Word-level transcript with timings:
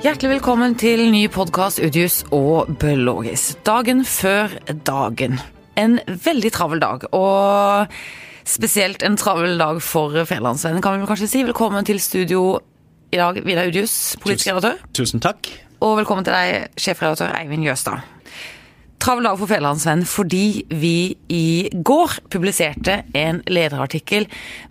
Hjertelig 0.00 0.30
velkommen 0.38 0.72
til 0.80 1.02
ny 1.12 1.26
podkast 1.28 1.76
Udius 1.84 2.22
og 2.32 2.70
Bøllogis. 2.80 3.42
Dagen 3.68 3.98
før 4.08 4.54
dagen. 4.88 5.34
En 5.76 5.98
veldig 6.08 6.50
travel 6.54 6.80
dag, 6.80 7.04
og 7.12 7.92
spesielt 8.48 9.04
en 9.04 9.18
travel 9.20 9.60
dag 9.60 9.82
for 9.84 10.16
Fedrelandsvennen, 10.24 10.80
kan 10.80 10.96
vi 11.02 11.10
kanskje 11.10 11.28
si. 11.28 11.42
Velkommen 11.44 11.84
til 11.84 12.00
studio 12.00 12.62
i 13.12 13.20
dag, 13.20 13.42
Vidar 13.44 13.68
Udius, 13.68 14.16
politisk 14.24 14.48
redaktør. 14.48 14.80
Tusen 14.96 15.20
takk. 15.20 15.52
Og 15.84 15.98
velkommen 16.00 16.24
til 16.24 16.32
deg, 16.32 16.72
sjefredaktør 16.80 17.36
Eivind 17.36 17.68
Jøstad. 17.68 18.00
Travel 19.00 19.24
dag 19.24 19.38
for 19.40 19.48
Federlandsvennen 19.48 20.04
fordi 20.04 20.66
vi 20.76 21.14
i 21.32 21.70
går 21.72 22.18
publiserte 22.28 22.98
en 23.16 23.38
lederartikkel 23.48 24.26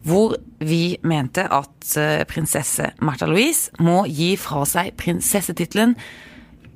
hvor 0.06 0.36
vi 0.62 1.00
mente 1.02 1.48
at 1.50 1.96
eh, 1.98 2.22
prinsesse 2.30 2.92
Märtha 3.02 3.26
Louise 3.26 3.74
må 3.82 4.04
gi 4.06 4.36
fra 4.38 4.68
seg 4.70 4.94
prinsessetittelen 5.02 5.96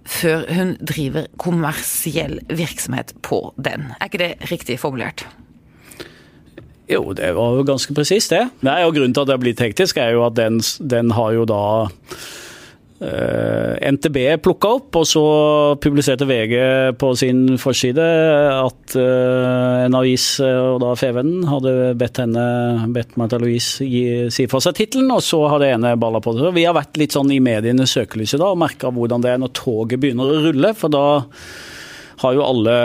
før 0.09 0.47
hun 0.49 0.73
driver 0.81 1.29
kommersiell 1.37 2.39
virksomhet 2.49 3.13
på 3.21 3.43
den. 3.61 3.91
Er 3.99 4.09
ikke 4.09 4.23
det 4.23 4.33
riktig 4.49 4.79
formulert? 4.81 5.27
Jo, 6.89 7.05
det 7.15 7.35
var 7.37 7.59
jo 7.59 7.67
ganske 7.69 7.93
presist, 7.95 8.33
det. 8.33 8.47
Nei, 8.65 8.81
og 8.83 8.97
Grunnen 8.97 9.13
til 9.13 9.23
at 9.23 9.29
det 9.29 9.37
har 9.37 9.45
blitt 9.45 9.61
hektisk, 9.61 10.01
er 10.01 10.17
jo 10.17 10.25
at 10.25 10.35
den, 10.41 10.57
den 10.81 11.13
har 11.15 11.37
jo 11.37 11.45
da 11.47 11.61
NTB 13.03 14.17
plukka 14.43 14.69
opp, 14.77 14.95
og 15.01 15.05
så 15.07 15.23
publiserte 15.83 16.27
VG 16.29 16.55
på 16.99 17.09
sin 17.19 17.57
forside 17.59 18.05
at 18.53 18.95
uh, 18.95 19.83
en 19.83 19.97
avis, 19.99 20.27
og 20.43 20.79
da 20.83 20.93
Fevennen, 20.99 21.43
hadde 21.49 21.73
bedt 21.99 22.21
henne, 22.23 22.45
bedt 22.95 23.17
Martha 23.19 23.41
Louise 23.41 23.83
gi, 23.83 24.31
si 24.33 24.47
fra 24.51 24.61
seg 24.63 24.77
tittelen, 24.79 25.11
og 25.11 25.23
så 25.25 25.41
har 25.51 25.63
det 25.63 25.73
ene 25.75 25.95
balla 25.99 26.23
på 26.23 26.35
det. 26.37 26.53
Vi 26.55 26.65
har 26.67 26.77
vært 26.77 26.99
litt 27.01 27.17
sånn 27.17 27.33
i 27.33 27.41
mediene 27.43 27.87
søkelyset 27.89 28.39
da, 28.39 28.53
og 28.53 28.61
merka 28.63 28.93
hvordan 28.93 29.25
det 29.25 29.33
er 29.33 29.43
når 29.43 29.55
toget 29.57 29.99
begynner 30.03 30.29
å 30.29 30.43
rulle, 30.47 30.73
for 30.77 30.93
da 30.93 31.05
har 32.23 32.35
jo 32.37 32.45
alle 32.45 32.75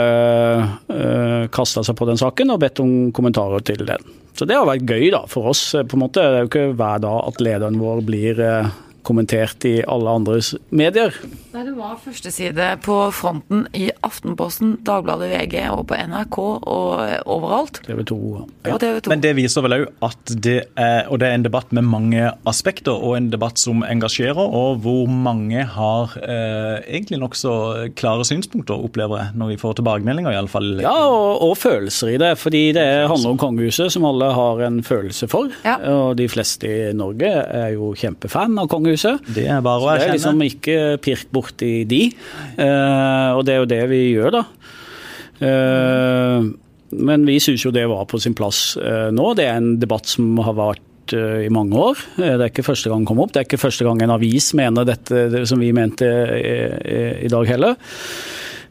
øh, 0.91 1.45
kasta 1.55 1.85
seg 1.87 1.95
på 1.99 2.09
den 2.09 2.19
saken 2.19 2.55
og 2.55 2.63
bedt 2.63 2.81
om 2.83 3.13
kommentarer 3.15 3.63
til 3.63 3.85
den. 3.87 4.03
Så 4.35 4.47
det 4.49 4.57
har 4.59 4.67
vært 4.67 4.89
gøy 4.89 5.09
da, 5.15 5.25
for 5.31 5.51
oss. 5.53 5.63
på 5.75 5.99
en 5.99 6.03
måte. 6.05 6.23
Det 6.23 6.41
er 6.41 6.45
jo 6.45 6.51
ikke 6.51 6.77
hver 6.79 7.03
dag 7.03 7.19
at 7.27 7.41
lederen 7.43 7.79
vår 7.83 8.03
blir 8.07 8.43
uh, 8.43 8.71
kommentert 9.07 9.65
i 9.69 9.79
alle 9.89 10.11
andres 10.21 10.55
medier. 10.71 11.15
Nei, 11.55 11.65
Det 11.65 11.75
var 11.79 11.97
førsteside 12.03 12.67
på 12.85 12.97
fronten 13.15 13.65
i 13.75 13.89
Aftenposten, 14.05 14.77
Dagbladet, 14.85 15.31
VG 15.33 15.63
og 15.73 15.87
på 15.89 15.97
NRK 15.97 16.39
og 16.39 17.01
overalt. 17.27 17.81
TV 17.87 18.03
2. 18.07 18.19
Ja. 18.67 18.75
Og 18.75 18.81
TV 18.83 19.01
2. 19.07 19.13
Men 19.13 19.23
det 19.25 19.33
viser 19.39 19.65
vel 19.65 19.77
òg 19.79 19.87
at 20.05 20.35
det 20.45 20.59
er, 20.77 21.09
og 21.09 21.23
det 21.23 21.31
er 21.31 21.39
en 21.39 21.47
debatt 21.47 21.73
med 21.75 21.87
mange 21.89 22.29
aspekter, 22.49 22.93
og 22.93 23.17
en 23.17 23.31
debatt 23.33 23.59
som 23.59 23.83
engasjerer, 23.87 24.39
og 24.39 24.83
hvor 24.85 25.09
mange 25.09 25.65
har 25.65 26.15
eh, 26.21 26.85
egentlig 26.85 27.21
nokså 27.23 27.55
klare 27.99 28.27
synspunkter, 28.29 28.77
opplever 28.77 29.23
jeg, 29.23 29.35
når 29.41 29.55
vi 29.55 29.59
får 29.63 29.79
tilbakemeldinger, 29.81 30.37
iallfall. 30.37 30.71
Ja, 30.85 30.95
og, 31.09 31.43
og 31.49 31.57
følelser 31.59 32.15
i 32.15 32.21
det. 32.21 32.35
Fordi 32.39 32.65
det 32.77 32.87
handler 33.09 33.35
om 33.35 33.41
kongehuset, 33.41 33.93
som 33.95 34.07
alle 34.09 34.31
har 34.37 34.63
en 34.69 34.83
følelse 34.85 35.31
for. 35.33 35.51
Ja. 35.65 35.79
Og 35.95 36.19
de 36.21 36.29
fleste 36.31 36.69
i 36.69 36.93
Norge 36.97 37.31
er 37.33 37.73
jo 37.75 37.95
kjempefan 37.99 38.59
av 38.61 38.69
kongehuset. 38.71 38.98
Det 39.27 39.47
er 39.49 39.61
bare 39.65 39.83
å 39.85 39.91
erkjenne. 39.93 40.01
det 40.01 40.09
er 40.09 40.19
liksom 40.19 40.43
ikke 40.47 40.79
pirk 41.05 41.31
borti 41.35 41.73
de. 41.89 42.03
Uh, 42.59 43.39
og 43.39 43.45
det 43.47 43.55
er 43.55 43.63
jo 43.63 43.71
det 43.71 43.83
vi 43.93 44.03
gjør, 44.15 44.39
da. 44.39 44.45
Uh, 45.39 46.49
men 46.99 47.27
vi 47.29 47.37
syns 47.43 47.63
jo 47.67 47.73
det 47.75 47.87
var 47.91 48.07
på 48.11 48.21
sin 48.23 48.37
plass 48.39 48.73
uh, 48.81 49.09
nå. 49.15 49.33
Det 49.39 49.47
er 49.47 49.61
en 49.61 49.75
debatt 49.81 50.09
som 50.11 50.39
har 50.45 50.57
vært 50.59 50.85
i 51.09 51.49
mange 51.49 51.73
år. 51.73 52.01
Det 52.19 52.35
er 52.35 52.51
ikke 52.51 52.67
første 52.67 52.91
gang 52.91 53.01
den 53.01 53.09
kom 53.09 53.23
opp. 53.23 53.31
Det 53.33 53.41
er 53.41 53.47
ikke 53.47 53.63
første 53.63 53.87
gang 53.87 54.03
en 54.05 54.11
avis 54.13 54.51
mener 54.59 54.85
dette 54.85 55.41
som 55.49 55.57
vi 55.57 55.71
mente 55.73 56.05
i 56.05 57.31
dag 57.33 57.49
heller. 57.49 57.79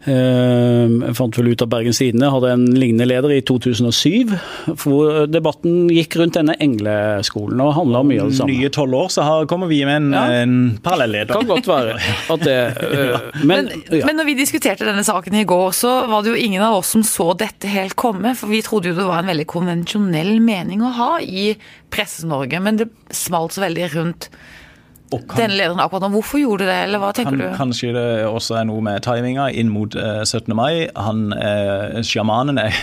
Eh, 0.07 0.87
Jeg 1.07 1.15
fant 1.17 1.35
vel 1.37 1.49
ut 1.51 1.61
av 1.65 1.69
Bergens 1.71 1.99
Tidende 1.99 2.29
hadde 2.31 2.51
en 2.53 2.65
lignende 2.79 3.07
leder 3.09 3.33
i 3.35 3.41
2007, 3.45 4.31
hvor 4.79 5.25
debatten 5.27 5.89
gikk 5.91 6.15
rundt 6.21 6.37
denne 6.37 6.55
engleskolen 6.63 7.59
og 7.63 7.73
handla 7.75 8.03
mye 8.07 8.21
av 8.23 8.31
det 8.31 8.37
samme. 8.39 8.55
Nye 8.55 8.69
tolv 8.73 8.95
år, 9.01 9.09
så 9.11 9.25
har, 9.27 9.47
kommer 9.51 9.67
vi 9.71 9.81
med 9.87 9.97
en, 9.99 10.09
Ja. 10.15 10.23
en 10.43 10.55
parallelleder. 10.83 11.33
Kan 11.35 11.49
godt 11.49 11.67
være 11.67 11.97
at 12.33 12.45
det 12.47 12.57
eh, 12.87 13.27
Men, 13.43 13.67
Men, 13.67 13.71
ja. 13.91 14.05
men 14.07 14.19
når 14.21 14.29
vi 14.31 14.37
diskuterte 14.39 14.87
denne 14.87 15.03
saken 15.07 15.35
i 15.41 15.45
går, 15.49 15.71
så 15.75 15.95
var 16.07 16.23
det 16.23 16.31
jo 16.35 16.39
ingen 16.47 16.63
av 16.63 16.79
oss 16.79 16.93
som 16.95 17.03
så 17.03 17.33
dette 17.37 17.67
helt 17.67 17.95
komme. 17.99 18.35
For 18.39 18.47
vi 18.51 18.61
trodde 18.65 18.93
jo 18.93 18.95
det 18.97 19.07
var 19.09 19.19
en 19.25 19.31
veldig 19.33 19.47
konvensjonell 19.51 20.37
mening 20.43 20.81
å 20.87 20.93
ha 21.01 21.11
i 21.21 21.51
Presse-Norge. 21.91 22.61
Men 22.63 22.79
det 22.79 22.89
smalt 23.11 23.55
så 23.57 23.65
veldig 23.67 23.91
rundt 23.95 24.29
kan- 25.11 25.37
denne 25.39 25.55
lederen 25.57 25.79
akkurat 25.79 26.03
nå. 26.07 26.09
Hvorfor 26.17 26.41
gjorde 26.41 26.67
det, 26.67 26.77
eller 26.87 26.99
hva 26.99 27.13
tenker 27.15 27.37
Kan, 27.37 27.39
du? 27.39 27.57
kanskje 27.57 27.93
det 27.95 28.07
også 28.27 28.57
er 28.59 28.65
noe 28.69 28.81
med 28.83 29.01
timinga 29.05 29.49
inn 29.53 29.69
mot 29.71 29.95
uh, 29.95 30.23
17. 30.27 30.53
mai. 30.55 30.87
Han 30.95 31.31
uh, 31.33 32.01
sjamanen 32.03 32.59
er 32.59 32.73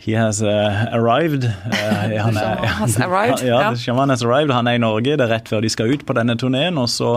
He 0.00 0.14
has 0.16 0.40
uh, 0.40 0.86
arrived. 0.96 1.44
Eh, 1.44 2.16
han 2.24 2.36
er, 2.40 2.62
Has 2.80 2.94
arrived, 3.00 3.42
ja, 3.44 3.58
ja. 3.68 3.74
Shaman 3.76 4.08
has 4.08 4.22
arrived. 4.24 4.50
Han 4.56 4.66
er 4.66 4.78
i 4.78 4.80
Norge. 4.80 5.12
Det 5.16 5.20
er 5.26 5.28
rett 5.34 5.48
før 5.52 5.60
de 5.60 5.68
skal 5.68 5.92
ut 5.92 6.06
på 6.08 6.16
denne 6.16 6.38
turneen. 6.40 6.78
Og 6.80 6.88
så, 6.88 7.10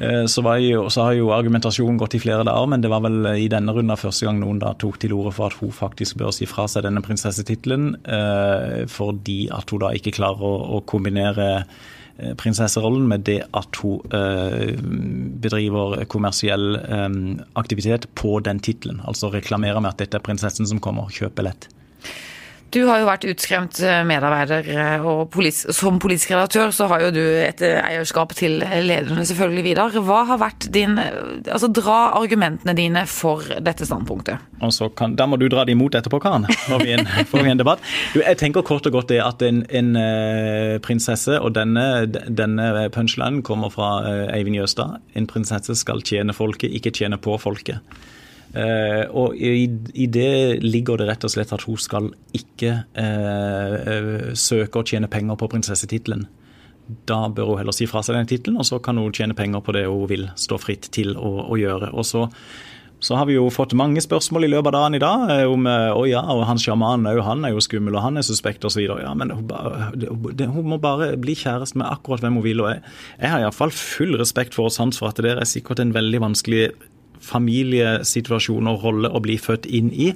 eh, 0.00 0.24
så, 0.24 0.40
var 0.42 0.56
jo, 0.56 0.86
så 0.88 1.04
har 1.04 1.18
jo 1.18 1.28
argumentasjonen 1.36 1.98
gått 2.00 2.16
i 2.16 2.22
flere 2.22 2.46
dager, 2.48 2.64
men 2.72 2.80
det 2.80 2.88
var 2.88 3.04
vel 3.04 3.28
i 3.36 3.44
denne 3.52 3.74
runden 3.76 4.00
første 4.00 4.24
gang 4.24 4.40
noen 4.40 4.56
da 4.62 4.72
tok 4.80 4.96
til 5.04 5.12
orde 5.18 5.34
for 5.36 5.52
at 5.52 5.60
hun 5.60 5.68
faktisk 5.76 6.16
bør 6.22 6.32
si 6.32 6.48
fra 6.48 6.64
seg 6.66 6.86
denne 6.88 7.04
prinsessetittelen, 7.04 7.90
eh, 8.08 8.86
fordi 8.88 9.50
at 9.52 9.68
hun 9.68 9.84
da 9.84 9.92
ikke 9.92 10.16
klarer 10.16 10.48
å, 10.48 10.54
å 10.78 10.82
kombinere 10.88 11.50
eh, 11.58 11.94
prinsesserollen 12.38 13.06
med 13.08 13.24
det 13.28 13.40
at 13.54 13.78
hun 13.82 14.02
eh, 14.14 14.74
bedriver 15.42 16.04
kommersiell 16.10 16.78
eh, 16.80 17.18
aktivitet 17.60 18.08
på 18.18 18.38
den 18.44 18.62
tittelen. 18.64 19.02
Altså 19.06 19.30
reklamerer 19.34 19.80
med 19.80 19.94
at 19.94 20.02
dette 20.02 20.18
er 20.18 20.24
prinsessen 20.26 20.66
som 20.68 20.82
kommer, 20.82 21.12
kjøper 21.14 21.38
billett. 21.38 21.68
Du 22.74 22.82
har 22.84 23.00
jo 23.00 23.06
vært 23.08 23.24
utskremt 23.30 23.78
eh, 23.80 24.02
medarbeider, 24.04 24.66
eh, 24.68 25.04
og 25.06 25.30
polis, 25.32 25.62
som 25.72 25.96
politisk 26.02 26.34
redaktør 26.34 26.72
så 26.74 26.88
har 26.90 27.06
jo 27.06 27.12
du 27.16 27.22
et 27.22 27.62
eh, 27.64 27.78
eierskap 27.80 28.34
til 28.36 28.58
lederne 28.60 29.24
selvfølgelig, 29.24 29.64
Vidar. 29.64 29.96
Hva 30.04 30.24
har 30.28 30.40
vært 30.40 30.68
din 30.72 30.98
Altså, 30.98 31.68
dra 31.72 32.12
argumentene 32.18 32.74
dine 32.76 33.04
for 33.08 33.44
dette 33.64 33.86
standpunktet. 33.88 34.42
Og 34.64 34.92
kan, 34.98 35.14
Da 35.16 35.26
må 35.28 35.38
du 35.40 35.46
dra 35.48 35.64
det 35.64 35.76
imot 35.76 35.96
etterpå, 35.96 36.20
Karen. 36.20 36.44
Får 36.66 36.84
vi 36.84 36.92
en, 36.96 37.08
får 37.30 37.46
vi 37.46 37.52
en 37.54 37.60
debatt. 37.60 37.82
Du, 38.12 38.20
jeg 38.20 38.40
tenker 38.40 38.66
kort 38.66 38.86
og 38.88 38.98
godt 38.98 39.12
det 39.14 39.22
at 39.24 39.42
en, 39.46 39.62
en 39.70 39.90
prinsesse, 40.84 41.38
og 41.40 41.54
denne, 41.56 42.04
denne 42.08 42.88
punchlinen 42.94 43.40
kommer 43.46 43.72
fra 43.72 43.90
Eivind 44.34 44.58
Jøstad, 44.58 44.98
en 45.16 45.28
prinsesse 45.30 45.76
skal 45.78 46.04
tjene 46.04 46.36
folket, 46.36 46.74
ikke 46.74 46.92
tjene 47.00 47.20
på 47.22 47.38
folket. 47.40 47.80
Eh, 48.56 49.04
og 49.12 49.36
i, 49.36 49.66
i 49.92 50.06
det 50.08 50.62
ligger 50.64 51.00
det 51.00 51.10
rett 51.10 51.26
og 51.26 51.32
slett 51.34 51.52
at 51.52 51.66
hun 51.68 51.76
skal 51.80 52.08
ikke 52.36 52.78
eh, 52.96 53.74
eh, 53.76 54.14
søke 54.38 54.80
å 54.80 54.88
tjene 54.88 55.10
penger 55.12 55.36
på 55.40 55.50
prinsessetittelen. 55.52 56.24
Da 57.08 57.26
bør 57.28 57.52
hun 57.52 57.60
heller 57.60 57.76
si 57.76 57.88
fra 57.88 58.00
seg 58.04 58.16
den 58.16 58.30
tittelen, 58.30 58.56
og 58.60 58.64
så 58.64 58.80
kan 58.80 58.96
hun 58.96 59.12
tjene 59.12 59.36
penger 59.36 59.60
på 59.64 59.76
det 59.76 59.84
hun 59.84 60.08
vil 60.08 60.30
stå 60.40 60.56
fritt 60.62 60.88
til 60.96 61.12
å, 61.20 61.50
å 61.52 61.60
gjøre. 61.60 61.92
Og 61.92 62.08
så, 62.08 62.24
så 63.04 63.18
har 63.20 63.28
vi 63.28 63.36
jo 63.36 63.44
fått 63.52 63.76
mange 63.76 64.00
spørsmål 64.00 64.48
i 64.48 64.50
løpet 64.54 64.72
av 64.72 64.78
dagen 64.78 64.96
i 64.96 65.02
dag 65.04 65.52
om 65.52 65.68
å 65.68 66.06
ja, 66.08 66.24
og 66.32 66.46
han 66.48 66.62
sjamanen 66.62 67.10
òg, 67.12 67.20
han 67.26 67.44
er 67.44 67.52
jo 67.52 67.60
skummel, 67.60 67.98
og 68.00 68.06
han 68.06 68.16
er 68.16 68.24
suspekt 68.24 68.64
osv. 68.64 68.86
Ja, 68.88 69.12
men 69.12 69.36
hun, 69.36 69.52
hun 70.40 70.72
må 70.72 70.80
bare 70.80 71.12
bli 71.20 71.36
kjæreste 71.36 71.82
med 71.82 71.92
akkurat 71.92 72.24
hvem 72.24 72.40
hun 72.40 72.48
vil. 72.48 72.64
og 72.64 72.72
Jeg, 72.72 72.86
jeg 73.20 73.34
har 73.34 73.44
iallfall 73.44 73.76
full 73.76 74.16
respekt 74.16 74.56
for 74.56 74.72
og 74.72 74.78
sans 74.80 74.96
for 74.96 75.12
at 75.12 75.20
det 75.20 75.36
er 75.36 75.52
sikkert 75.52 75.84
en 75.84 75.92
veldig 75.92 76.24
vanskelig 76.24 76.70
familiesituasjon 77.24 78.70
og 78.70 78.86
rolle 78.86 79.10
å 79.10 79.22
bli 79.24 79.38
født 79.40 79.68
inn 79.70 79.90
i. 79.92 80.12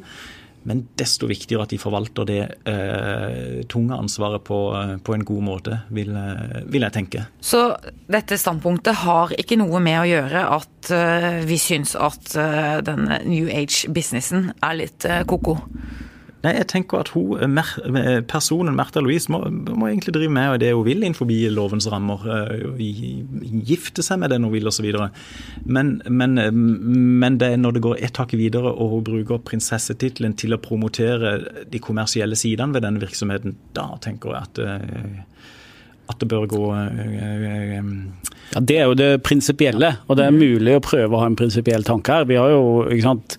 Men 0.68 0.84
desto 0.98 1.26
viktigere 1.26 1.64
at 1.64 1.72
de 1.74 1.78
forvalter 1.80 2.26
det 2.28 2.42
eh, 2.70 3.62
tunge 3.70 3.96
ansvaret 3.98 4.44
på, 4.46 4.58
eh, 4.78 4.94
på 5.02 5.16
en 5.16 5.24
god 5.26 5.42
måte, 5.42 5.78
vil, 5.90 6.12
eh, 6.14 6.60
vil 6.70 6.86
jeg 6.86 6.94
tenke. 6.94 7.24
Så 7.42 7.64
dette 8.10 8.38
standpunktet 8.38 9.02
har 9.02 9.34
ikke 9.34 9.58
noe 9.58 9.82
med 9.82 9.98
å 10.04 10.06
gjøre 10.06 10.44
at 10.58 10.92
uh, 10.94 11.42
vi 11.46 11.58
syns 11.58 11.96
at 11.98 12.34
uh, 12.38 12.78
den 12.84 13.10
New 13.26 13.50
Age-businessen 13.50 14.52
er 14.62 14.78
litt 14.78 15.06
uh, 15.08 15.22
ko-ko. 15.26 15.58
Nei, 16.42 16.56
jeg 16.56 16.66
tenker 16.72 16.98
at 17.04 17.12
hun, 17.14 17.36
eh, 17.38 17.46
Mer, 17.46 17.68
eh, 17.86 18.20
personen 18.26 18.74
Märtha 18.74 19.00
Louise 19.00 19.30
må, 19.30 19.44
må 19.46 19.86
egentlig 19.86 20.14
drive 20.16 20.32
med 20.34 20.58
det 20.60 20.72
hun 20.74 20.84
vil 20.84 21.02
innenfor 21.04 21.28
lovens 21.54 21.86
rammer. 21.86 22.18
eh, 22.26 23.62
Gifte 23.62 24.02
seg 24.02 24.18
med 24.18 24.30
den 24.30 24.42
hun 24.42 24.52
vil 24.52 24.66
osv. 24.66 24.88
Men, 25.64 26.02
men, 26.08 26.34
men 27.20 27.38
det 27.38 27.52
er 27.52 27.56
når 27.56 27.74
det 27.74 27.82
går 27.82 28.02
ett 28.02 28.16
hakk 28.18 28.32
videre 28.34 28.72
og 28.72 28.96
hun 28.96 29.04
bruker 29.04 29.38
prinsessetittelen 29.38 30.34
til 30.36 30.54
å 30.54 30.58
promotere 30.58 31.64
de 31.70 31.78
kommersielle 31.78 32.34
sidene 32.34 32.74
ved 32.74 32.82
denne 32.82 33.02
virksomheten, 33.02 33.54
da 33.74 33.92
tenker 34.02 34.34
jeg 34.34 34.42
at 34.42 35.28
at 36.10 36.18
det 36.18 36.26
bør 36.28 36.46
gå 36.50 36.62
Ja, 38.52 38.60
Det 38.60 38.76
er 38.76 38.88
jo 38.90 38.94
det 38.98 39.22
prinsipielle, 39.22 39.94
og 40.08 40.18
det 40.18 40.26
er 40.26 40.34
mulig 40.34 40.74
å 40.76 40.82
prøve 40.84 41.14
å 41.14 41.22
ha 41.22 41.28
en 41.30 41.38
prinsipiell 41.38 41.86
tanke 41.86 42.12
her. 42.12 42.26
Vi 42.28 42.36
har 42.36 42.50
jo, 42.50 42.82
ikke 42.90 43.06
sant, 43.06 43.36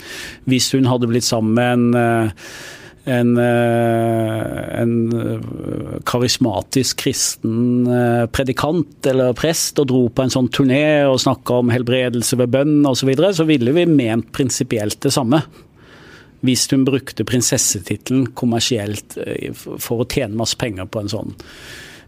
Hvis 0.50 0.72
hun 0.74 0.88
hadde 0.90 1.10
blitt 1.12 1.28
sammen 1.28 1.54
med 1.54 1.74
en, 1.74 2.40
en, 3.06 3.38
en, 3.38 4.94
karismatisk 6.08 7.02
kristen 7.04 7.88
predikant 8.32 9.10
eller 9.12 9.36
prest 9.36 9.82
og 9.84 9.90
dro 9.92 10.02
på 10.08 10.24
en 10.24 10.32
sånn 10.32 10.48
turné 10.54 11.04
og 11.10 11.20
snakka 11.24 11.60
om 11.60 11.74
helbredelse 11.74 12.40
ved 12.40 12.54
bønn 12.56 12.82
osv., 12.88 13.04
så, 13.04 13.10
videre, 13.12 13.34
så 13.36 13.48
ville 13.50 13.76
vi 13.76 13.86
ment 13.90 14.32
prinsipielt 14.36 15.02
det 15.04 15.12
samme 15.16 15.42
hvis 16.44 16.66
hun 16.72 16.84
brukte 16.88 17.24
prinsessetittelen 17.28 18.34
kommersielt 18.36 19.16
for 19.56 20.04
å 20.04 20.08
tjene 20.08 20.36
masse 20.40 20.60
penger 20.60 20.90
på 20.92 21.00
en 21.00 21.12
sånn, 21.12 21.32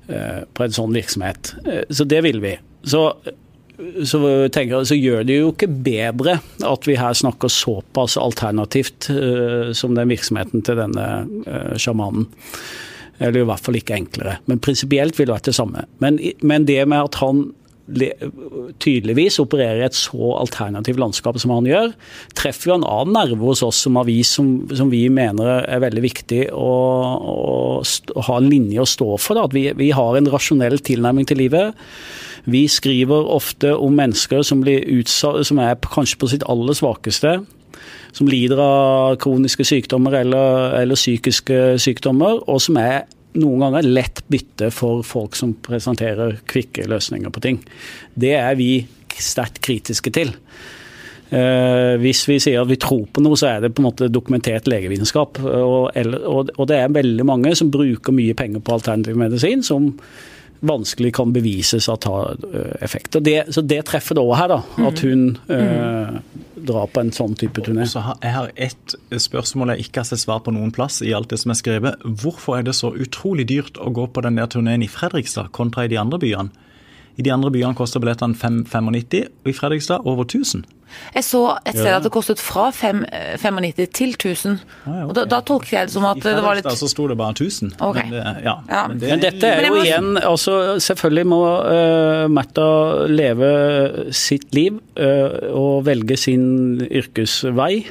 på 0.08 0.66
en 0.66 0.76
sånn 0.76 0.96
virksomhet. 0.96 1.54
Så 1.88 2.04
det 2.04 2.20
ville 2.26 2.44
vi. 2.44 2.52
Så 2.84 3.06
så, 4.06 4.20
tenker, 4.54 4.84
så, 4.88 4.96
gjør 4.96 5.26
det 5.28 5.38
jo 5.40 5.52
ikke 5.52 5.70
bedre 5.70 6.38
at 6.66 6.88
vi 6.88 6.98
her 7.00 7.16
snakker 7.18 7.52
såpass 7.52 8.18
alternativt 8.22 9.10
uh, 9.12 9.72
som 9.76 9.96
den 9.98 10.12
virksomheten 10.12 10.64
til 10.66 10.80
denne 10.80 11.08
uh, 11.46 11.76
sjamanen. 11.80 12.30
Eller 13.20 13.44
i 13.44 13.48
hvert 13.48 13.64
fall 13.64 13.80
ikke 13.80 13.96
enklere. 13.96 14.40
Men 14.50 14.60
prinsipielt 14.64 15.16
ville 15.16 15.32
det 15.32 15.38
vært 15.38 15.52
det 15.52 15.58
samme. 15.58 15.86
Men, 16.04 16.20
men, 16.44 16.68
det 16.68 16.82
med 16.84 17.12
at 17.12 17.20
han 17.22 17.46
tydeligvis 17.86 19.38
opererer 19.44 19.84
i 19.84 19.86
et 19.86 19.98
så 19.98 20.32
alternativt 20.40 21.00
landskap 21.00 21.38
som 21.42 21.54
han 21.54 21.68
gjør, 21.70 21.92
treffer 22.38 22.72
jo 22.72 22.78
en 22.80 22.88
annen 22.88 23.14
nerve 23.14 23.46
hos 23.46 23.62
oss 23.66 23.84
som 23.86 24.00
avis 24.02 24.32
som, 24.38 24.50
som 24.74 24.90
vi 24.90 25.06
mener 25.14 25.62
er 25.62 25.84
veldig 25.84 26.04
viktig 26.06 26.42
å, 26.56 26.72
å, 27.16 27.38
å 27.84 28.26
ha 28.30 28.38
en 28.42 28.50
linje 28.50 28.82
å 28.82 28.90
stå 28.90 29.10
for. 29.22 29.38
Da. 29.38 29.46
At 29.46 29.56
vi, 29.56 29.68
vi 29.78 29.92
har 29.96 30.18
en 30.18 30.32
rasjonell 30.34 30.80
tilnærming 30.86 31.30
til 31.30 31.44
livet. 31.46 31.78
Vi 32.50 32.66
skriver 32.70 33.30
ofte 33.34 33.74
om 33.78 33.94
mennesker 33.98 34.46
som, 34.46 34.62
blir 34.66 34.86
utsatt, 34.98 35.46
som 35.48 35.62
er 35.62 35.78
kanskje 35.82 36.20
på 36.22 36.30
sitt 36.34 36.46
aller 36.50 36.78
svakeste. 36.78 37.40
Som 38.16 38.30
lider 38.32 38.62
av 38.62 39.18
kroniske 39.22 39.66
sykdommer 39.68 40.22
eller, 40.22 40.78
eller 40.80 40.98
psykiske 40.98 41.76
sykdommer, 41.84 42.40
og 42.48 42.62
som 42.64 42.80
er 42.80 43.04
noen 43.40 43.66
ganger 43.66 43.88
lett 43.88 44.24
bytte 44.32 44.72
for 44.74 45.04
folk 45.06 45.36
som 45.38 45.56
presenterer 45.66 46.40
kvikke 46.50 46.88
løsninger 46.92 47.34
på 47.34 47.44
ting. 47.44 47.62
Det 48.16 48.36
er 48.40 48.58
vi 48.60 48.70
sterkt 49.16 49.62
kritiske 49.64 50.12
til. 50.16 50.34
Uh, 51.26 51.96
hvis 52.00 52.22
vi 52.30 52.38
sier 52.44 52.62
at 52.62 52.70
vi 52.70 52.78
tror 52.80 53.08
på 53.12 53.24
noe, 53.24 53.38
så 53.40 53.50
er 53.50 53.64
det 53.64 53.74
på 53.74 53.82
en 53.82 53.88
måte 53.90 54.12
dokumentert 54.14 54.70
legevitenskap. 54.70 55.42
Og 55.42 56.64
det 56.70 56.78
er 56.78 56.96
veldig 56.96 57.26
mange 57.28 57.56
som 57.58 57.72
bruker 57.74 58.16
mye 58.16 58.36
penger 58.38 58.64
på 58.64 58.78
alternativ 58.78 59.18
medisin, 59.20 59.66
som 59.66 59.94
vanskelig 60.68 61.14
kan 61.16 61.34
bevises 61.36 61.88
at 61.92 62.08
har 62.10 62.36
effekt. 62.84 63.16
Og 63.16 63.24
Det, 63.24 63.38
så 63.54 63.62
det 63.62 63.84
treffer 63.90 64.18
det 64.18 64.24
òg 64.24 64.36
her, 64.40 64.52
da. 64.52 64.60
At 64.90 65.02
hun 65.06 65.24
mm. 65.48 66.20
drar 66.68 66.92
på 66.92 67.04
en 67.04 67.14
sånn 67.16 67.36
type 67.40 67.64
turné. 67.66 67.88
Så 67.90 68.04
jeg 68.22 68.36
har 68.36 68.52
ett 68.56 68.96
spørsmål 69.10 69.76
jeg 69.76 69.88
ikke 69.88 70.04
har 70.04 70.10
sett 70.12 70.24
svar 70.26 70.44
på 70.46 70.54
noen 70.56 70.74
plass 70.76 71.02
i 71.06 71.14
alt 71.16 71.32
det 71.34 71.42
som 71.42 71.54
er 71.54 71.60
skrevet. 71.62 72.06
Hvorfor 72.06 72.60
er 72.60 72.68
det 72.68 72.78
så 72.78 72.94
utrolig 72.94 73.48
dyrt 73.52 73.80
å 73.82 73.94
gå 73.94 74.08
på 74.12 74.26
den 74.26 74.40
der 74.42 74.52
turneen 74.52 74.86
i 74.86 74.92
Fredrikstad 74.92 75.54
kontra 75.56 75.86
i 75.86 75.92
de 75.92 76.02
andre 76.02 76.22
byene? 76.22 76.66
I 77.16 77.24
de 77.24 77.32
andre 77.32 77.52
byene 77.54 77.78
koster 77.78 78.02
billettene 78.04 78.36
5,95, 78.36 79.30
og 79.46 79.52
i 79.52 79.56
Fredrikstad 79.56 80.04
over 80.04 80.28
1000. 80.28 80.66
Jeg 81.16 81.24
så 81.28 81.42
et 81.64 81.78
sted 81.78 81.92
at 81.92 82.04
det 82.06 82.12
kostet 82.14 82.42
fra 82.42 82.70
95 82.76 83.90
til 83.96 84.14
1000. 84.16 84.58
Ah, 84.86 84.88
ja, 84.88 84.92
okay. 84.92 85.06
og 85.08 85.14
da, 85.18 85.26
da 85.32 85.42
tolket 85.48 85.74
jeg 85.76 85.90
det 85.90 85.96
som 85.96 86.08
at 86.10 86.22
det 86.24 86.34
var 86.44 86.58
litt 86.58 86.66
I 86.66 86.70
Fredrikstad 86.70 86.82
så 86.82 86.92
sto 86.92 87.08
det 87.12 87.18
bare 87.20 87.36
1000. 87.36 87.76
Okay. 87.80 88.08
Men, 88.10 88.16
det, 88.16 88.24
ja, 88.46 88.56
ja. 88.70 88.82
Men, 88.90 89.02
det... 89.02 89.12
men, 89.12 89.24
dette 89.24 89.52
er 89.52 89.68
jo 89.70 89.78
igjen 89.82 90.10
altså, 90.22 90.56
Selvfølgelig 90.86 91.28
må 91.32 91.42
uh, 91.68 92.26
Märtha 92.32 92.68
leve 93.12 93.52
sitt 94.16 94.50
liv 94.56 94.80
uh, 95.00 95.54
og 95.56 95.86
velge 95.88 96.18
sin 96.20 96.46
yrkesvei. 96.86 97.86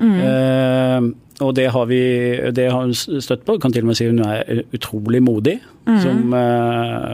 Mm. 0.00 0.18
Uh, 0.18 1.08
og 1.46 1.52
det 1.54 1.68
har, 1.70 1.84
vi, 1.86 2.02
det 2.50 2.66
har 2.66 2.82
hun 2.82 2.94
støtt 2.94 3.44
på. 3.46 3.54
Jeg 3.54 3.62
kan 3.62 3.74
til 3.74 3.84
og 3.86 3.92
med 3.92 3.98
si 3.98 4.08
hun 4.08 4.24
er 4.26 4.64
utrolig 4.74 5.20
modig. 5.22 5.60
Mm. 5.86 6.00
Som 6.02 6.34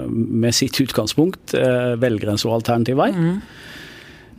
med 0.08 0.56
sitt 0.56 0.80
utgangspunkt 0.80 1.52
velger 2.00 2.32
en 2.32 2.40
så 2.40 2.54
alternativ 2.56 2.96
vei. 2.98 3.10
Mm. 3.12 3.36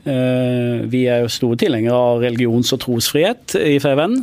Eh, 0.05 0.83
vi 0.85 1.05
er 1.09 1.23
jo 1.23 1.31
store 1.33 1.57
tilhengere 1.57 1.97
av 1.97 2.21
religions- 2.21 2.69
og 2.75 2.83
trosfrihet 2.83 3.55
i 3.57 3.79
FVN, 3.81 4.19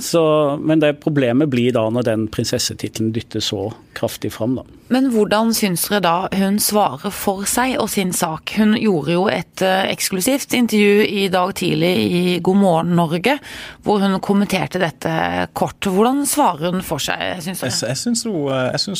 men 0.62 0.82
det 0.82 1.00
problemet 1.02 1.50
blir 1.50 1.74
da 1.74 1.88
når 1.90 2.06
den 2.06 2.28
prinsessetittelen 2.30 3.10
dyttes 3.14 3.50
så 3.50 3.72
kraftig 3.98 4.30
fram. 4.32 4.54
Da. 4.60 4.64
Men 4.92 5.08
hvordan 5.12 5.52
syns 5.56 5.86
dere 5.88 6.02
da 6.04 6.14
hun 6.36 6.58
svarer 6.62 7.12
for 7.14 7.46
seg 7.48 7.78
og 7.80 7.88
sin 7.90 8.12
sak? 8.14 8.54
Hun 8.58 8.74
gjorde 8.76 9.14
jo 9.14 9.24
et 9.32 9.64
uh, 9.64 9.86
eksklusivt 9.88 10.54
intervju 10.56 11.06
i 11.06 11.26
dag 11.32 11.54
tidlig 11.58 11.92
i 12.02 12.22
God 12.44 12.60
morgen 12.60 12.94
Norge, 12.98 13.38
hvor 13.82 14.02
hun 14.04 14.18
kommenterte 14.24 14.80
dette 14.82 15.12
kort. 15.56 15.80
Hvordan 15.88 16.22
svarer 16.28 16.72
hun 16.76 16.84
for 16.84 17.02
seg, 17.02 17.40
syns 17.44 17.64
dere? 17.64 17.72
Jeg, 17.72 17.88
jeg 17.88 18.02
syns 18.04 18.24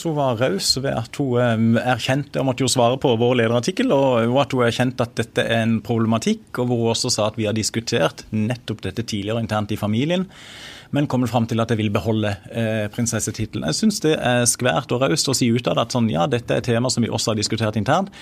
hun, 0.03 0.09
hun, 0.09 0.17
var 0.17 0.41
raus 0.41 0.73
ved 0.81 0.97
at 0.97 1.21
hun 1.21 1.79
erkjente 1.79 2.41
og 2.41 2.49
måtte 2.49 2.67
jo 2.67 2.73
svare 2.73 2.99
på 3.01 3.15
vår 3.21 3.39
lederartikkel, 3.43 3.93
og 3.93 4.41
at 4.43 4.57
hun 4.57 4.67
erkjente 4.67 5.07
at 5.07 5.17
dette 5.21 5.45
er 5.45 5.67
en 5.67 5.79
problematikk. 5.85 6.49
og 6.59 6.72
hvor 6.73 6.89
hun 6.89 6.95
også 6.95 7.13
sa 7.13 7.29
at 7.29 7.39
vi 7.39 7.47
har 7.49 7.57
diskutert 7.57 8.25
nettopp 8.33 8.83
dette 8.87 9.05
tidligere 9.05 9.43
internt 9.45 9.73
i 9.75 9.81
familien, 9.81 10.27
men 10.93 11.09
kommer 11.09 11.31
fram 11.31 11.47
til 11.49 11.61
at 11.63 11.73
jeg 11.73 11.81
vil 11.81 11.93
beholde 11.93 12.35
eh, 12.51 12.87
prinsessetittelen. 12.93 13.69
Jeg 13.71 13.79
syns 13.79 14.01
det 14.05 14.17
er 14.19 14.45
skvært 14.49 14.93
og 14.93 15.05
raust 15.05 15.31
å 15.31 15.37
si 15.37 15.49
ut 15.53 15.69
av 15.69 15.79
det 15.79 15.87
at 15.87 15.97
sånn, 15.97 16.11
ja, 16.13 16.27
dette 16.29 16.53
er 16.53 16.65
et 16.65 16.69
tema 16.69 16.91
som 16.93 17.05
vi 17.05 17.13
også 17.13 17.33
har 17.33 17.41
diskutert 17.41 17.79
internt. 17.81 18.13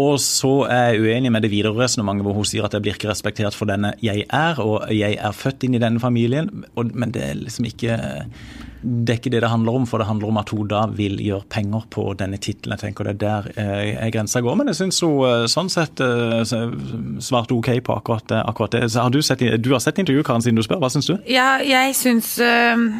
Og 0.00 0.18
så 0.22 0.52
er 0.70 0.92
jeg 0.92 1.04
uenig 1.04 1.32
med 1.34 1.44
det 1.44 1.52
videre 1.52 1.76
resonnementet 1.76 2.26
hvor 2.26 2.36
hun 2.36 2.48
sier 2.48 2.66
at 2.66 2.74
jeg 2.76 2.84
blir 2.84 2.98
ikke 2.98 3.10
respektert 3.10 3.56
for 3.56 3.70
denne 3.70 3.94
jeg 4.02 4.26
er, 4.28 4.60
og 4.62 4.88
jeg 4.94 5.18
er 5.18 5.36
født 5.36 5.66
inn 5.66 5.78
i 5.78 5.82
denne 5.82 6.02
familien. 6.02 6.50
Men 6.76 7.14
det 7.14 7.24
er 7.28 7.40
liksom 7.40 7.68
ikke 7.68 7.98
det 8.82 9.12
er 9.12 9.18
ikke 9.20 9.30
det 9.30 9.42
det 9.44 9.50
handler 9.50 9.76
om, 9.78 9.84
for 9.86 10.02
det 10.02 10.08
handler 10.08 10.32
om 10.32 10.38
at 10.40 10.48
hun 10.50 10.66
da 10.66 10.80
vil 10.90 11.20
gjøre 11.22 11.46
penger 11.50 11.84
på 11.94 12.06
denne 12.18 12.38
tittelen. 12.42 12.74
Jeg 12.74 12.88
tenker 12.88 13.06
det 13.06 13.12
er 13.14 13.20
der 13.22 13.50
eh, 13.62 14.08
grensa 14.10 14.42
går. 14.42 14.56
Men 14.58 14.72
jeg 14.72 14.80
syns 14.80 14.98
hun 15.06 15.20
eh, 15.28 15.44
sånn 15.50 15.70
sett 15.70 16.02
eh, 16.02 16.42
svarte 17.22 17.54
OK 17.54 17.70
på 17.86 17.94
akkurat, 17.94 18.34
akkurat 18.42 18.74
det. 18.74 18.88
Har 18.96 19.14
du, 19.14 19.20
sett, 19.22 19.44
du 19.62 19.70
har 19.70 19.84
sett 19.84 20.02
intervjuet, 20.02 20.26
Karen, 20.26 20.42
siden 20.42 20.58
du 20.58 20.66
spør. 20.66 20.82
Hva 20.82 20.90
syns 20.90 21.12
du? 21.12 21.14
Ja, 21.30 21.54
jeg 21.62 21.94
syns 21.98 22.34
øh... 22.42 22.90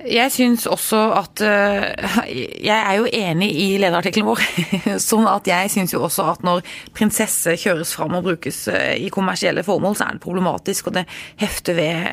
Jeg 0.00 0.32
syns 0.32 0.64
også 0.70 0.98
at 1.12 1.42
Jeg 1.44 2.76
er 2.78 2.94
jo 2.96 3.04
enig 3.04 3.50
i 3.52 3.66
lederartikkelen 3.82 4.30
vår. 4.30 4.42
Sånn 5.10 5.28
at 5.28 5.48
jeg 5.50 5.72
syns 5.74 5.92
jo 5.92 6.00
også 6.06 6.28
at 6.32 6.44
når 6.46 6.64
prinsesse 6.96 7.56
kjøres 7.60 7.92
fram 7.98 8.16
og 8.16 8.24
brukes 8.30 8.62
i 8.70 9.10
kommersielle 9.12 9.64
formål, 9.66 9.98
så 9.98 10.08
er 10.08 10.16
det 10.16 10.24
problematisk, 10.24 10.88
og 10.88 10.96
det 10.96 11.06
hefter 11.42 11.76
ved 11.76 12.04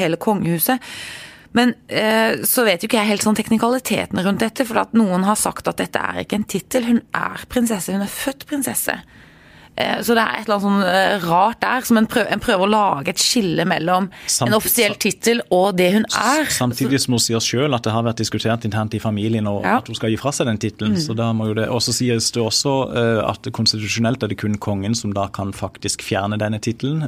hele 0.00 0.20
kongehuset. 0.20 0.80
Men 1.56 1.72
eh, 1.88 2.44
så 2.44 2.64
vet 2.66 2.82
jo 2.82 2.88
ikke 2.88 3.00
jeg 3.00 3.12
helt 3.12 3.24
sånn 3.24 3.38
teknikaliteten 3.38 4.20
rundt 4.24 4.44
dette, 4.44 4.66
for 4.68 4.82
at 4.82 4.92
noen 4.96 5.24
har 5.26 5.38
sagt 5.40 5.70
at 5.70 5.80
dette 5.80 6.00
er 6.00 6.22
ikke 6.22 6.42
en 6.42 6.48
tittel. 6.48 6.86
Hun 6.88 7.00
er 7.16 7.46
prinsesse, 7.50 7.94
hun 7.94 8.04
er 8.04 8.12
født 8.12 8.46
prinsesse. 8.48 8.98
Eh, 9.78 10.00
så 10.02 10.14
det 10.16 10.22
er 10.22 10.40
et 10.40 10.48
eller 10.48 10.56
annet 10.56 10.64
sånn 10.66 10.84
eh, 10.90 11.26
rart 11.28 11.60
der, 11.62 11.84
som 11.86 12.00
en 12.00 12.08
prøver, 12.10 12.30
en 12.34 12.42
prøver 12.42 12.66
å 12.66 12.70
lage 12.72 13.12
et 13.12 13.22
skille 13.22 13.66
mellom 13.68 14.08
Samtidig, 14.24 14.48
en 14.48 14.56
offisiell 14.58 14.96
tittel 14.98 15.42
og 15.54 15.76
det 15.78 15.90
hun 15.94 16.06
er. 16.18 16.48
Samtidig 16.50 16.98
som 17.04 17.14
hun 17.14 17.22
sier 17.22 17.42
sjøl 17.44 17.76
at 17.76 17.86
det 17.86 17.94
har 17.94 18.06
vært 18.06 18.22
diskutert 18.22 18.66
internt 18.66 18.96
i 18.98 19.02
familien 19.02 19.46
og 19.50 19.60
ja. 19.62 19.78
at 19.78 19.90
hun 19.90 19.98
skal 19.98 20.10
gi 20.12 20.18
fra 20.20 20.32
seg 20.34 20.48
den 20.50 20.58
tittelen. 20.62 20.96
Mm. 20.96 21.02
Så 21.04 21.14
da 21.18 21.30
må 21.36 21.50
jo 21.50 21.58
det, 21.60 21.68
Og 21.70 21.82
så 21.84 21.94
sies 21.94 22.32
det 22.34 22.42
også 22.42 22.74
uh, 22.90 23.20
at 23.28 23.46
konstitusjonelt 23.54 24.24
er 24.24 24.32
det 24.32 24.38
kun 24.40 24.56
kongen 24.62 24.96
som 24.98 25.12
da 25.14 25.28
kan 25.34 25.52
faktisk 25.54 26.02
fjerne 26.06 26.38
denne 26.40 26.58
tittelen. 26.62 27.04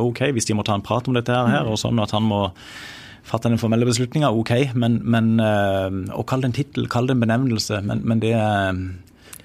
Ok, 0.00 0.24
hvis 0.34 0.48
de 0.48 0.56
må 0.56 0.64
ta 0.66 0.74
en 0.76 0.84
prat 0.84 1.06
om 1.08 1.14
dette 1.16 1.34
her, 1.34 1.62
mm. 1.62 1.70
og 1.70 1.78
sånn 1.80 2.00
at 2.02 2.14
han 2.14 2.26
må 2.26 2.48
fatte 3.26 3.50
den 3.50 3.60
formelle 3.60 3.86
beslutninga, 3.86 4.32
OK. 4.34 4.72
Men, 4.74 4.98
men 5.04 5.38
å 5.40 6.24
kalle 6.26 6.46
det 6.46 6.50
en 6.50 6.56
tittel, 6.56 6.88
kalle 6.90 7.12
det 7.12 7.18
en 7.18 7.24
benevnelse, 7.24 7.80
men, 7.86 8.02
men 8.08 8.22
det 8.22 8.34
er 8.38 8.80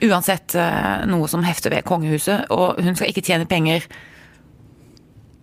Uansett 0.04 0.56
eh, 0.60 1.06
noe 1.10 1.30
som 1.32 1.46
hefter 1.46 1.74
ved 1.74 1.86
kongehuset, 1.88 2.50
og 2.54 2.82
hun 2.84 2.98
skal 2.98 3.12
ikke 3.12 3.24
tjene 3.26 3.48
penger 3.50 3.86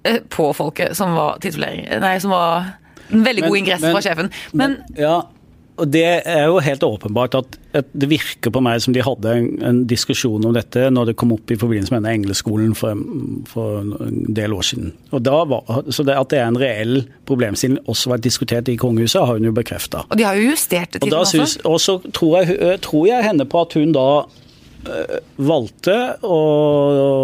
eh, 0.05 0.21
på 0.29 0.51
folket 0.57 0.97
som 0.99 1.15
var 1.17 1.41
titulering 1.45 1.87
Nei, 2.03 2.17
som 2.23 2.35
var 2.35 2.75
en 3.13 3.25
veldig 3.25 3.47
god 3.49 3.57
ingress 3.61 3.87
fra 3.87 4.03
sjefen. 4.05 4.33
Men, 4.53 4.79
men 4.83 5.01
ja, 5.01 5.17
og 5.81 5.89
Det 5.89 6.07
er 6.29 6.47
jo 6.51 6.61
helt 6.63 6.85
åpenbart 6.87 7.37
at, 7.39 7.59
det 7.73 8.09
virker 8.11 8.53
på 8.53 8.61
meg 8.65 8.83
som 8.85 8.93
de 8.93 9.03
hadde 9.05 9.33
en, 9.33 9.47
en, 9.65 9.79
diskusjon 9.89 10.45
om 10.45 10.53
dette 10.55 10.85
når 10.93 11.11
det 11.11 11.15
kom 11.21 11.33
opp 11.35 11.53
i 11.53 11.57
forbindelse 11.59 11.95
med 11.95 12.03
denne 12.03 12.13
engleskolen 12.19 12.75
for, 12.77 12.99
for 13.49 13.81
en 14.05 14.27
del 14.37 14.53
år 14.53 14.67
siden. 14.69 14.93
Og 15.13 15.25
da 15.25 15.43
var, 15.49 15.65
så 15.89 16.05
det 16.07 16.19
At 16.19 16.31
det 16.33 16.43
er 16.43 16.51
en 16.51 16.61
reell 16.61 17.01
problemstilling 17.29 17.81
også 17.89 18.13
vært 18.13 18.27
diskutert 18.27 18.69
i 18.69 18.77
kongehuset, 18.81 19.23
har 19.25 19.39
hun 19.39 19.49
jo 19.49 19.55
bekrefta. 19.57 20.05
Og 20.09 20.21
de 20.21 20.27
har 20.27 20.39
jo 20.39 20.53
justert 20.53 20.93
det 20.93 21.03
til 21.03 21.17
og 21.17 21.27
synes, 21.31 21.57
Og 21.65 21.81
så 21.81 21.99
tror 22.13 22.43
jeg, 22.43 22.81
tror 22.85 23.07
jeg 23.09 23.27
henne 23.27 23.47
på 23.49 23.63
at 23.65 23.77
hun 23.79 23.95
da 23.97 24.07
øh, 24.23 25.15
valgte 25.41 25.97
å 26.27 26.41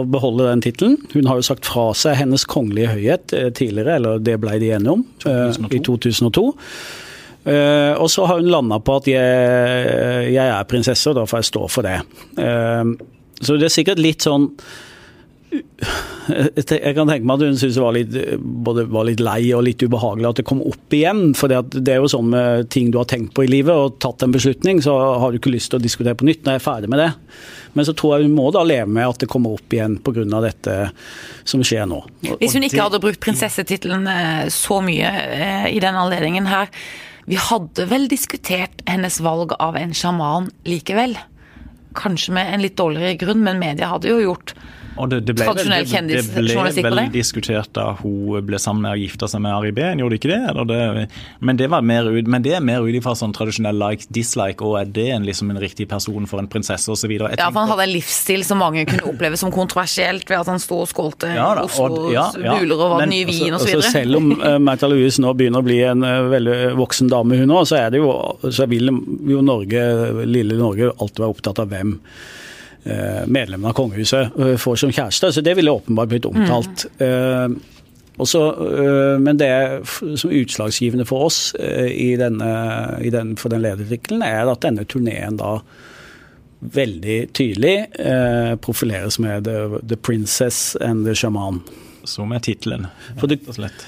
beholde 0.08 0.48
den 0.48 0.64
tittelen. 0.64 0.96
Hun 1.12 1.28
har 1.28 1.40
jo 1.40 1.48
sagt 1.50 1.68
fra 1.68 1.90
seg 1.98 2.16
hennes 2.22 2.46
kongelige 2.48 2.94
høyhet 2.94 3.36
øh, 3.36 3.50
tidligere, 3.52 3.98
eller 4.00 4.24
det 4.24 4.38
ble 4.40 4.56
de 4.62 4.72
enige 4.78 4.96
om, 4.96 5.04
2002. 5.20 5.76
i 5.76 5.84
2002. 5.90 6.46
Uh, 7.48 7.94
og 7.96 8.10
så 8.12 8.26
har 8.28 8.42
hun 8.42 8.50
landa 8.52 8.76
på 8.84 8.98
at 9.00 9.08
jeg, 9.08 10.34
jeg, 10.34 10.44
er 10.44 10.68
prinsesse, 10.68 11.08
og 11.08 11.16
da 11.16 11.24
får 11.28 11.40
jeg 11.40 11.50
stå 11.52 11.64
for 11.72 11.88
det. 11.88 11.96
Uh, 12.36 12.92
så 13.40 13.56
det 13.56 13.68
er 13.68 13.74
sikkert 13.78 14.02
litt 14.02 14.26
sånn 14.26 14.50
jeg 15.48 16.92
kan 16.92 17.08
tenke 17.08 17.24
meg 17.24 17.38
at 17.38 17.44
hun 17.46 17.54
syntes 17.56 17.76
det 17.78 17.82
var 17.82 17.94
litt, 17.96 18.16
både 18.66 18.84
var 18.92 19.06
litt 19.08 19.22
lei 19.24 19.40
og 19.56 19.62
litt 19.64 19.80
ubehagelig 19.80 20.28
at 20.28 20.40
det 20.42 20.46
kom 20.48 20.60
opp 20.66 20.92
igjen. 20.94 21.32
For 21.38 21.48
det 21.48 21.92
er 21.92 22.02
jo 22.02 22.10
sånn 22.12 22.28
med 22.34 22.68
ting 22.72 22.90
du 22.92 22.98
har 23.00 23.08
tenkt 23.08 23.32
på 23.36 23.46
i 23.46 23.50
livet 23.50 23.72
og 23.72 23.96
tatt 24.02 24.26
en 24.26 24.34
beslutning, 24.34 24.82
så 24.84 24.96
har 25.22 25.32
du 25.32 25.40
ikke 25.40 25.54
lyst 25.54 25.72
til 25.72 25.80
å 25.80 25.84
diskutere 25.84 26.18
på 26.18 26.28
nytt 26.28 26.44
når 26.44 26.58
jeg 26.58 26.62
er 26.62 26.66
ferdig 26.66 26.92
med 26.92 27.00
det. 27.00 27.08
Men 27.78 27.88
så 27.88 27.94
tror 27.96 28.16
jeg 28.16 28.28
hun 28.28 28.36
må 28.36 28.48
da 28.52 28.64
leve 28.66 28.90
med 28.92 29.08
at 29.08 29.24
det 29.24 29.30
kommer 29.32 29.56
opp 29.56 29.72
igjen 29.72 29.98
pga. 30.04 30.26
dette 30.44 30.78
som 31.48 31.64
skjer 31.64 31.88
nå. 31.88 32.02
Hvis 32.40 32.56
hun 32.56 32.66
ikke 32.66 32.84
hadde 32.84 33.00
brukt 33.02 33.22
prinsessetittelen 33.24 34.08
eh, 34.12 34.48
så 34.52 34.82
mye 34.84 35.12
eh, 35.32 35.68
i 35.72 35.80
den 35.80 35.96
anledningen 35.96 36.48
her, 36.50 36.68
vi 37.28 37.36
hadde 37.36 37.84
vel 37.90 38.06
diskutert 38.08 38.80
hennes 38.88 39.18
valg 39.20 39.52
av 39.60 39.76
en 39.76 39.92
sjaman 39.92 40.48
likevel? 40.64 41.18
Kanskje 41.98 42.32
med 42.38 42.54
en 42.54 42.62
litt 42.64 42.78
dårligere 42.80 43.18
grunn, 43.20 43.42
men 43.44 43.60
media 43.60 43.90
hadde 43.90 44.08
jo 44.08 44.22
gjort 44.22 44.54
og 44.98 45.10
det, 45.12 45.20
det 45.28 45.34
ble, 45.36 45.46
tradisjonell 45.46 45.86
kjendisjournalistikk 45.88 46.56
på 46.58 46.68
det? 46.68 46.74
Det 46.76 46.84
ble 46.84 47.04
vel 47.04 47.14
diskutert 47.14 47.70
da 47.76 47.86
hun 48.00 48.46
ble 48.46 48.60
sammen 48.62 48.84
med 48.84 48.96
og 48.96 49.04
gifta 49.04 49.28
seg 49.30 49.42
med 49.44 49.54
Ari 49.54 49.72
Behn, 49.76 50.02
gjorde 50.02 50.16
det 50.16 50.20
ikke 50.20 50.30
det? 50.32 50.64
det? 50.70 51.06
Men, 51.40 51.60
det 51.60 51.68
var 51.72 51.84
mer 51.86 52.08
ut, 52.10 52.30
men 52.30 52.44
det 52.44 52.54
er 52.58 52.64
mer 52.64 52.86
ut 52.86 52.98
ifra 52.98 53.14
sånn 53.18 53.34
tradisjonell 53.36 53.78
like-dislike, 53.80 54.64
og 54.64 54.78
er 54.80 54.92
det 54.98 55.06
en, 55.14 55.26
liksom 55.28 55.52
en 55.54 55.60
riktig 55.62 55.88
person 55.90 56.28
for 56.30 56.42
en 56.42 56.50
prinsesse 56.50 56.90
osv.? 56.92 57.14
Ja, 57.18 57.50
for 57.50 57.60
han 57.62 57.72
hadde 57.72 57.86
en 57.88 57.94
livsstil 57.94 58.44
som 58.46 58.62
mange 58.62 58.86
kunne 58.88 59.06
oppleve 59.12 59.40
som 59.40 59.52
kontroversielt, 59.54 60.26
ved 60.30 60.40
at 60.40 60.50
han 60.50 60.62
sto 60.62 60.82
og 60.84 60.90
skålte 60.90 61.30
ja, 61.34 61.50
Oslos 61.64 62.10
ja, 62.14 62.26
ja, 62.42 62.58
buler 62.58 62.78
og 62.78 62.96
var 62.96 63.06
ny 63.10 63.22
vin 63.28 63.54
osv. 63.56 63.78
Selv 63.86 64.20
om 64.20 64.32
uh, 64.42 64.56
Märtha 64.62 64.90
Louise 64.90 65.22
nå 65.22 65.34
begynner 65.38 65.62
å 65.62 65.68
bli 65.68 65.78
en 65.86 66.06
uh, 66.06 66.26
veldig 66.32 66.58
voksen 66.78 67.12
dame, 67.12 67.38
hun 67.40 67.54
òg, 67.54 67.68
så, 67.70 67.84
så 68.50 68.68
vil 68.70 68.92
jo 69.28 69.44
Norge, 69.44 69.86
lille 70.26 70.58
Norge 70.58 70.92
alltid 70.96 71.24
være 71.24 71.34
opptatt 71.36 71.62
av 71.62 71.72
hvem 71.72 71.96
Eh, 71.98 72.47
medlemmene 73.26 73.72
av 73.72 73.76
kongehuset 73.78 74.38
eh, 74.38 74.54
får 74.60 74.80
som 74.84 74.94
kjæreste. 74.94 75.32
Så 75.34 75.44
det 75.44 75.56
ville 75.58 75.74
åpenbart 75.74 76.12
blitt 76.12 76.28
omtalt. 76.28 76.86
Mm. 76.98 77.58
Også, 78.18 78.40
men 79.22 79.38
det 79.38 79.50
som 80.18 80.32
er 80.32 80.40
utslagsgivende 80.40 81.04
for 81.06 81.28
oss 81.28 81.52
i 81.54 82.16
denne, 82.18 82.48
i 82.98 83.12
den, 83.14 83.36
for 83.38 83.52
den 83.52 83.62
lederartikkelen, 83.62 84.24
er 84.26 84.50
at 84.50 84.64
denne 84.64 84.82
turneen 84.90 85.38
da 85.38 85.60
veldig 86.58 87.18
tydelig 87.32 87.76
eh, 87.98 88.56
profileres 88.56 89.18
med 89.18 89.44
the, 89.44 89.78
the, 89.88 89.96
Princess 89.96 90.76
and 90.80 91.06
the 91.06 91.14
Shaman. 91.14 91.62
Som 92.04 92.32
er 92.32 92.42
tittelen, 92.42 92.86
rett 93.20 93.48
og 93.50 93.58
slett. 93.58 93.86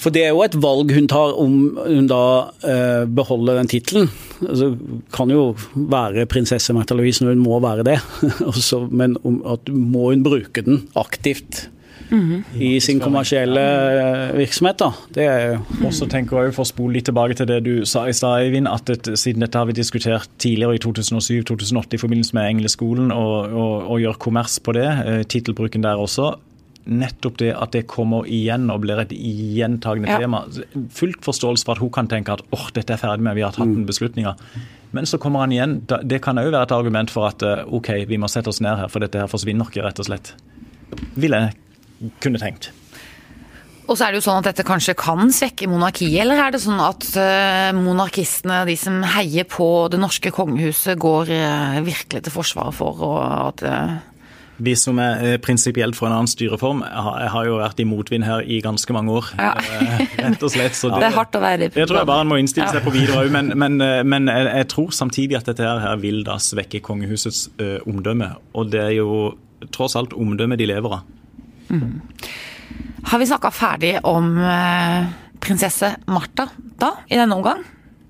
For 0.00 0.14
det 0.14 0.24
er 0.24 0.32
jo 0.32 0.44
et 0.44 0.56
valg 0.62 0.94
hun 0.96 1.08
tar 1.10 1.34
om 1.40 1.56
hun 1.76 2.06
da 2.08 2.22
eh, 2.64 3.02
beholder 3.04 3.60
den 3.60 3.68
tittelen. 3.70 4.08
Altså, 4.40 4.72
kan 5.12 5.32
jo 5.32 5.50
være 5.74 6.24
prinsesse 6.30 6.72
Märtha 6.72 6.96
Louise 6.96 7.24
når 7.24 7.36
hun 7.36 7.44
må 7.44 7.58
være 7.60 7.84
det, 7.84 7.98
Også, 8.50 8.86
men 8.88 9.18
om, 9.28 9.42
at 9.44 9.68
må 9.68 10.10
hun 10.14 10.24
bruke 10.24 10.64
den 10.64 10.86
aktivt. 10.96 11.68
Mm 12.10 12.30
-hmm. 12.30 12.62
i 12.62 12.80
sin 12.80 13.00
kommersielle 13.00 13.60
eh, 14.30 14.38
virksomhet. 14.38 14.78
da. 14.78 14.92
Det 15.14 15.24
er 15.24 15.58
Og 15.84 15.94
så 15.94 16.06
tenker 16.06 16.42
jeg 16.42 16.54
For 16.54 16.62
å 16.62 16.66
spole 16.66 16.92
litt 16.92 17.04
tilbake 17.04 17.34
til 17.34 17.46
det 17.46 17.64
du 17.64 17.86
sa 17.86 18.08
i 18.08 18.12
stad, 18.12 18.40
Eivind, 18.40 18.68
at 18.68 18.86
det, 18.86 19.18
siden 19.18 19.40
dette 19.40 19.58
har 19.58 19.66
vi 19.66 19.72
diskutert 19.72 20.28
tidligere 20.38 20.74
i 20.74 20.78
2007-2008 20.78 21.94
i 21.94 21.96
forbindelse 21.96 22.34
med 22.34 22.50
Engleskolen, 22.50 23.12
og, 23.12 23.52
og, 23.52 23.90
og 23.90 24.00
gjør 24.00 24.18
kommers 24.18 24.58
på 24.58 24.72
det, 24.72 24.88
eh, 25.06 25.22
tittelbruken 25.22 25.82
der 25.82 25.94
også, 25.94 26.34
nettopp 26.88 27.38
det 27.42 27.52
at 27.54 27.74
det 27.76 27.84
kommer 27.90 28.28
igjen 28.28 28.70
og 28.72 28.82
blir 28.84 29.00
et 29.02 29.12
gjentagende 29.12 30.10
ja. 30.10 30.20
tema. 30.22 30.42
Fullt 30.96 31.22
forståelse 31.26 31.66
for 31.66 31.76
at 31.76 31.84
hun 31.84 31.92
kan 31.94 32.10
tenke 32.10 32.34
at 32.34 32.44
åh, 32.54 32.68
dette 32.76 32.94
er 32.94 33.00
ferdig 33.00 33.26
med, 33.26 33.36
vi 33.38 33.44
har 33.44 33.54
tatt 33.56 33.68
en 33.68 33.82
mm. 33.82 33.88
beslutning. 33.88 34.28
Men 34.96 35.06
så 35.06 35.20
kommer 35.22 35.44
han 35.44 35.54
igjen. 35.54 35.78
Det 35.86 36.22
kan 36.24 36.40
òg 36.40 36.50
være 36.50 36.66
et 36.66 36.74
argument 36.74 37.12
for 37.12 37.28
at 37.28 37.44
eh, 37.46 37.62
OK, 37.68 37.92
vi 38.10 38.18
må 38.18 38.30
sette 38.30 38.50
oss 38.50 38.62
ned 38.64 38.80
her, 38.80 38.90
for 38.90 39.04
dette 39.04 39.20
her 39.22 39.30
forsvinner 39.30 39.70
ikke, 39.70 39.84
rett 39.86 40.02
og 40.02 40.08
slett. 40.08 40.34
Vil 41.14 41.36
jeg 41.36 42.12
kunne 42.24 42.40
tenkt. 42.42 42.72
Og 43.90 43.96
så 43.98 44.06
er 44.06 44.12
det 44.12 44.20
jo 44.20 44.26
sånn 44.28 44.38
at 44.38 44.52
dette 44.52 44.66
kanskje 44.66 44.94
kan 44.98 45.32
svekke 45.34 45.66
monarkiet, 45.70 46.20
eller 46.22 46.38
er 46.38 46.54
det 46.54 46.60
sånn 46.62 46.78
at 46.82 47.06
uh, 47.18 47.70
monarkistene, 47.74 48.62
de 48.68 48.76
som 48.78 49.00
heier 49.16 49.48
på 49.50 49.66
det 49.90 49.98
norske 49.98 50.30
kongehuset, 50.34 50.94
går 51.00 51.32
uh, 51.34 51.80
virkelig 51.82 52.22
til 52.22 52.34
forsvaret 52.34 52.76
for 52.76 53.02
at 53.18 53.64
vi 54.60 54.74
som 54.78 54.98
er 55.02 55.22
eh, 55.24 55.36
prinsipielt 55.42 55.96
for 55.96 56.08
en 56.08 56.14
annen 56.18 56.30
styreform, 56.30 56.82
jeg 56.84 57.30
har 57.34 57.48
jo 57.48 57.58
vært 57.60 57.80
i 57.82 57.86
motvind 57.88 58.26
her 58.26 58.44
i 58.44 58.60
ganske 58.64 58.94
mange 58.96 59.14
år. 59.20 59.30
Ja. 59.38 59.52
Eh, 59.56 60.02
rett 60.18 60.44
og 60.44 60.52
slett. 60.52 60.76
Så 60.76 60.92
det, 60.92 60.98
det, 61.02 61.08
er 61.10 61.16
hardt 61.16 61.38
å 61.38 61.42
være 61.42 61.68
i. 61.68 61.72
Det 61.74 61.86
tror 61.88 62.00
jeg 62.02 62.10
bare 62.10 62.26
en 62.26 62.30
må 62.32 62.40
innstille 62.40 62.68
seg 62.72 62.84
på 62.84 62.94
videre 62.94 63.24
òg. 63.24 63.32
Men, 63.34 63.52
men, 63.62 63.80
eh, 63.84 64.02
men, 64.04 64.28
jeg 64.30 64.68
tror 64.72 64.92
samtidig 64.96 65.40
at 65.40 65.50
dette 65.50 65.66
her 65.84 65.96
vil 66.02 66.22
da 66.26 66.38
svekke 66.42 66.82
kongehusets 66.84 67.46
ø, 67.60 67.70
omdømme. 67.88 68.30
Og 68.58 68.70
det 68.72 68.84
er 68.84 68.94
jo 68.98 69.34
tross 69.72 69.96
alt 69.98 70.14
omdømmet 70.16 70.60
de 70.60 70.68
lever 70.70 71.00
av. 71.00 71.04
Mm. 71.70 72.00
Har 73.10 73.20
vi 73.20 73.28
snakka 73.28 73.50
ferdig 73.54 73.92
om 74.08 74.34
prinsesse 75.40 75.94
Martha 76.10 76.50
da, 76.80 76.94
i 77.08 77.16
denne 77.16 77.36
omgang? 77.38 77.62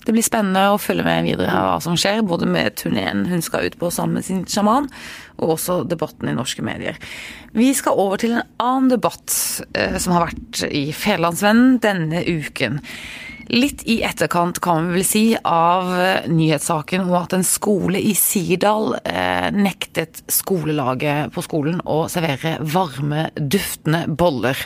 Det 0.07 0.14
blir 0.16 0.25
spennende 0.25 0.71
å 0.73 0.80
følge 0.80 1.04
med 1.04 1.26
videre 1.28 1.52
av 1.52 1.66
hva 1.69 1.78
som 1.85 1.97
skjer, 2.00 2.23
både 2.25 2.49
med 2.49 2.78
turneen 2.80 3.26
hun 3.28 3.42
skal 3.45 3.69
ut 3.69 3.76
på 3.80 3.90
sammen 3.92 4.21
med 4.21 4.26
sin 4.26 4.45
sjaman, 4.49 4.88
og 5.37 5.57
også 5.57 5.83
debatten 5.88 6.30
i 6.30 6.37
norske 6.37 6.64
medier. 6.64 6.97
Vi 7.52 7.69
skal 7.76 7.99
over 8.00 8.21
til 8.21 8.38
en 8.38 8.47
annen 8.62 8.92
debatt 8.95 9.35
eh, 9.76 9.99
som 10.00 10.16
har 10.16 10.30
vært 10.30 10.62
i 10.71 10.88
Federlandsvennen 10.97 11.76
denne 11.85 12.25
uken. 12.25 12.80
Litt 13.50 13.83
i 13.90 13.97
etterkant, 14.07 14.61
kan 14.62 14.87
vi 14.87 15.00
vel 15.00 15.07
si, 15.07 15.25
av 15.35 15.88
nyhetssaken 16.30 17.09
om 17.09 17.16
at 17.19 17.35
en 17.35 17.45
skole 17.45 17.99
i 17.99 18.12
Sirdal 18.14 18.95
eh, 19.02 19.49
nektet 19.50 20.23
skolelaget 20.30 21.35
på 21.35 21.42
skolen 21.42 21.83
å 21.83 22.04
servere 22.12 22.61
varme, 22.62 23.26
duftende 23.35 24.04
boller 24.07 24.57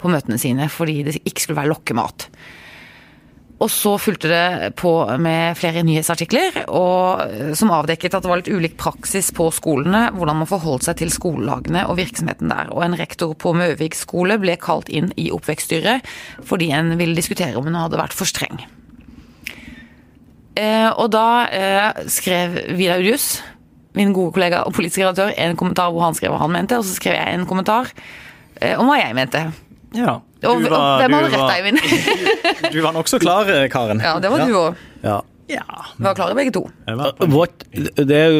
på 0.00 0.10
møtene 0.10 0.40
sine 0.40 0.70
fordi 0.72 1.02
det 1.04 1.20
ikke 1.20 1.44
skulle 1.44 1.60
være 1.60 1.72
lokkemat. 1.74 2.30
Og 3.60 3.68
så 3.68 3.92
fulgte 4.00 4.30
det 4.30 4.70
på 4.80 4.90
med 5.20 5.58
flere 5.60 5.82
nyhetsartikler 5.84 6.62
og, 6.64 7.20
eh, 7.28 7.52
som 7.58 7.72
avdekket 7.76 8.16
at 8.16 8.24
det 8.24 8.30
var 8.30 8.40
litt 8.40 8.48
ulik 8.48 8.78
praksis 8.80 9.28
på 9.36 9.50
skolene, 9.52 10.06
hvordan 10.16 10.40
man 10.40 10.48
forholdt 10.48 10.88
seg 10.88 10.96
til 11.02 11.12
skolelagene 11.12 11.84
og 11.84 11.98
virksomheten 12.00 12.48
der. 12.48 12.72
Og 12.72 12.86
en 12.86 12.96
rektor 12.96 13.36
på 13.36 13.52
Møvik 13.52 13.98
skole 13.98 14.40
ble 14.40 14.56
kalt 14.56 14.88
inn 14.88 15.12
i 15.20 15.28
oppvekststyret 15.34 16.08
fordi 16.48 16.72
en 16.72 16.96
ville 16.96 17.18
diskutere 17.18 17.58
om 17.60 17.68
hun 17.68 17.76
hadde 17.76 18.00
vært 18.00 18.16
for 18.16 18.28
streng. 18.28 18.64
Eh, 20.56 20.88
og 20.90 21.12
da 21.12 21.28
eh, 21.52 22.04
skrev 22.08 22.56
Vidar 22.80 23.04
Udius, 23.04 23.42
min 23.92 24.14
gode 24.16 24.32
kollega 24.32 24.64
og 24.64 24.72
politisk 24.72 25.04
redaktør, 25.04 25.36
en 25.36 25.58
kommentar 25.60 25.92
hvor 25.92 26.08
han 26.08 26.16
skrev 26.16 26.32
hva 26.32 26.46
han 26.46 26.54
mente, 26.54 26.78
og 26.80 26.86
så 26.86 26.96
skrev 26.96 27.18
jeg 27.18 27.34
en 27.34 27.48
kommentar 27.48 27.92
om 28.76 28.88
hva 28.88 29.00
jeg 29.00 29.16
mente. 29.16 29.40
Ja. 29.96 30.20
Du 30.40 30.46
var, 30.48 30.72
og 30.72 31.02
hvem 31.02 31.12
hadde 31.18 31.30
rett, 31.34 31.50
Eivind? 31.58 32.72
du 32.72 32.78
var 32.80 32.94
nokså 32.96 33.18
klar, 33.20 33.50
Karen. 33.68 33.98
Ja, 34.00 34.14
det 34.24 34.30
var 34.32 34.46
du 34.48 34.54
òg. 34.56 34.78
Ja. 35.04 35.18
Ja. 35.50 35.64
Vi 35.96 36.04
var 36.04 36.14
klare 36.14 36.34
begge 36.34 36.52
to. 36.54 36.62
What, 37.32 37.64
det 37.96 38.16
er 38.16 38.36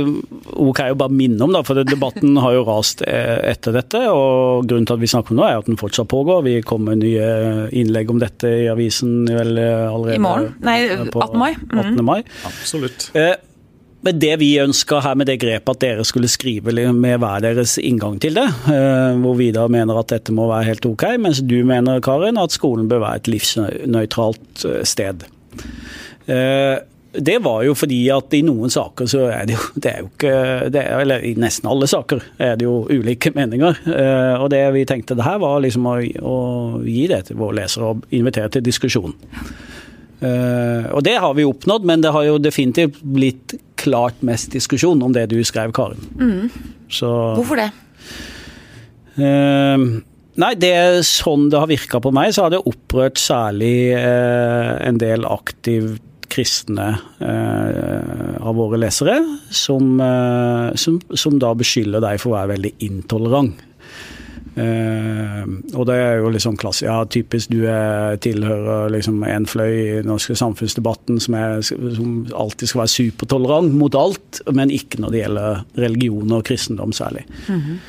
ok 0.55 0.81
å 0.93 0.97
bare 0.99 1.13
minne 1.13 1.43
om, 1.45 1.53
da, 1.55 1.63
for 1.67 1.81
debatten 1.87 2.39
har 2.41 2.55
jo 2.55 2.63
rast 2.69 3.03
eh, 3.07 3.41
etter 3.51 3.75
dette. 3.75 4.03
og 4.13 4.69
Grunnen 4.71 4.87
til 4.89 4.97
at 4.97 5.03
vi 5.03 5.11
snakker 5.11 5.35
om 5.35 5.41
nå, 5.41 5.47
er 5.49 5.59
at 5.61 5.69
den 5.71 5.81
fortsatt 5.81 6.09
pågår. 6.11 6.45
Vi 6.47 6.55
kommer 6.67 6.95
med 6.95 7.03
nye 7.05 7.69
innlegg 7.77 8.13
om 8.15 8.23
dette 8.23 8.53
i 8.63 8.69
avisen 8.71 9.25
vel 9.27 9.59
eh, 9.59 9.87
allerede 9.91 10.21
I 10.21 10.25
morgen? 10.25 10.53
Nei, 10.67 10.79
18. 11.11 11.39
mai. 11.43 11.51
Mm. 11.59 11.81
18. 11.83 12.05
mai. 12.07 12.19
Absolutt. 12.53 13.11
Eh, 13.19 13.35
men 14.01 14.21
det 14.21 14.37
vi 14.41 14.55
ønska 14.61 15.03
her 15.05 15.17
med 15.19 15.29
det 15.29 15.41
grepet 15.43 15.75
at 15.75 15.83
dere 15.83 16.05
skulle 16.09 16.31
skrive 16.31 16.73
med 16.97 17.19
hver 17.21 17.43
deres 17.45 17.77
inngang 17.79 18.17
til 18.21 18.39
det, 18.39 18.47
eh, 18.73 19.19
hvor 19.21 19.37
Vidar 19.37 19.69
mener 19.73 19.99
at 20.01 20.13
dette 20.13 20.33
må 20.33 20.49
være 20.49 20.71
helt 20.71 20.87
ok, 20.89 21.05
mens 21.21 21.43
du 21.45 21.59
mener 21.69 22.01
Karin, 22.05 22.41
at 22.41 22.57
skolen 22.57 22.89
bør 22.89 23.05
være 23.05 23.21
et 23.21 23.35
livsnøytralt 23.35 24.65
eh, 24.65 24.81
sted. 24.89 25.27
Eh, 26.27 26.79
det 27.11 27.37
var 27.43 27.65
jo 27.67 27.75
fordi 27.75 27.99
at 28.15 28.33
i 28.39 28.41
noen 28.47 28.71
saker 28.73 29.09
så 29.11 29.27
er 29.35 29.49
det 29.51 29.59
jo, 29.59 29.69
det 29.83 29.93
er 29.93 30.01
jo 30.01 30.11
ikke 30.13 30.35
er, 30.71 30.91
Eller 31.03 31.25
i 31.27 31.35
nesten 31.37 31.69
alle 31.69 31.89
saker 31.91 32.23
er 32.39 32.57
det 32.57 32.65
jo 32.65 32.87
ulike 32.89 33.35
meninger. 33.37 33.83
Og 34.41 34.49
det 34.53 34.63
vi 34.79 34.87
tenkte 34.89 35.19
det 35.19 35.27
her 35.29 35.43
var 35.43 35.61
liksom 35.61 35.91
å, 35.91 35.99
å 36.25 36.39
gi 36.87 37.09
det 37.11 37.27
til 37.29 37.41
våre 37.43 37.61
lesere 37.61 37.93
og 37.93 38.15
invitere 38.17 38.55
til 38.55 38.65
diskusjon. 38.65 39.13
Og 40.21 41.01
det 41.03 41.15
har 41.17 41.33
vi 41.35 41.49
oppnådd, 41.49 41.87
men 41.89 42.03
det 42.05 42.13
har 42.13 42.27
jo 42.29 42.39
definitivt 42.39 43.01
blitt 43.01 43.57
klart 43.81 44.21
mest 44.27 44.53
diskusjon 44.55 45.01
om 45.03 45.15
det 45.17 45.29
du 45.33 45.39
skrev, 45.47 45.73
Karin. 45.77 46.03
Mm. 46.21 46.51
Så, 46.91 47.11
Hvorfor 47.39 47.61
det? 47.61 47.71
Eh, 49.21 49.87
nei, 50.43 50.53
det 50.61 50.71
er 50.77 51.01
sånn 51.07 51.49
det 51.53 51.61
har 51.61 51.71
virka 51.71 52.03
på 52.03 52.13
meg, 52.15 52.35
så 52.35 52.47
har 52.47 52.55
det 52.55 52.63
opprørt 52.69 53.21
særlig 53.21 53.93
eh, 53.97 54.75
en 54.87 55.01
del 55.01 55.27
aktivt 55.29 56.07
kristne 56.31 56.93
av 57.19 58.55
våre 58.55 58.79
lesere, 58.79 59.17
som, 59.51 59.99
som, 60.79 61.01
som 61.19 61.41
da 61.43 61.49
beskylder 61.59 62.05
deg 62.05 62.21
for 62.23 62.31
å 62.31 62.37
være 62.37 62.53
veldig 62.53 62.71
intolerant. 62.87 63.65
Uh, 64.51 65.47
og 65.79 65.85
det 65.87 65.95
er 65.95 66.17
jo 66.19 66.31
liksom 66.35 66.57
klasse, 66.59 66.83
ja, 66.89 66.99
typisk 67.07 67.53
du 67.53 67.61
er, 67.71 68.17
tilhører 68.23 68.91
liksom 68.91 69.23
en 69.23 69.47
fløy 69.47 69.75
i 69.77 69.99
den 70.01 70.11
norske 70.11 70.35
samfunnsdebatten 70.35 71.21
som, 71.23 71.37
er, 71.39 71.63
som, 71.63 72.25
alltid 72.35 72.73
skal 72.73 72.83
være 72.83 72.95
supertolerant 72.97 73.77
mot 73.79 73.95
alt, 73.95 74.43
men 74.51 74.75
ikke 74.75 75.03
når 75.03 75.15
det 75.15 75.23
gjelder 75.23 75.65
religion 75.87 76.39
og 76.39 76.47
kristendom 76.51 76.93
særlig. 76.97 77.27
Mm 77.47 77.61
-hmm. 77.61 77.83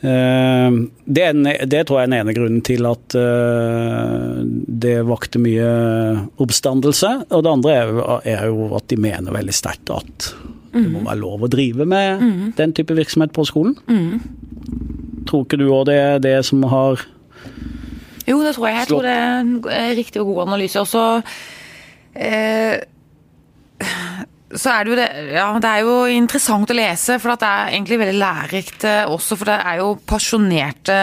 Eh, 0.00 0.72
det, 1.04 1.22
en, 1.22 1.42
det, 1.44 1.86
tror 1.86 2.00
jeg 2.00 2.06
er 2.06 2.10
den 2.10 2.18
ene 2.20 2.34
grunnen 2.36 2.62
til 2.66 2.86
at 2.86 3.16
uh, 3.16 4.42
det 4.84 4.98
vakte 5.08 5.40
mye 5.42 5.68
oppstandelse. 6.42 7.12
Og 7.30 7.44
det 7.44 7.52
andre 7.52 7.74
er 7.74 8.20
er 8.36 8.46
jo 8.50 8.68
at 8.76 8.88
de 8.92 9.00
mener 9.00 9.34
veldig 9.34 9.56
sterkt 9.56 9.90
at 9.94 10.30
mm. 10.72 10.82
det 10.82 10.90
må 10.92 11.04
være 11.06 11.22
lov 11.22 11.46
å 11.46 11.52
drive 11.52 11.88
med 11.88 12.22
mm. 12.22 12.42
den 12.58 12.76
type 12.76 12.96
virksomhet 12.96 13.32
på 13.36 13.46
skolen. 13.48 13.76
Tror 15.26 15.46
ikke 15.46 15.60
du 15.60 15.68
òg 15.68 15.86
det 15.90 15.98
er 16.00 16.18
det 16.22 16.38
som 16.46 16.64
har 16.70 17.00
slått 17.00 17.12
Jo, 18.26 18.40
det 18.42 18.56
tror 18.56 18.66
jeg. 18.66 18.76
Jeg 18.80 18.88
tror 18.90 19.04
det 19.06 19.14
er 19.14 19.34
en 19.38 19.50
riktig 19.94 20.18
og 20.18 20.32
god 20.32 20.40
analyse. 20.48 20.80
Og 20.82 20.88
så 20.90 21.04
eh, 22.18 22.80
så 24.56 24.72
er 24.72 24.84
det 24.84 24.92
jo 24.92 24.98
det 24.98 25.08
Ja, 25.34 25.46
det 25.62 25.70
er 25.70 25.84
jo 25.84 25.94
interessant 26.10 26.70
å 26.70 26.76
lese, 26.76 27.18
for 27.22 27.34
det 27.34 27.48
er 27.48 27.74
egentlig 27.74 28.00
veldig 28.02 28.18
lærerikt 28.20 28.86
eh, 28.88 29.04
også, 29.10 29.38
for 29.38 29.50
det 29.50 29.58
er 29.58 29.80
jo 29.82 29.92
pasjonerte 30.06 30.98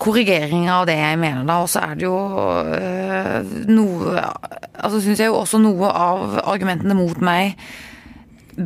korrigeringer 0.00 0.72
av 0.72 0.86
det 0.88 0.96
jeg 0.96 1.20
mener 1.20 1.44
da, 1.44 1.58
og 1.60 1.68
så 1.68 1.82
er 1.84 1.98
det 1.98 2.06
jo 2.06 2.16
øh, 2.16 3.50
noe 3.68 4.22
Altså 4.80 5.02
syns 5.04 5.20
jeg 5.20 5.28
jo 5.28 5.36
også 5.36 5.58
noe 5.60 5.90
av 5.92 6.38
argumentene 6.48 6.96
mot 6.96 7.18
meg 7.20 7.58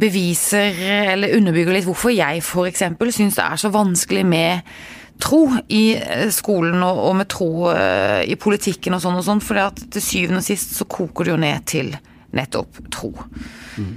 beviser 0.01 0.79
eller 1.15 1.37
underbygger 1.39 1.77
litt 1.77 1.89
hvorfor 1.89 2.13
jeg 2.15 2.43
f.eks. 2.43 2.85
syns 3.15 3.39
det 3.39 3.45
er 3.47 3.61
så 3.61 3.71
vanskelig 3.75 4.25
med 4.27 4.75
tro 5.23 5.45
i 5.71 5.85
eh, 5.95 6.27
skolen 6.35 6.83
og, 6.83 7.03
og 7.09 7.15
med 7.21 7.31
tro 7.31 7.51
uh, 7.71 8.23
i 8.27 8.35
politikken 8.41 8.97
og 8.97 9.05
sånn 9.05 9.21
og 9.21 9.27
sånn, 9.27 9.43
for 9.45 9.61
til 9.79 10.03
syvende 10.03 10.43
og 10.43 10.47
sist 10.47 10.75
så 10.75 10.89
koker 10.91 11.29
det 11.29 11.35
jo 11.35 11.39
ned 11.45 11.69
til 11.71 11.95
nettopp 12.35 12.83
tro. 12.93 13.13
Mm. 13.79 13.95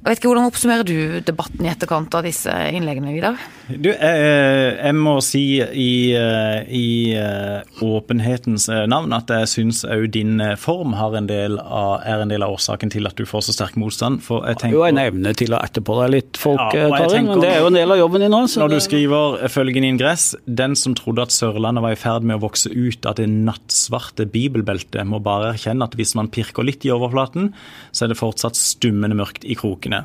Jeg 0.00 0.14
vet 0.14 0.20
ikke, 0.22 0.30
Hvordan 0.30 0.48
oppsummerer 0.48 0.86
du 0.88 1.20
debatten 1.28 1.66
i 1.66 1.68
etterkant 1.68 2.14
av 2.16 2.24
disse 2.24 2.48
innleggene? 2.72 3.10
Vidar? 3.12 3.40
Du, 3.68 3.90
jeg, 3.92 4.70
jeg, 4.80 4.94
må 4.96 5.12
si 5.20 5.42
i, 5.60 5.90
i 6.16 6.86
eh, 7.20 7.82
åpenhetens 7.84 8.70
eh, 8.72 8.86
navn 8.88 9.12
at 9.12 9.28
jeg 9.28 9.50
syns 9.52 9.82
òg 9.84 10.06
din 10.16 10.40
eh, 10.40 10.54
form 10.58 10.94
en 10.96 11.28
av, 11.28 12.00
er 12.00 12.24
en 12.24 12.32
del 12.32 12.46
av 12.46 12.54
årsaken 12.56 12.94
til 12.94 13.10
at 13.10 13.20
du 13.20 13.26
får 13.28 13.44
så 13.44 13.54
sterk 13.58 13.76
motstand. 13.80 14.22
For 14.24 14.46
jeg 14.48 14.62
tenker, 14.62 14.78
jo 14.78 14.86
en 14.88 15.02
evne 15.02 15.34
til 15.36 15.52
å 15.52 15.60
etterpå 15.60 15.98
deg 16.00 16.14
litt 16.14 16.40
folk, 16.40 16.72
ja, 16.72 16.88
Karin. 16.96 17.28
Men 17.28 17.44
det 17.44 17.52
er 17.52 17.60
jo 17.60 17.68
en 17.68 17.78
del 17.78 17.92
av 17.92 18.00
jobben 18.00 18.24
din 18.24 18.32
nå. 18.32 18.40
Når 18.64 18.72
du 18.72 18.78
skriver 18.80 19.52
følgende 19.52 19.92
ingress 19.92 20.30
Den 20.48 20.78
som 20.80 20.96
trodde 20.96 21.28
at 21.28 21.34
Sørlandet 21.34 21.84
var 21.84 21.92
i 21.92 22.00
ferd 22.00 22.24
med 22.24 22.40
å 22.40 22.44
vokse 22.46 22.72
ut 22.72 23.04
av 23.04 23.18
det 23.20 23.28
nattsvarte 23.28 24.24
bibelbeltet, 24.32 25.04
må 25.04 25.20
bare 25.20 25.52
erkjenne 25.52 25.84
at 25.84 25.98
hvis 26.00 26.16
man 26.16 26.32
pirker 26.32 26.64
litt 26.64 26.88
i 26.88 26.94
overflaten, 26.96 27.52
så 27.92 28.06
er 28.06 28.14
det 28.14 28.20
fortsatt 28.22 28.56
stummende 28.56 29.20
mørkt 29.20 29.44
i 29.44 29.60
krokene. 29.90 30.04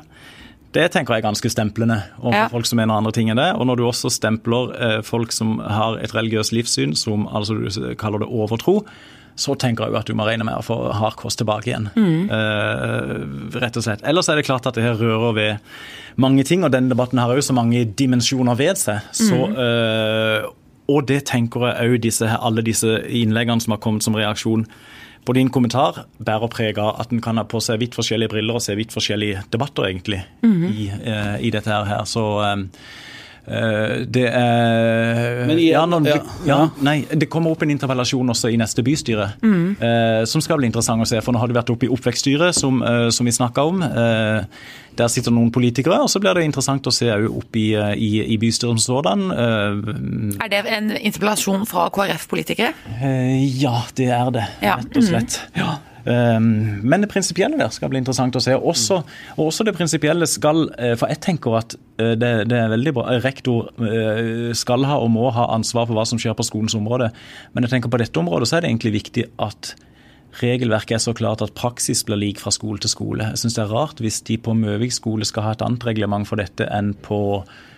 Det 0.76 0.90
tenker 0.92 1.14
jeg 1.14 1.22
er 1.22 1.28
ganske 1.30 1.48
stemplende 1.48 2.02
overfor 2.20 2.36
ja. 2.36 2.48
folk 2.52 2.66
som 2.66 2.76
mener 2.76 2.98
andre 2.98 3.12
ting 3.12 3.30
enn 3.30 3.38
det. 3.38 3.54
Og 3.56 3.66
når 3.66 3.78
du 3.78 3.86
også 3.86 4.10
stempler 4.12 4.74
eh, 4.76 5.02
folk 5.02 5.32
som 5.32 5.58
har 5.60 5.96
et 6.02 6.12
religiøst 6.12 6.52
livssyn, 6.52 6.94
som 6.94 7.26
altså 7.26 7.54
du 7.56 7.94
kaller 7.96 8.20
det 8.20 8.28
overtro, 8.28 8.82
så 9.36 9.54
tenker 9.54 9.84
jeg 9.84 9.92
jo 9.92 9.98
at 10.00 10.08
du 10.08 10.16
må 10.16 10.26
regne 10.26 10.44
med 10.48 10.56
å 10.56 10.64
få 10.64 10.76
hardkost 10.96 11.38
tilbake 11.40 11.70
igjen. 11.70 11.88
Mm. 11.96 12.28
Eh, 12.32 13.58
rett 13.60 13.76
og 13.76 13.84
slett. 13.84 14.04
Ellers 14.04 14.28
er 14.28 14.36
det 14.36 14.46
klart 14.48 14.68
at 14.68 14.76
det 14.76 14.84
her 14.84 15.00
rører 15.00 15.36
ved 15.36 16.20
mange 16.20 16.44
ting, 16.44 16.64
og 16.64 16.72
denne 16.72 16.92
debatten 16.92 17.20
har 17.20 17.32
jo 17.36 17.44
så 17.44 17.56
mange 17.56 17.84
dimensjoner 17.96 18.56
ved 18.56 18.80
seg. 18.80 19.04
Så, 19.16 19.36
mm. 19.36 19.56
uh, 19.56 20.48
og 20.88 21.08
det 21.08 21.24
tenker 21.26 21.66
jeg 21.68 22.04
òg 22.06 22.36
alle 22.36 22.62
disse 22.62 23.00
innleggene 23.08 23.60
som 23.60 23.74
har 23.74 23.82
kommet 23.82 24.06
som 24.06 24.14
reaksjon 24.14 24.66
på 25.26 25.34
din 25.34 25.50
kommentar 25.50 26.04
bærer 26.22 26.50
preg 26.52 26.78
av 26.78 27.00
at 27.02 27.10
en 27.12 27.22
kan 27.22 27.40
ha 27.40 27.44
på 27.48 27.60
seg 27.64 27.80
vidt 27.82 27.96
forskjellige 27.98 28.30
briller 28.30 28.58
og 28.58 28.62
se 28.62 28.76
vidt 28.78 28.94
forskjellige 28.94 29.42
debatter, 29.50 29.88
egentlig, 29.88 30.22
mm 30.42 30.52
-hmm. 30.52 30.70
i, 30.72 30.86
eh, 31.10 31.46
i, 31.46 31.50
dette 31.50 31.70
her. 31.70 32.04
Så 32.04 32.22
uh, 32.40 32.62
det 33.46 34.24
er 34.26 35.44
Men, 35.46 35.60
ja, 35.62 35.84
når, 35.86 36.08
ja, 36.10 36.16
ja, 36.48 36.58
Nei, 36.82 36.96
det 37.10 37.28
kommer 37.30 37.54
opp 37.54 37.62
en 37.62 37.70
interpellasjon 37.74 38.34
også 38.34 38.50
i 38.50 38.58
neste 38.58 38.82
bystyre, 38.86 39.28
mm. 39.42 39.68
eh, 39.78 40.22
som 40.26 40.42
skal 40.42 40.58
bli 40.60 40.70
interessant 40.70 41.04
å 41.04 41.08
se. 41.08 41.20
For 41.22 41.34
nå 41.34 41.42
har 41.42 41.52
det 41.52 41.58
vært 41.58 41.70
oppe 41.74 41.86
i 41.88 41.92
oppvekststyret, 41.92 42.56
som, 42.56 42.82
som 43.14 43.28
vi 43.28 43.34
snakka 43.34 43.68
om. 43.68 43.86
Der 44.96 45.10
sitter 45.12 45.34
noen 45.34 45.50
politikere, 45.52 45.98
og 46.00 46.08
så 46.08 46.20
blir 46.22 46.38
det 46.38 46.46
interessant 46.46 46.86
å 46.88 46.94
se 46.94 47.10
opp 47.12 47.56
i, 47.58 47.68
i, 47.76 48.10
i 48.32 48.38
bystyret 48.40 48.80
som 48.80 48.80
sådan. 48.80 49.26
Eh, 49.30 50.44
er 50.44 50.52
det 50.52 50.62
en 50.72 50.94
interpellasjon 50.96 51.66
fra 51.68 51.88
KrF-politikere? 51.92 52.72
Eh, 53.00 53.44
ja, 53.60 53.82
det 53.98 54.08
er 54.14 54.32
det, 54.34 54.46
ja. 54.64 54.78
rett 54.80 54.96
og 54.96 55.06
slett. 55.06 55.38
Mm. 55.52 55.60
Ja. 55.60 55.76
Um, 56.06 56.44
men 56.86 57.02
det 57.02 57.10
prinsipielle 57.10 57.58
der 57.58 57.72
skal 57.74 57.90
bli 57.90 57.98
interessant 57.98 58.36
å 58.38 58.42
se. 58.42 58.54
Også, 58.54 59.00
og 59.36 59.42
også 59.48 59.66
det 59.66 59.74
prinsipielle 59.74 60.28
skal 60.30 60.68
For 61.00 61.10
jeg 61.10 61.18
tenker 61.24 61.56
at 61.58 61.74
det, 61.96 62.30
det, 62.46 62.58
er 62.60 62.70
veldig 62.70 62.92
bra. 62.94 63.16
Rektor 63.24 63.72
skal 64.56 64.84
ha 64.86 65.00
og 65.02 65.10
må 65.14 65.30
ha 65.34 65.48
ansvar 65.54 65.88
for 65.88 65.96
hva 65.98 66.04
som 66.06 66.20
skjer 66.20 66.36
på 66.36 66.46
skolens 66.46 66.76
område. 66.78 67.10
Men 67.54 67.66
jeg 67.66 67.74
tenker 67.74 67.92
på 67.92 68.00
dette 68.02 68.20
området 68.20 68.50
så 68.50 68.58
er 68.58 68.64
det 68.64 68.70
egentlig 68.74 68.98
viktig 69.00 69.26
at 69.42 69.74
regelverket 70.42 70.98
er 70.98 71.02
så 71.02 71.14
klart 71.16 71.42
at 71.44 71.54
praksis 71.56 72.04
blir 72.06 72.20
lik 72.20 72.42
fra 72.42 72.52
skole 72.54 72.80
til 72.82 72.92
skole. 72.92 73.30
Jeg 73.32 73.42
syns 73.42 73.56
det 73.56 73.64
er 73.64 73.72
rart 73.72 74.02
hvis 74.04 74.20
de 74.28 74.36
på 74.40 74.54
Møvik 74.56 74.94
skole 74.94 75.28
skal 75.28 75.46
ha 75.46 75.54
et 75.56 75.64
annet 75.64 75.86
reglement 75.86 76.28
for 76.28 76.40
dette 76.40 76.68
enn 76.72 76.92
på 77.06 77.20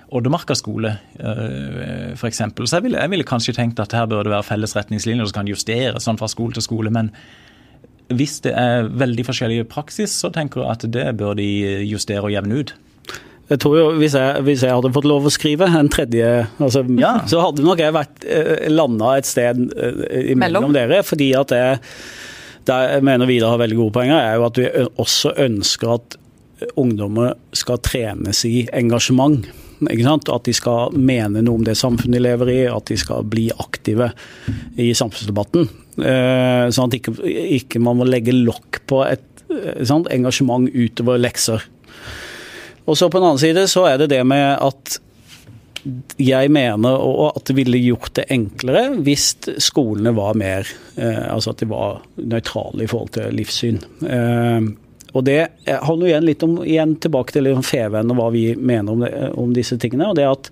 Oddemarka 0.09 0.57
skole 0.57 0.95
eh, 1.21 2.15
f.eks. 2.15 2.41
Så 2.41 2.81
jeg 2.81 2.95
jeg 2.95 3.11
ville, 3.13 3.27
kanskje 3.29 3.55
tenkt 3.57 3.81
at 3.83 3.93
her 3.93 4.07
bør 4.09 4.25
det 4.25 4.33
være 4.33 4.47
felles 4.47 4.75
retningslinjer 4.77 5.29
som 5.29 5.41
kan 5.41 5.51
justeres 5.51 6.09
sånn 6.09 6.21
fra 6.21 6.31
skole 6.33 6.57
til 6.57 6.65
skole. 6.65 6.93
Men 6.95 7.13
hvis 8.09 8.39
det 8.45 8.55
er 8.57 8.89
veldig 8.89 9.25
forskjellig 9.29 9.65
praksis, 9.71 10.15
så 10.23 10.31
tenker 10.35 10.63
jeg 10.63 10.71
at 10.73 10.87
det 10.95 11.09
bør 11.21 11.37
de 11.39 11.49
justere 11.89 12.25
og 12.25 12.33
jevne 12.33 12.63
ut. 12.63 12.75
Jeg 13.49 13.63
tror 13.63 13.77
jo, 13.79 13.85
hvis 13.97 14.13
jeg, 14.17 14.45
hvis 14.45 14.63
jeg, 14.65 14.77
hadde 14.77 14.93
fått 14.93 15.09
lov 15.09 15.25
å 15.29 15.33
skrive 15.33 15.69
en 15.73 15.89
tredje, 15.93 16.47
altså, 16.61 16.83
ja. 17.01 17.15
så 17.31 17.41
hadde 17.47 17.65
nok 17.65 17.81
jeg 17.81 17.97
vært 17.97 18.27
eh, 18.29 18.67
landa 18.73 19.15
et 19.17 19.29
sted 19.29 19.61
imellom 19.61 20.43
mellom 20.45 20.77
dere. 20.77 21.01
fordi 21.07 21.33
at 21.39 21.55
jeg 21.57 21.79
det 22.69 22.79
jeg 22.93 23.05
mener 23.07 23.29
Vidar 23.29 23.55
har 23.55 23.63
veldig 23.63 23.79
gode 23.79 23.95
poenger, 23.97 24.19
er 24.21 24.35
jo 24.37 24.45
at 24.45 24.59
vi 24.61 24.67
også 25.01 25.33
ønsker 25.41 25.95
at 25.95 26.17
ungdommer 26.77 27.37
skal 27.57 27.81
trenes 27.81 28.43
i 28.45 28.67
engasjement. 28.77 29.47
At 29.87 30.45
de 30.49 30.55
skal 30.57 30.95
mene 30.99 31.43
noe 31.45 31.61
om 31.61 31.65
det 31.67 31.77
samfunnet 31.79 32.19
de 32.19 32.25
lever 32.25 32.53
i, 32.55 32.61
at 32.71 32.91
de 32.91 32.99
skal 32.99 33.27
bli 33.29 33.49
aktive 33.55 34.11
i 34.77 34.91
samfunnsdebatten. 34.97 35.69
Eh, 35.99 36.69
sånn 36.75 36.91
at 36.91 36.99
ikke, 36.99 37.15
ikke 37.59 37.83
man 37.83 38.01
må 38.01 38.07
legge 38.09 38.35
lokk 38.35 38.83
på 38.91 39.03
et 39.07 39.45
eh, 39.51 39.85
sant, 39.87 40.11
engasjement 40.15 40.69
utover 40.71 41.21
lekser. 41.21 41.65
Og 42.89 42.97
så 42.97 43.11
På 43.11 43.21
den 43.21 43.29
annen 43.29 43.43
side 43.43 43.67
så 43.69 43.85
er 43.91 44.01
det 44.01 44.11
det 44.15 44.25
med 44.27 44.57
at 44.65 44.99
jeg 46.19 46.51
mener 46.51 46.99
at 47.29 47.47
det 47.47 47.55
ville 47.55 47.79
gjort 47.79 48.11
det 48.19 48.25
enklere 48.35 48.97
hvis 49.07 49.31
skolene 49.63 50.11
var 50.17 50.35
mer 50.37 50.67
eh, 50.99 51.23
Altså 51.31 51.55
at 51.55 51.63
de 51.63 51.69
var 51.71 52.01
nøytrale 52.19 52.83
i 52.83 52.91
forhold 52.91 53.13
til 53.15 53.37
livssyn. 53.39 53.79
Eh, 55.09 55.17
og 55.17 55.25
det 55.25 55.41
handler 55.67 56.13
igjen 56.13 56.29
litt 56.29 56.47
om, 56.47 56.59
igjen 56.65 56.97
tilbake 57.01 57.35
til 57.35 57.49
liksom 57.49 57.67
Feven 57.67 58.13
og 58.13 58.21
hva 58.21 58.31
vi 58.35 58.47
mener 58.57 58.93
om, 58.93 59.05
det, 59.05 59.13
om 59.39 59.53
disse 59.57 59.79
tingene. 59.81 60.11
og 60.11 60.19
det 60.19 60.27
at 60.29 60.51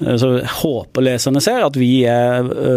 eh, 0.00 0.16
så 0.20 0.36
håper 0.62 1.08
leserne 1.08 1.42
ser 1.44 1.64
at 1.66 1.78
vi 1.78 2.04
er 2.10 2.44
ø, 2.44 2.76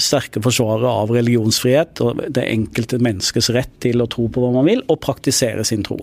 sterke 0.00 0.42
forsvarere 0.44 0.94
av 1.02 1.12
religionsfrihet 1.16 2.02
og 2.04 2.24
det 2.28 2.46
enkelte 2.46 3.00
menneskes 3.02 3.50
rett 3.56 3.72
til 3.80 4.02
å 4.02 4.08
tro 4.10 4.28
på 4.28 4.42
hva 4.44 4.54
man 4.60 4.68
vil, 4.68 4.84
og 4.88 5.00
praktisere 5.00 5.64
sin 5.66 5.84
tro. 5.86 6.00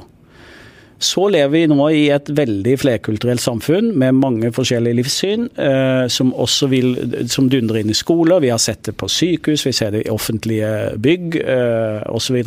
Så 0.99 1.27
lever 1.29 1.51
vi 1.53 1.67
nå 1.69 1.89
i 1.93 2.07
et 2.09 2.29
veldig 2.33 2.73
flerkulturelt 2.81 3.41
samfunn 3.43 3.91
med 4.01 4.17
mange 4.17 4.49
forskjellige 4.53 4.97
livssyn, 4.97 5.45
ø, 5.53 6.07
som 6.09 6.31
også 6.33 6.69
vil, 6.71 6.95
som 7.29 7.51
dundrer 7.53 7.83
inn 7.83 7.93
i 7.93 7.97
skoler. 7.97 8.41
Vi 8.41 8.49
har 8.49 8.61
sett 8.61 8.87
det 8.89 8.95
på 8.97 9.09
sykehus, 9.11 9.67
vi 9.67 9.75
ser 9.77 9.93
det 9.93 10.07
i 10.07 10.13
offentlige 10.13 10.71
bygg 10.97 11.37
eh, 11.43 12.01
osv. 12.09 12.41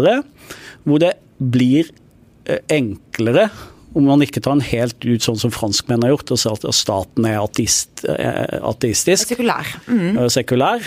Hvor 0.85 1.03
det 1.03 1.15
blir 1.41 1.91
eh, 2.47 2.63
enklere 2.73 3.49
om 3.97 4.07
man 4.07 4.23
ikke 4.23 4.43
tar 4.43 4.55
den 4.55 4.69
helt 4.69 5.03
ut 5.03 5.25
sånn 5.25 5.39
som 5.41 5.51
franskmenn 5.51 6.05
har 6.07 6.13
gjort, 6.15 6.31
og 6.31 6.39
sier 6.39 6.55
at 6.55 6.79
staten 6.79 7.27
er 7.27 7.41
ateist, 7.41 8.05
eh, 8.07 8.61
ateistisk. 8.63 9.33
Sekulær. 9.33 9.67
Mm. 9.91 10.21
Sekulær. 10.31 10.87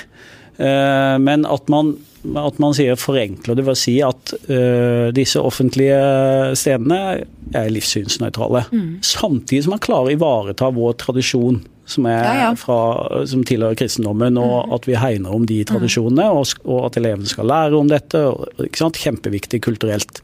Eh, 0.55 1.17
men 1.19 1.43
at 1.49 1.67
man, 1.73 1.97
at 2.39 2.61
man 2.63 2.75
sier 2.77 2.95
forenkler, 2.99 3.57
det 3.59 3.65
vil 3.67 3.75
si 3.75 3.97
at 4.05 4.33
uh, 4.47 5.09
disse 5.11 5.41
offentlige 5.41 5.97
stedene 6.55 6.99
er 7.51 7.73
livssynsnøytrale. 7.73 8.63
Mm. 8.71 8.91
Samtidig 9.03 9.65
som 9.65 9.75
man 9.75 9.83
klarer 9.83 10.13
å 10.13 10.15
ivareta 10.15 10.71
vår 10.71 10.95
tradisjon 11.03 11.59
som, 11.85 12.05
ja, 12.05 12.33
ja. 12.33 12.53
Fra, 12.55 13.25
som 13.27 13.43
tilhører 13.43 13.77
kristendommen, 13.79 14.37
og 14.37 14.67
mm. 14.67 14.73
at 14.77 14.87
vi 14.87 14.95
hegner 14.99 15.35
om 15.35 15.45
de 15.47 15.63
tradisjonene, 15.67 16.29
og, 16.31 16.47
og 16.63 16.85
at 16.87 16.97
elevene 17.01 17.29
skal 17.29 17.49
lære 17.49 17.79
om 17.79 17.91
dette. 17.91 18.23
Og, 18.29 18.47
Kjempeviktig 18.73 19.61
kulturelt. 19.61 20.21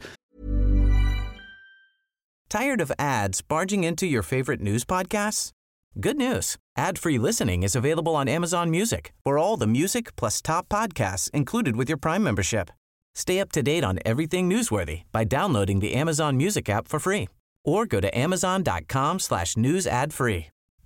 Tired 2.50 2.80
of 2.80 2.90
ads 2.98 3.42
barging 3.42 3.84
into 3.84 4.06
your 4.06 4.22
favorite 4.22 4.60
news 4.60 4.84
podcasts? 4.84 5.52
Good 6.00 6.16
news. 6.16 6.56
Ad-free 6.76 7.18
listening 7.18 7.62
is 7.62 7.76
available 7.76 8.14
on 8.16 8.28
Amazon 8.28 8.70
Music 8.70 9.12
for 9.24 9.38
all 9.38 9.56
the 9.56 9.66
music 9.66 10.16
plus 10.16 10.40
top 10.40 10.68
podcasts 10.68 11.30
included 11.30 11.76
with 11.76 11.88
your 11.88 11.98
Prime 11.98 12.22
membership. 12.22 12.70
Stay 13.14 13.40
up 13.40 13.52
to 13.52 13.62
date 13.62 13.84
on 13.84 13.98
everything 14.04 14.48
newsworthy 14.48 15.02
by 15.12 15.24
downloading 15.24 15.80
the 15.80 15.94
Amazon 15.94 16.36
Music 16.36 16.68
app 16.68 16.88
for 16.88 16.98
free 16.98 17.28
or 17.64 17.86
go 17.86 18.00
to 18.00 18.18
amazon.com 18.18 19.18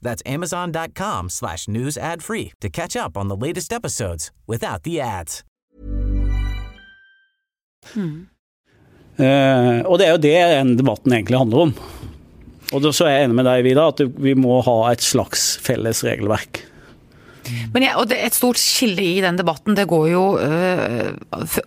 That's 0.04 0.22
amazon.com 0.26 1.30
slash 1.30 1.66
news 1.66 1.98
ad 1.98 2.22
free 2.22 2.52
to 2.60 2.68
catch 2.68 2.94
up 2.94 3.16
on 3.16 3.26
the 3.28 3.36
latest 3.36 3.72
episodes 3.72 4.30
without 4.46 4.84
the 4.84 5.00
ads. 5.00 5.42
Eh, 9.16 9.80
og 9.86 9.98
det 10.00 10.06
er 10.06 10.14
jo 10.14 10.22
det 10.22 10.38
den 10.58 10.76
debatten 10.78 11.12
egentlig 11.12 11.38
handler 11.38 11.66
om. 11.68 11.74
Og 12.74 12.86
så 12.90 13.06
er 13.06 13.12
jeg 13.14 13.26
enig 13.28 13.36
med 13.38 13.46
deg, 13.46 13.64
Vida, 13.66 13.88
at 13.92 14.00
vi 14.24 14.32
må 14.34 14.58
ha 14.66 14.76
et 14.90 15.04
slags 15.04 15.54
felles 15.62 16.02
regelverk. 16.06 16.64
Men 17.74 17.86
jeg, 17.86 17.96
og 18.00 18.08
det, 18.10 18.18
Et 18.24 18.34
stort 18.34 18.58
skille 18.60 19.02
i 19.02 19.20
den 19.24 19.38
debatten, 19.38 19.76
det 19.76 19.86
går 19.90 20.06
jo 20.12 20.24
øh, 20.38 21.12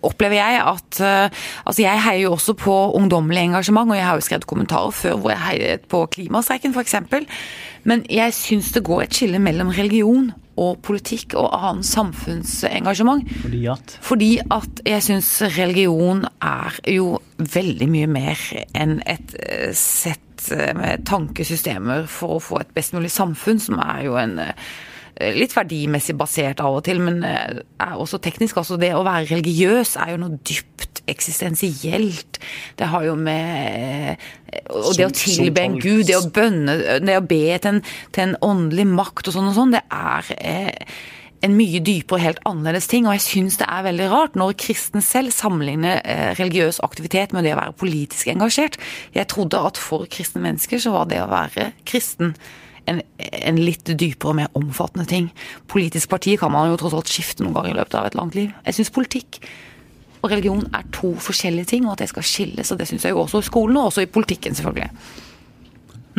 Opplever 0.02 0.38
jeg 0.38 0.62
at 0.64 1.00
øh, 1.00 1.30
Altså, 1.66 1.82
jeg 1.82 2.02
heier 2.02 2.26
jo 2.26 2.32
også 2.32 2.54
på 2.58 2.76
ungdommelig 2.92 3.42
engasjement, 3.42 3.90
og 3.90 3.96
jeg 3.96 4.06
har 4.06 4.18
jo 4.18 4.26
skrevet 4.26 4.46
kommentarer 4.46 4.90
før 4.90 5.16
hvor 5.16 5.30
jeg 5.30 5.44
heiet 5.46 5.88
på 5.90 6.06
klimastreiken, 6.06 6.74
f.eks. 6.74 6.94
Men 7.84 8.04
jeg 8.10 8.34
syns 8.34 8.72
det 8.74 8.84
går 8.84 9.02
et 9.06 9.14
skille 9.14 9.38
mellom 9.42 9.68
religion 9.74 10.32
og 10.58 10.80
politikk 10.84 11.36
og 11.38 11.52
annet 11.54 11.86
samfunnsengasjement. 11.86 13.24
Fordi 13.42 13.66
at 13.70 13.98
Fordi 14.02 14.30
at 14.50 14.82
jeg 14.86 15.02
syns 15.06 15.30
religion 15.58 16.24
er 16.42 16.78
jo 16.90 17.18
veldig 17.38 17.88
mye 17.92 18.10
mer 18.10 18.42
enn 18.76 18.98
et 19.06 19.36
eh, 19.38 19.70
sett 19.76 20.50
eh, 20.54 20.74
med 20.76 21.06
tankesystemer 21.08 22.08
for 22.10 22.36
å 22.36 22.42
få 22.42 22.62
et 22.62 22.74
best 22.74 22.96
mulig 22.96 23.12
samfunn, 23.14 23.62
som 23.62 23.78
er 23.84 24.06
jo 24.08 24.18
en 24.18 24.38
eh, 24.42 24.68
litt 25.34 25.54
verdimessig 25.56 26.14
basert 26.18 26.60
av 26.62 26.78
og 26.78 26.84
til, 26.86 27.00
men 27.02 27.22
eh, 27.26 27.60
er 27.82 27.98
også 27.98 28.20
teknisk. 28.22 28.60
Altså 28.60 28.78
det 28.80 28.92
å 28.94 29.04
være 29.06 29.26
religiøs 29.32 29.96
er 29.98 30.14
jo 30.14 30.20
noe 30.22 30.38
dypt 30.46 31.02
eksistensielt. 31.08 32.38
Det 32.78 32.88
har 32.92 33.06
jo 33.08 33.14
med 33.18 34.14
eh, 34.14 34.64
Og 34.70 34.94
det 34.96 35.08
å 35.08 35.12
Som- 35.12 35.18
tilbe 35.18 35.64
en 35.64 35.78
gud, 35.80 36.06
det 36.06 36.18
å 36.18 36.26
bønne, 36.30 37.00
det 37.04 37.16
å 37.18 37.24
be 37.26 37.58
til 37.58 37.76
en, 37.76 37.80
til 38.14 38.28
en 38.28 38.36
åndelig 38.44 38.86
makt 38.90 39.30
og 39.30 39.38
sånn 39.38 39.48
og 39.50 39.56
sånn, 39.58 39.74
det 39.74 39.82
er 39.90 40.30
eh, 40.38 40.94
en 41.46 41.54
mye 41.54 41.80
dypere 41.86 42.18
og 42.18 42.24
helt 42.24 42.40
annerledes 42.50 42.88
ting. 42.90 43.06
Og 43.06 43.14
jeg 43.14 43.26
syns 43.26 43.58
det 43.60 43.66
er 43.70 43.84
veldig 43.86 44.08
rart 44.10 44.38
når 44.38 44.56
kristen 44.58 45.04
selv 45.04 45.30
sammenligner 45.34 46.00
religiøs 46.38 46.80
aktivitet 46.82 47.34
med 47.34 47.46
det 47.46 47.52
å 47.54 47.60
være 47.60 47.76
politisk 47.78 48.30
engasjert. 48.32 48.74
Jeg 49.14 49.30
trodde 49.30 49.60
at 49.70 49.78
for 49.78 50.08
kristne 50.10 50.42
mennesker 50.42 50.82
så 50.82 50.96
var 50.96 51.06
det 51.10 51.22
å 51.22 51.30
være 51.30 51.70
kristen 51.86 52.34
en, 52.88 53.00
en 53.18 53.60
litt 53.60 53.88
dypere 53.88 54.32
og 54.32 54.38
mer 54.40 54.58
omfattende 54.58 55.06
ting. 55.08 55.30
Politisk 55.70 56.10
parti 56.12 56.36
kan 56.40 56.52
man 56.54 56.70
jo 56.72 56.78
tross 56.80 56.96
alt 56.96 57.12
skifte 57.12 57.44
noen 57.44 57.56
ganger 57.56 57.74
i 57.74 57.78
løpet 57.80 57.98
av 58.00 58.08
et 58.08 58.18
langt 58.18 58.38
liv. 58.38 58.52
Jeg 58.66 58.78
syns 58.78 58.94
politikk 58.94 59.42
og 60.22 60.32
religion 60.32 60.64
er 60.74 60.86
to 60.94 61.12
forskjellige 61.22 61.70
ting, 61.74 61.86
og 61.86 61.94
at 61.94 62.02
det 62.02 62.10
skal 62.10 62.26
skilles. 62.26 62.72
Og 62.72 62.78
det 62.80 62.88
syns 62.90 63.06
jeg 63.06 63.14
jo 63.14 63.22
også 63.22 63.42
i 63.42 63.46
skolen, 63.46 63.76
og 63.78 63.90
også 63.92 64.02
i 64.02 64.10
politikken, 64.10 64.54
selvfølgelig. 64.54 64.90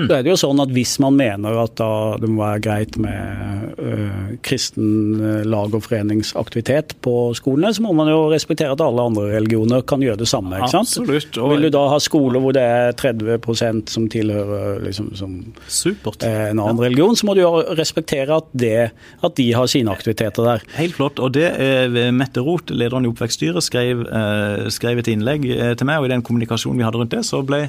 Så 0.08 0.16
er 0.18 0.24
det 0.26 0.32
jo 0.34 0.38
sånn 0.40 0.62
at 0.64 0.72
Hvis 0.76 0.98
man 1.04 1.18
mener 1.20 1.58
at 1.64 1.76
da 1.80 1.90
det 2.22 2.30
må 2.30 2.44
være 2.44 2.62
greit 2.64 2.98
med 3.02 3.74
øh, 3.80 4.38
kristen 4.46 5.20
øh, 5.20 5.44
lag- 5.50 5.74
og 5.76 5.84
foreningsaktivitet 5.86 6.96
på 7.06 7.14
skolene, 7.38 7.74
så 7.76 7.84
må 7.86 7.94
man 7.98 8.10
jo 8.12 8.30
respektere 8.32 8.74
at 8.76 8.84
alle 8.84 9.02
andre 9.10 9.28
religioner 9.36 9.84
kan 9.88 10.04
gjøre 10.04 10.22
det 10.22 10.30
samme. 10.30 10.58
ikke 10.60 10.72
sant? 10.72 10.90
Absolutt, 11.00 11.38
og- 11.38 11.52
Vil 11.54 11.68
du 11.68 11.70
da 11.78 11.88
ha 11.90 12.00
skoler 12.00 12.40
hvor 12.44 12.54
det 12.56 12.64
er 12.64 12.92
30 12.94 13.90
som 13.90 14.08
tilhører 14.10 14.84
liksom, 14.86 15.12
som 15.16 15.34
eh, 16.24 16.50
en 16.50 16.60
annen 16.60 16.80
religion, 16.80 17.16
så 17.16 17.26
må 17.26 17.36
du 17.36 17.42
jo 17.42 17.64
respektere 17.78 18.36
at, 18.38 18.48
det, 18.54 18.92
at 19.24 19.36
de 19.36 19.52
har 19.54 19.68
sine 19.68 19.92
aktiviteter 19.92 20.44
der. 20.44 20.64
Helt 20.78 20.96
flott. 20.96 21.20
Og 21.20 21.34
det 21.34 21.48
eh, 21.60 22.12
Mette 22.12 22.44
Roth, 22.46 22.72
lederen 22.74 23.06
i 23.06 23.12
Oppvekststyret, 23.12 23.64
skrev, 23.66 24.06
eh, 24.08 24.70
skrev 24.74 25.02
et 25.02 25.12
innlegg 25.12 25.46
eh, 25.50 25.74
til 25.76 25.90
meg, 25.90 26.00
og 26.00 26.10
i 26.10 26.14
den 26.14 26.26
kommunikasjonen 26.26 26.80
vi 26.80 26.88
hadde 26.88 27.02
rundt 27.02 27.16
det, 27.16 27.26
så 27.28 27.42
ble 27.46 27.68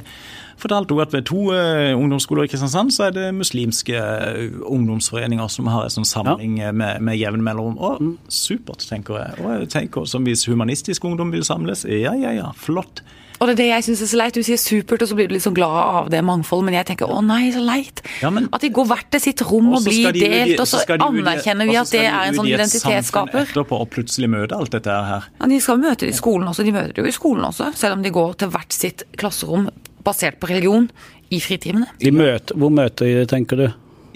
fortalt 0.62 0.92
hun 0.92 1.03
at 1.05 1.14
ved 1.14 1.27
to 1.29 1.46
eh, 1.57 1.92
ungdomsskoler 1.96 2.46
i 2.46 2.51
Kristiansand 2.53 2.92
så 2.94 3.09
er 3.09 3.16
det 3.16 3.29
muslimske 3.37 3.96
eh, 3.96 4.59
ungdomsforeninger 4.66 5.49
som 5.53 5.70
har 5.73 5.87
en 5.87 5.96
sånn 6.01 6.09
samling 6.09 6.59
ja. 6.61 6.73
med, 6.73 7.01
med 7.05 7.18
jevn 7.20 7.44
mellomrom. 7.46 7.79
Og 7.81 8.33
supert, 8.33 8.85
tenker 8.88 9.20
jeg. 9.20 9.40
Og 9.44 9.57
jeg 9.57 9.73
tenker 9.77 10.07
som 10.11 10.29
hvis 10.29 10.46
humanistisk 10.51 11.09
ungdom 11.09 11.33
vil 11.35 11.46
samles, 11.46 11.87
ja 11.88 12.14
ja 12.18 12.37
ja, 12.37 12.53
flott. 12.57 13.03
Og 13.40 13.49
det 13.49 13.55
er 13.55 13.61
det 13.62 13.68
jeg 13.70 13.85
syns 13.87 14.01
er 14.05 14.09
så 14.11 14.18
leit. 14.20 14.37
Du 14.37 14.44
sier 14.44 14.59
supert, 14.61 15.01
og 15.01 15.09
så 15.09 15.16
blir 15.16 15.31
du 15.31 15.33
litt 15.33 15.44
sånn 15.46 15.57
glad 15.57 15.77
av 15.81 16.09
det 16.12 16.20
mangfoldet, 16.29 16.66
men 16.66 16.75
jeg 16.77 16.90
tenker 16.90 17.09
å 17.09 17.23
nei, 17.25 17.46
så 17.55 17.62
leit. 17.64 18.03
Ja, 18.20 18.29
men- 18.29 18.51
at 18.53 18.61
de 18.61 18.68
går 18.68 18.85
hvert 18.90 19.09
til 19.11 19.20
sitt 19.20 19.40
rom 19.40 19.73
og 19.73 19.87
blir 19.87 20.12
de 20.12 20.20
delt, 20.20 20.61
og 20.61 20.68
så 20.68 20.83
så 20.85 20.99
de 20.99 21.07
anerkjenner 21.07 21.64
vi 21.64 21.77
at 21.81 21.88
det 21.88 22.03
de 22.05 22.07
er 22.07 22.29
en 22.29 22.35
sånn 22.35 22.51
identitetsskaper. 22.53 23.49
etterpå 23.49 23.81
og 23.81 23.88
plutselig 23.88 24.29
møte 24.29 24.53
alt 24.53 24.70
dette 24.70 24.90
her. 24.90 25.25
Ja, 25.40 25.46
De 25.46 25.61
skal 25.61 25.79
møte 25.79 26.05
det 26.05 26.12
i 26.12 26.18
skolen 26.20 26.49
også, 26.49 26.64
de 26.64 26.73
møter 26.73 26.92
det 26.92 26.99
jo 26.99 27.07
i 27.07 27.16
skolen 27.16 27.44
også, 27.49 27.75
selv 27.75 27.94
om 27.94 28.03
de 28.03 28.11
går 28.11 28.37
til 28.37 28.49
hvert 28.49 28.73
sitt 28.73 29.05
klasserom 29.16 29.70
basert 30.05 30.41
på 30.41 30.51
religion 30.51 30.89
i 31.31 31.41
fritimene. 31.43 31.89
De 32.01 32.13
møter, 32.15 32.59
hvor 32.59 32.73
møter 32.75 33.09
de 33.21 33.25
tenker 33.31 33.61
du? 33.61 33.67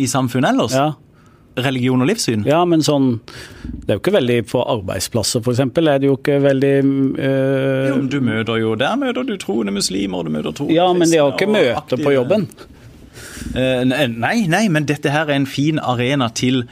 I 0.00 0.06
samfunnet 0.10 0.54
ellers. 0.54 0.74
Ja. 0.74 0.92
Religion 1.64 2.02
og 2.02 2.08
livssyn. 2.10 2.42
Ja, 2.48 2.64
men 2.66 2.80
sånn 2.82 3.20
Det 3.22 3.92
er 3.92 3.98
jo 3.98 4.00
ikke 4.00 4.14
veldig 4.16 4.38
på 4.50 4.62
arbeidsplasser, 4.72 5.38
f.eks. 5.44 5.60
Er 5.62 6.00
det 6.02 6.08
jo 6.08 6.16
ikke 6.18 6.40
veldig 6.42 6.72
øh, 6.82 7.84
Jo, 7.92 7.98
Du 8.10 8.16
møter 8.26 8.58
jo 8.58 8.72
Der 8.80 8.96
møter 8.98 9.22
du 9.28 9.36
troende 9.38 9.70
muslimer, 9.76 10.26
du 10.26 10.34
møter 10.34 10.50
troende 10.50 10.74
Ja, 10.74 10.88
men 10.90 11.06
de 11.12 11.20
har 11.22 11.30
ikke 11.30 11.46
møter 11.46 12.02
på 12.02 12.16
jobben. 12.16 12.48
Eh, 13.54 13.84
nei, 13.86 14.34
nei, 14.50 14.64
men 14.72 14.88
dette 14.90 15.12
her 15.14 15.28
er 15.28 15.36
en 15.36 15.46
fin 15.46 15.78
arena 15.78 16.26
til 16.34 16.64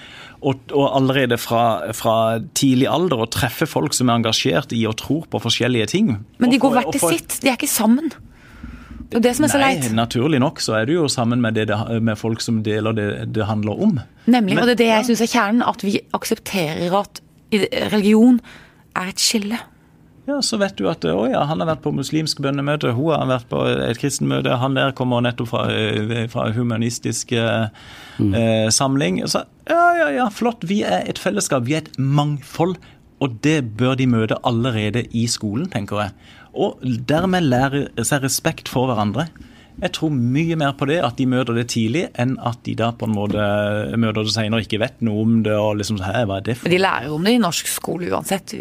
å, 0.43 0.57
å 0.75 0.89
allerede 0.97 1.39
fra, 1.39 1.93
fra 1.95 2.17
tidlig 2.59 2.89
alder 2.91 3.23
å 3.23 3.31
treffe 3.31 3.69
folk 3.71 3.95
som 3.95 4.11
er 4.11 4.19
engasjert 4.19 4.75
i 4.75 4.83
og 4.91 4.99
tror 4.99 5.29
på 5.31 5.41
forskjellige 5.47 5.93
ting. 5.95 6.17
Men 6.43 6.51
de 6.51 6.59
går 6.63 6.75
hvert 6.81 6.93
til 6.97 7.19
sitt, 7.19 7.39
de 7.45 7.53
er 7.53 7.61
ikke 7.61 7.71
sammen. 7.71 8.11
Det 9.13 9.21
er 9.21 9.25
det 9.29 9.35
som 9.37 9.45
er 9.47 9.53
så 9.53 9.61
Nei, 9.61 9.75
leit. 9.77 9.91
naturlig 9.97 10.41
nok 10.41 10.61
så 10.65 10.79
er 10.81 10.87
du 10.89 10.95
jo 10.97 11.09
sammen 11.13 11.41
med, 11.45 11.55
det, 11.59 11.69
det- 11.69 12.01
med 12.03 12.17
folk 12.19 12.41
som 12.41 12.63
deler 12.65 12.97
det 12.97 13.09
det 13.37 13.45
handler 13.47 13.77
om. 13.89 14.01
Nemlig, 14.27 14.55
Men- 14.57 14.63
og 14.63 14.67
det 14.71 14.75
er 14.79 14.83
det 14.85 14.91
jeg 14.93 15.05
syns 15.11 15.21
er 15.27 15.33
kjernen, 15.39 15.63
at 15.69 15.83
vi 15.85 16.01
aksepterer 16.17 16.97
at 17.01 17.21
religion 17.93 18.41
er 18.97 19.09
et 19.13 19.21
skille. 19.21 19.59
Ja, 20.27 20.37
Så 20.41 20.57
vet 20.61 20.77
du 20.79 20.87
at 20.89 21.03
å 21.03 21.25
ja, 21.29 21.41
han 21.45 21.59
har 21.61 21.67
vært 21.67 21.83
på 21.83 21.91
muslimsk 21.93 22.39
bønnemøte, 22.45 22.93
hun 22.95 23.11
har 23.11 23.27
vært 23.27 23.49
på 23.51 23.63
et 23.91 23.99
kristenmøte, 23.99 24.57
han 24.57 24.75
der 24.79 24.93
kommer 24.93 25.21
nettopp 25.21 25.49
fra, 25.51 25.65
eh, 25.75 26.29
fra 26.31 26.53
humanistisk 26.55 27.33
mm. 27.33 28.35
eh, 28.35 28.69
samling. 28.71 29.19
Så, 29.27 29.43
ja, 29.69 29.83
ja, 29.99 30.09
ja, 30.21 30.29
flott. 30.31 30.63
Vi 30.63 30.83
er 30.87 31.03
et 31.11 31.19
fellesskap, 31.19 31.67
vi 31.67 31.75
er 31.75 31.83
et 31.83 31.99
mangfold. 31.99 32.77
Og 33.23 33.37
det 33.43 33.77
bør 33.79 33.95
de 33.99 34.07
møte 34.11 34.39
allerede 34.47 35.05
i 35.15 35.27
skolen, 35.31 35.69
tenker 35.71 36.01
jeg. 36.01 36.11
Og 36.53 36.83
dermed 36.83 37.49
lære 37.49 37.87
seg 38.05 38.27
respekt 38.27 38.71
for 38.71 38.91
hverandre. 38.91 39.29
Jeg 39.81 39.95
tror 39.97 40.13
mye 40.13 40.57
mer 40.61 40.75
på 40.77 40.87
det, 40.91 40.99
at 41.03 41.17
de 41.17 41.25
møter 41.27 41.57
det 41.57 41.65
tidlig, 41.73 42.05
enn 42.21 42.35
at 42.45 42.61
de 42.67 42.75
da 42.77 42.91
på 42.95 43.09
en 43.09 43.15
måte 43.17 43.41
møter 43.99 44.27
det 44.27 44.35
senere 44.35 44.61
og 44.61 44.67
ikke 44.67 44.83
vet 44.83 45.01
noe 45.07 45.23
om 45.25 45.39
det. 45.47 45.55
og 45.57 45.79
liksom, 45.81 45.99
hva 46.03 46.13
er 46.21 46.45
det 46.45 46.59
for 46.59 46.69
Men 46.69 46.75
de 46.75 46.83
lærer 46.83 47.09
jo 47.09 47.17
om 47.17 47.27
det 47.27 47.35
i 47.35 47.41
norsk 47.43 47.71
skole 47.73 48.11
uansett. 48.13 48.53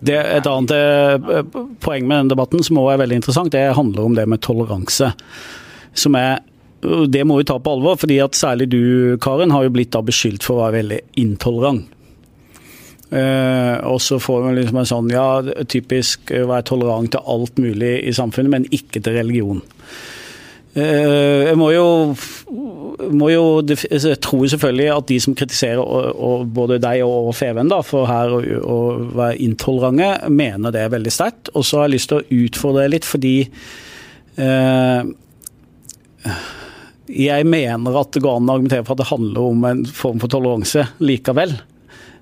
Det 0.00 0.16
er 0.16 0.30
Et 0.38 0.48
annet 0.48 0.74
eh, 0.74 1.42
poeng 1.84 2.08
med 2.08 2.16
denne 2.16 2.32
debatten 2.32 2.64
som 2.64 2.80
også 2.80 2.94
er 2.94 3.02
veldig 3.04 3.20
interessant, 3.20 3.52
det 3.52 3.76
handler 3.76 4.08
om 4.08 4.16
det 4.16 4.26
med 4.26 4.40
toleranse. 4.40 5.12
Som 5.92 6.16
er 6.16 6.40
Det 6.80 7.26
må 7.28 7.36
vi 7.36 7.44
ta 7.44 7.58
på 7.60 7.72
alvor, 7.76 7.98
fordi 8.00 8.22
at 8.24 8.32
særlig 8.32 8.70
du, 8.72 9.18
Karen, 9.20 9.50
har 9.52 9.66
jo 9.66 9.72
blitt 9.74 9.92
da 9.92 10.00
beskyldt 10.00 10.42
for 10.42 10.56
å 10.56 10.62
være 10.64 10.78
veldig 10.80 11.00
intolerant. 11.20 11.90
Eh, 13.10 13.76
og 13.90 13.98
så 14.02 14.20
får 14.22 14.44
man 14.44 14.54
liksom 14.54 14.76
en 14.78 14.86
sånn 14.86 15.10
ja, 15.10 15.42
typisk 15.66 16.30
eh, 16.30 16.46
være 16.46 16.68
tolerant 16.68 17.10
til 17.10 17.26
alt 17.26 17.58
mulig 17.58 17.96
i 18.06 18.14
samfunnet, 18.14 18.52
men 18.52 18.68
ikke 18.70 19.02
til 19.02 19.16
religion. 19.18 19.62
Eh, 20.78 21.48
jeg 21.48 21.58
må 21.58 21.72
jo, 21.74 21.86
må 23.10 23.32
jo 23.32 23.42
altså, 23.58 24.12
Jeg 24.12 24.20
tror 24.22 24.44
selvfølgelig 24.52 24.90
at 24.94 25.08
de 25.08 25.16
som 25.24 25.34
kritiserer 25.34 25.82
og, 25.82 26.12
og 26.14 26.44
både 26.54 26.78
deg 26.82 27.02
og 27.02 27.32
Feven 27.34 27.72
da, 27.72 27.80
for 27.82 28.06
her 28.06 28.30
å, 28.30 28.78
være 29.10 29.40
intolerante, 29.42 30.30
mener 30.30 30.74
det 30.74 30.84
er 30.84 30.94
veldig 30.94 31.14
sterkt. 31.14 31.50
Og 31.56 31.66
så 31.66 31.80
har 31.80 31.88
jeg 31.88 31.96
lyst 31.96 32.12
til 32.12 32.20
å 32.20 32.44
utfordre 32.44 32.86
deg 32.86 32.94
litt, 32.94 33.08
fordi 33.08 33.36
jeg 37.10 37.46
mener 37.50 37.96
at 37.98 38.14
det 38.14 38.22
går 38.24 38.38
an 38.38 38.48
å 38.48 38.54
argumentere 38.54 38.86
for 38.86 38.94
at 38.94 39.02
det 39.02 39.10
handler 39.10 39.48
om 39.50 39.66
en 39.68 39.82
form 39.84 40.22
for 40.22 40.32
toleranse 40.32 40.86
likevel. 41.02 41.58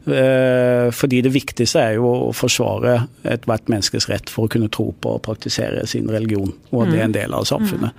Eh, 0.08 0.88
Fordi 0.94 1.20
det 1.24 1.34
viktigste 1.34 1.82
er 1.82 1.98
jo 1.98 2.08
å 2.28 2.32
forsvare 2.36 3.02
ethvert 3.28 3.68
menneskes 3.68 4.08
rett 4.08 4.32
for 4.32 4.46
å 4.46 4.52
kunne 4.52 4.70
tro 4.72 4.90
på 5.00 5.18
og 5.18 5.22
praktisere 5.26 5.86
sin 5.86 6.10
religion, 6.10 6.52
og 6.72 6.82
at 6.82 6.92
det 6.92 7.00
er 7.00 7.08
en 7.08 7.16
del 7.16 7.36
av 7.36 7.46
samfunnet. 7.48 7.92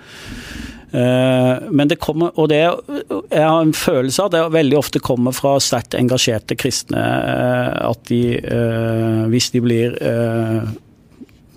Eh, 0.92 1.70
Men 1.70 1.88
det 1.88 2.00
kommer, 2.02 2.34
og 2.36 2.50
det 2.50 2.62
jeg 2.64 3.46
har 3.46 3.62
en 3.62 3.74
følelse 3.74 4.24
av 4.24 4.32
det 4.34 4.44
veldig 4.58 4.78
ofte 4.78 5.00
kommer 5.00 5.32
fra 5.32 5.60
sterkt 5.60 5.94
engasjerte 5.94 6.58
kristne, 6.58 7.00
eh, 7.00 7.90
at 7.90 8.06
de, 8.10 8.22
hvis 9.30 9.52
de 9.52 9.62
blir 9.62 9.98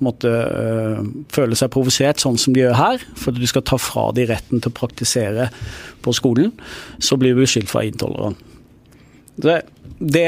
måtte 0.03 0.29
øh, 0.29 1.03
føle 1.33 1.55
seg 1.59 1.71
provosert, 1.71 2.19
sånn 2.23 2.39
som 2.41 2.55
de 2.55 2.65
gjør 2.65 2.75
her, 2.75 3.05
fordi 3.19 3.43
du 3.43 3.47
skal 3.51 3.65
ta 3.67 3.79
fra 3.81 4.09
de 4.17 4.27
retten 4.31 4.63
til 4.63 4.73
å 4.73 4.75
praktisere 4.75 5.49
på 6.03 6.15
skolen, 6.17 6.53
så 6.99 7.19
blir 7.21 7.37
du 7.37 7.45
beskyldt 7.45 7.71
for 7.71 7.87
intolerant. 7.87 8.41
Det, 9.43 9.63
det, 9.99 10.27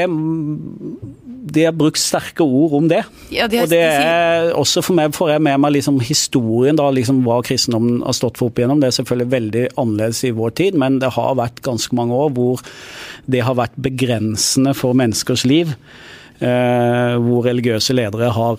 de 1.55 1.63
har 1.63 1.75
brukt 1.77 1.99
sterke 2.01 2.43
ord 2.43 2.73
om 2.79 2.87
det. 2.91 3.03
Ja, 3.31 3.47
de 3.47 3.57
har- 3.57 3.63
og 3.67 3.69
det 3.69 3.81
er 3.81 4.51
også 4.57 4.83
for 4.83 4.97
meg 4.97 5.13
får 5.15 5.29
jeg 5.35 5.41
med 5.45 5.59
meg 5.63 5.73
liksom 5.77 5.99
historien, 6.03 6.75
da, 6.75 6.89
liksom 6.91 7.23
hva 7.23 7.41
kristendommen 7.45 8.01
har 8.03 8.13
stått 8.17 8.37
for 8.37 8.49
opp 8.49 8.59
igjennom. 8.59 8.81
Det 8.81 8.89
er 8.91 8.97
selvfølgelig 9.03 9.31
veldig 9.35 9.65
annerledes 9.77 10.23
i 10.27 10.31
vår 10.35 10.55
tid, 10.55 10.75
men 10.75 10.99
det 10.99 11.13
har 11.15 11.35
vært 11.35 11.61
ganske 11.65 11.93
mange 11.95 12.11
år 12.13 12.33
hvor 12.35 12.61
det 13.29 13.41
har 13.45 13.55
vært 13.55 13.75
begrensende 13.79 14.75
for 14.75 14.93
menneskers 14.93 15.45
liv. 15.45 15.75
Eh, 16.41 17.15
hvor 17.23 17.45
religiøse 17.47 17.93
ledere 17.95 18.31
har 18.35 18.57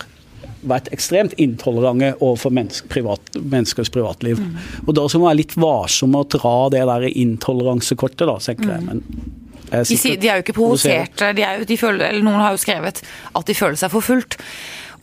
vært 0.67 0.89
ekstremt 0.91 1.35
intolerante 1.39 2.15
overfor 2.25 2.51
menneske, 2.51 2.89
privat, 2.89 3.21
menneskers 3.37 3.91
privatliv. 3.93 4.41
Mm. 4.41 4.55
Og 4.89 4.95
da 4.97 5.05
skal 5.07 5.21
man 5.21 5.29
være 5.37 5.43
litt 5.43 5.55
varsom 5.61 6.11
med 6.11 6.25
å 6.25 6.39
dra 6.39 6.55
det 6.73 6.81
der 6.89 7.05
intoleransekortet, 7.13 8.25
da, 8.27 8.39
tenker 8.41 8.73
jeg. 8.73 8.83
Men 8.87 9.03
jeg 9.03 9.03
er 9.03 9.27
Mm. 9.27 9.46
De, 9.71 9.85
sikkert 9.91 10.23
de 10.23 10.31
er 10.31 10.41
jo 10.41 10.47
ikke 10.47 10.57
provoserte. 10.57 11.31
De 11.37 11.45
er 11.45 11.61
jo, 11.61 11.69
de 11.69 11.79
føler, 11.81 12.09
eller 12.09 12.27
noen 12.27 12.43
har 12.43 12.57
jo 12.57 12.63
skrevet 12.63 13.03
at 13.03 13.47
de 13.47 13.57
føler 13.57 13.79
seg 13.81 13.95
forfulgt. 13.95 14.41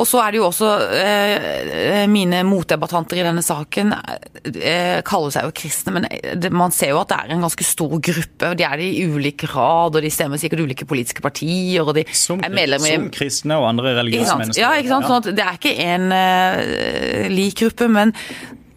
Og 0.02 0.08
så 0.10 0.24
er 0.24 0.34
det 0.34 0.40
jo 0.40 0.46
også 0.48 0.70
eh, 0.98 2.06
Mine 2.10 2.40
motdebattanter 2.48 3.20
i 3.20 3.26
denne 3.26 3.44
saken 3.46 3.94
eh, 3.94 5.02
kaller 5.06 5.34
seg 5.36 5.48
jo 5.48 5.54
kristne, 5.56 5.94
men 5.98 6.08
det, 6.42 6.50
man 6.54 6.74
ser 6.74 6.94
jo 6.94 7.02
at 7.04 7.12
det 7.12 7.20
er 7.20 7.36
en 7.36 7.46
ganske 7.46 7.68
stor 7.68 7.94
gruppe. 8.04 8.50
og 8.50 8.58
De 8.58 8.66
er 8.68 8.82
det 8.82 8.88
i 8.90 9.04
ulik 9.06 9.46
grad, 9.46 9.94
og 9.94 10.02
de 10.04 10.12
stemmer 10.14 10.42
sikkert 10.42 10.64
ulike 10.66 10.88
politiske 10.90 11.24
partier. 11.24 11.84
og 11.86 11.94
de 11.98 12.08
Som, 12.10 12.42
er 12.44 12.54
medlemmer 12.54 12.96
som 12.96 13.12
kristne 13.14 13.60
og 13.62 13.70
andre 13.70 13.94
ikke 13.94 14.02
religiøse 14.02 14.32
sant? 14.32 14.44
mennesker. 14.46 14.66
Ja, 14.66 14.74
ikke 14.80 14.94
sant? 14.96 15.10
Sånn 15.10 15.22
at 15.22 15.30
det 15.38 15.46
er 15.46 15.62
ikke 15.62 15.76
en 15.86 16.10
eh, 16.18 17.30
lik 17.34 17.62
gruppe, 17.62 17.92
men 17.92 18.16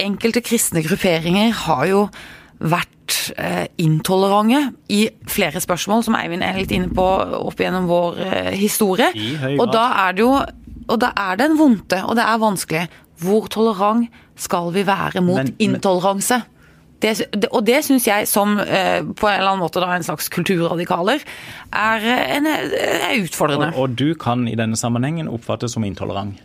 enkelte 0.03 0.45
kristne 0.45 0.85
grupperinger 0.85 1.55
har 1.65 1.89
jo 1.89 2.05
vært 2.61 2.93
eh, 3.37 3.67
intolerante 3.83 4.61
i 4.93 5.09
flere 5.29 5.61
spørsmål, 5.63 6.05
som 6.07 6.17
Eivind 6.19 6.45
er 6.47 6.59
litt 6.59 6.73
inne 6.75 6.89
på 6.95 7.07
opp 7.41 7.61
gjennom 7.61 7.89
vår 7.91 8.21
eh, 8.27 8.53
historie. 8.59 9.09
Og 9.59 9.67
da 9.73 9.89
er 10.07 10.17
det 10.17 10.25
jo 10.27 10.33
og 10.87 11.01
da 11.03 11.09
er 11.19 11.35
det 11.39 11.49
en 11.49 11.57
vondte, 11.59 11.99
og 12.07 12.15
det 12.15 12.23
er 12.23 12.39
vanskelig. 12.39 12.85
Hvor 13.19 13.49
tolerant 13.51 14.07
skal 14.39 14.69
vi 14.75 14.85
være 14.87 15.21
mot 15.21 15.37
Men- 15.41 15.47
men- 15.59 15.75
intoleranse? 15.75 16.43
Det, 17.03 17.27
det, 17.33 17.49
og 17.53 17.67
det 17.67 17.85
syns 17.85 18.07
jeg, 18.07 18.29
som 18.29 18.59
eh, 18.59 19.03
på 19.03 19.27
en 19.29 19.35
eller 19.35 19.51
annen 19.51 19.61
måte 19.61 19.81
da, 19.83 19.91
en 19.97 20.03
slags 20.07 20.29
kulturradikaler, 20.33 21.21
er, 21.73 22.07
en, 22.37 22.47
er 22.47 23.19
utfordrende. 23.21 23.73
Og, 23.75 23.83
og 23.83 23.99
du 23.99 24.15
kan 24.15 24.47
i 24.49 24.55
denne 24.55 24.77
sammenhengen 24.77 25.29
oppfattes 25.29 25.75
som 25.77 25.85
intolerant 25.85 26.39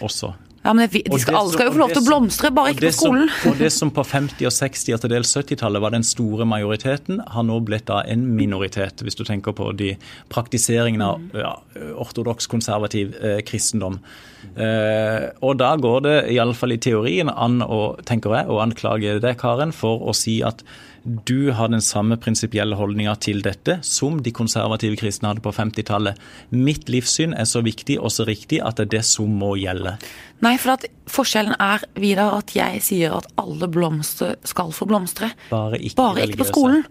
også. 0.00 0.32
Ja, 0.60 0.74
men 0.76 0.84
det, 0.84 1.00
de 1.06 1.18
skal, 1.18 1.32
det 1.32 1.38
alle 1.40 1.52
skal 1.54 1.68
jo 1.70 1.72
få 1.72 1.80
lov 1.80 1.92
til 1.94 2.02
å 2.02 2.04
blomstre, 2.04 2.50
bare 2.52 2.74
ikke 2.74 2.90
på 2.90 2.96
skolen. 2.98 3.30
Som, 3.32 3.52
og 3.54 3.60
det 3.62 3.70
som 3.72 3.92
på 3.96 4.02
50-, 4.04 4.44
og 4.44 4.52
60- 4.52 4.96
og 4.96 5.00
til 5.00 5.12
dels 5.14 5.30
70-tallet 5.38 5.80
var 5.80 5.94
den 5.94 6.04
store 6.04 6.44
majoriteten, 6.44 7.22
har 7.32 7.46
nå 7.48 7.56
blitt 7.64 7.86
da 7.88 8.02
en 8.04 8.26
minoritet, 8.36 9.00
hvis 9.00 9.16
du 9.16 9.24
tenker 9.24 9.56
på 9.56 9.70
de 9.78 9.94
praktiseringene 10.28 11.06
av 11.06 11.16
Mm. 11.20 11.30
ja, 11.40 11.54
ortodoks 12.00 12.46
konservativ 12.50 13.16
eh, 13.24 13.40
kristendom. 13.46 13.98
Eh, 14.56 15.26
og 15.44 15.56
da 15.60 15.72
går 15.80 16.00
det 16.06 16.14
iallfall 16.34 16.72
i 16.76 16.78
teorien 16.80 17.28
an 17.32 17.60
å, 17.64 17.96
tenker 18.08 18.36
jeg, 18.36 18.48
å 18.52 18.60
anklage 18.62 19.18
deg, 19.20 19.36
Karen, 19.40 19.72
for 19.72 20.00
å 20.08 20.14
si 20.16 20.40
at 20.46 20.64
du 21.04 21.50
har 21.56 21.68
den 21.72 21.80
samme 21.80 22.16
prinsipielle 22.20 22.76
holdninga 22.76 23.14
til 23.24 23.40
dette 23.44 23.78
som 23.86 24.18
de 24.22 24.32
konservative 24.36 24.98
kristne 25.00 25.30
hadde 25.30 25.40
på 25.44 25.52
50-tallet. 25.56 26.18
Mitt 26.52 26.90
livssyn 26.92 27.32
er 27.32 27.48
så 27.48 27.62
viktig 27.64 27.96
og 28.00 28.12
så 28.12 28.26
riktig 28.28 28.60
at 28.60 28.76
det 28.76 28.88
er 28.88 28.92
det 28.98 29.04
som 29.08 29.30
må 29.40 29.54
gjelde. 29.60 29.94
Nei, 30.44 30.56
for 30.60 30.74
at 30.76 30.84
forskjellen 31.10 31.56
er, 31.60 31.84
Vidar, 32.00 32.36
at 32.42 32.52
jeg 32.56 32.82
sier 32.84 33.16
at 33.16 33.28
alle 33.40 33.68
blomster 33.72 34.36
skal 34.44 34.72
få 34.76 34.88
blomstre. 34.90 35.32
Bare 35.50 35.80
ikke 35.80 35.96
Bare 36.02 36.26
ikke 36.28 36.42
på 36.44 36.50
skolen. 36.52 36.84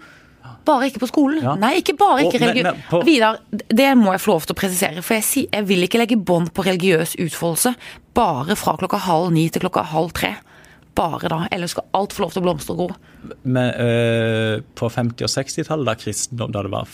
Bare 0.65 0.89
ikke 0.89 0.99
på 1.01 1.07
skolen. 1.09 1.39
Ja. 1.45 1.53
Nei, 1.57 1.75
ikke 1.79 1.95
bare 1.97 2.25
ikke 2.25 2.41
religiøs. 2.41 2.83
på- 2.89 3.03
Vidar, 3.05 3.39
det 3.51 3.87
må 3.97 4.11
jeg 4.13 4.21
få 4.25 4.33
lov 4.35 4.41
til 4.45 4.55
å 4.55 4.59
presisere, 4.59 5.01
for 5.05 5.13
jeg, 5.15 5.23
si, 5.23 5.47
jeg 5.53 5.65
vil 5.69 5.85
ikke 5.85 6.01
legge 6.01 6.17
bånd 6.17 6.51
på 6.53 6.65
religiøs 6.65 7.15
utfoldelse 7.21 7.75
bare 8.17 8.55
fra 8.59 8.75
klokka 8.77 8.97
halv 9.05 9.31
ni 9.33 9.47
til 9.49 9.61
klokka 9.63 9.85
halv 9.93 10.11
tre. 10.13 10.35
Bare 10.97 11.29
da. 11.31 11.39
Ellers 11.53 11.75
skal 11.75 11.85
alt 11.95 12.13
få 12.15 12.25
lov 12.25 12.33
til 12.33 12.41
å 12.41 12.45
blomstre 12.47 12.73
og 12.75 12.79
gro. 12.79 12.87
Men, 13.43 13.73
øh, 13.79 14.61
på 14.75 14.89
50- 14.91 15.27
og 15.27 15.31
60-tallet, 15.31 16.29
da, 16.35 16.47
da 16.47 16.63
det 16.65 16.71
var 16.73 16.87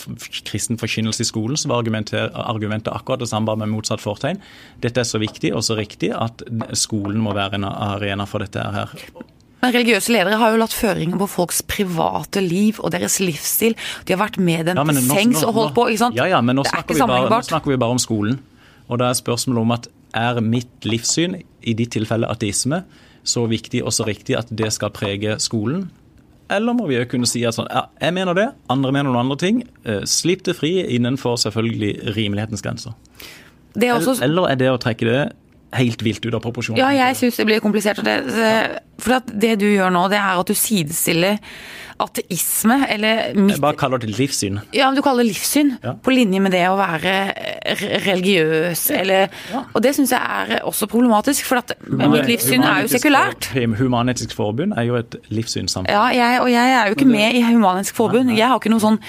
kristen 0.45 0.77
forkynnelse 0.81 1.21
i 1.23 1.29
skolen, 1.29 1.57
så 1.57 1.71
var 1.71 1.81
argumentet, 1.81 2.33
argumentet 2.33 2.93
akkurat 2.93 3.23
det 3.23 3.29
samme, 3.31 3.47
bare 3.49 3.63
med 3.63 3.73
motsatt 3.73 4.03
fortegn. 4.03 4.41
Dette 4.83 5.01
er 5.01 5.07
så 5.09 5.21
viktig 5.21 5.53
og 5.55 5.63
så 5.65 5.77
riktig 5.79 6.11
at 6.13 6.43
skolen 6.77 7.23
må 7.23 7.33
være 7.37 7.59
en 7.59 7.69
arena 7.71 8.27
for 8.29 8.45
dette 8.45 8.59
her. 8.59 8.93
Men 9.65 9.73
religiøse 9.73 10.13
ledere 10.13 10.37
har 10.37 10.53
jo 10.53 10.59
latt 10.61 10.75
føringer 10.77 11.17
på 11.17 11.27
folks 11.31 11.63
private 11.65 12.43
liv 12.43 12.77
og 12.83 12.91
deres 12.93 13.17
livsstil. 13.23 13.73
De 14.05 14.13
har 14.13 14.21
vært 14.21 14.37
med 14.37 14.67
dem 14.69 14.77
Ja, 14.77 14.83
til 14.85 15.07
sengs 15.07 15.41
og 15.41 15.55
holdt 15.57 15.73
på, 15.77 15.87
ikke 15.89 16.03
sant? 16.03 16.19
Ja, 16.19 16.27
ja, 16.29 16.41
men 16.45 16.59
nå 16.59 16.65
er 16.67 16.69
snakker, 16.69 16.99
bare, 17.07 17.31
nå 17.31 17.41
snakker 17.47 17.73
vi 17.73 17.79
bare 17.81 17.97
om 17.97 18.01
skolen. 18.01 18.37
Og 18.85 19.01
da 19.01 19.09
er 19.09 19.17
spørsmålet 19.17 19.63
om 19.63 19.73
at 19.73 19.89
er 20.15 20.37
mitt 20.45 20.85
livssyn, 20.85 21.39
i 21.65 21.73
ditt 21.73 21.95
tilfelle 21.95 22.29
ateisme, 22.29 22.83
så 23.25 23.45
viktig 23.49 23.83
og 23.83 23.93
så 23.95 24.05
riktig 24.07 24.37
at 24.39 24.49
det 24.53 24.71
skal 24.75 24.93
prege 24.95 25.37
skolen? 25.43 25.87
Eller 26.53 26.75
må 26.77 26.85
vi 26.85 26.99
jo 26.99 27.05
kunne 27.09 27.25
si 27.29 27.41
at 27.47 27.57
sånn, 27.57 27.69
ja, 27.73 27.87
jeg 28.01 28.13
mener 28.13 28.37
det, 28.37 28.49
andre 28.69 28.91
mener 28.93 29.09
noen 29.09 29.23
andre 29.23 29.37
ting. 29.41 29.63
Eh, 29.83 30.03
Slipp 30.05 30.43
det 30.45 30.53
fri 30.59 30.75
innenfor 30.93 31.39
selvfølgelig 31.41 32.13
rimelighetens 32.13 32.61
grenser. 32.61 32.93
Det 33.75 33.89
er 33.89 33.97
også 33.97 34.21
Eller 34.23 34.51
er 34.53 34.59
det 34.61 34.69
å 34.71 34.77
trekke 34.79 35.07
det 35.09 35.23
helt 35.75 36.03
vilt 36.05 36.23
ut 36.23 36.35
av 36.37 36.43
proporsjonen? 36.45 36.79
Ja, 36.79 36.91
jeg 36.93 37.17
syns 37.19 37.39
det 37.41 37.47
blir 37.49 37.63
komplisert. 37.63 37.99
og 37.99 38.05
det, 38.05 38.19
for 38.99 39.17
at 39.19 39.27
det 39.33 39.57
du 39.59 39.65
gjør 39.73 39.91
nå, 39.91 40.07
det 40.09 40.17
er 40.21 40.39
at 40.39 40.47
du 40.47 40.53
sidestiller 40.55 41.39
ateisme, 41.95 42.75
eller 42.91 43.29
mitt 43.39 43.53
Jeg 43.55 43.61
bare 43.63 43.77
kaller 43.79 44.01
det 44.03 44.09
livssyn. 44.17 44.57
Ja, 44.75 44.89
men 44.89 44.97
du 44.97 45.01
kaller 45.05 45.23
det 45.23 45.29
livssyn, 45.31 45.77
Ja. 45.83 45.93
på 46.03 46.11
linje 46.11 46.41
med 46.43 46.51
det 46.51 46.65
å 46.67 46.75
være 46.75 47.13
religiøs, 48.03 48.81
eller 48.99 49.29
Og 49.73 49.81
det 49.81 49.93
syns 49.95 50.11
jeg 50.11 50.19
er 50.19 50.59
også 50.67 50.87
problematisk, 50.91 51.45
for 51.47 51.61
at 51.61 51.71
mitt 51.87 52.27
livssyn 52.27 52.63
er 52.67 52.81
jo 52.83 52.91
sekulært. 52.91 53.47
Human-Etisk 53.55 54.33
Forbund 54.35 54.75
er 54.77 54.83
jo 54.89 54.97
et 54.99 55.15
livssynssamfunn. 55.31 55.87
Ja, 55.91 56.09
jeg, 56.11 56.41
og 56.43 56.49
jeg 56.51 56.75
er 56.75 56.89
jo 56.91 56.97
ikke 56.97 57.07
med 57.07 57.35
i 57.39 57.43
Human-Etisk 57.47 57.95
Forbund. 57.95 58.35
Jeg 58.35 58.47
har 58.51 58.59
ikke 58.59 58.73
noe 58.73 58.83
sånn 58.83 58.99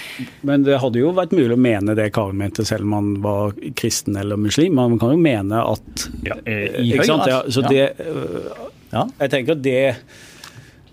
Men 0.46 0.62
det 0.62 0.78
hadde 0.80 1.00
jo 1.02 1.10
vært 1.16 1.34
mulig 1.34 1.56
å 1.56 1.60
mene 1.60 1.96
det 1.98 2.12
Karen 2.14 2.38
mente, 2.38 2.64
selv 2.64 2.86
om 2.86 2.94
man 2.94 3.10
var 3.24 3.52
kristen 3.74 4.16
eller 4.16 4.36
muslim. 4.38 4.74
Man 4.78 4.98
kan 5.02 5.10
jo 5.16 5.18
mene 5.18 5.58
at 5.72 6.08
Ja, 6.22 6.38
i, 6.46 6.56
i 6.86 6.92
Ikke 6.92 7.02
høy 7.02 7.06
sant? 7.10 7.26
grad. 7.26 7.28
Ja, 7.28 7.42
så 7.50 7.62
Ja. 7.62 7.68
det 7.68 8.75
Ja. 8.96 9.04
Jeg 9.22 9.34
tenker 9.34 9.56
at 9.56 9.64
det 9.66 9.80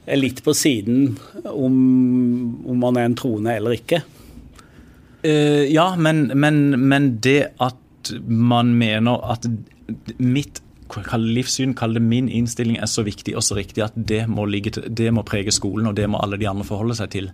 er 0.04 0.20
litt 0.20 0.42
på 0.44 0.52
siden 0.58 1.14
om, 1.48 1.78
om 2.68 2.82
man 2.82 3.00
er 3.00 3.08
en 3.08 3.16
troende 3.20 3.56
eller 3.56 3.78
ikke. 3.78 4.04
Uh, 5.24 5.64
ja, 5.72 5.94
men, 5.96 6.26
men, 6.36 6.66
men 6.84 7.14
det 7.24 7.54
at 7.64 8.12
man 8.28 8.74
mener 8.76 9.24
at 9.32 9.48
mitt 10.20 10.60
kall 11.02 11.24
livssyn, 11.36 11.74
kall 11.78 11.96
det 11.96 12.04
min 12.04 12.28
innstilling, 12.30 12.78
er 12.78 12.90
så 12.92 13.06
viktig 13.06 13.36
og 13.40 13.46
så 13.46 13.58
riktig 13.58 13.86
at 13.86 13.96
det 13.96 14.26
må, 14.30 14.46
ligge 14.46 14.76
til, 14.76 14.86
det 14.92 15.10
må 15.16 15.24
prege 15.26 15.54
skolen, 15.56 15.88
og 15.90 15.96
det 15.98 16.10
må 16.12 16.20
alle 16.22 16.38
de 16.42 16.50
andre 16.50 16.68
forholde 16.68 16.98
seg 17.00 17.10
til. 17.16 17.32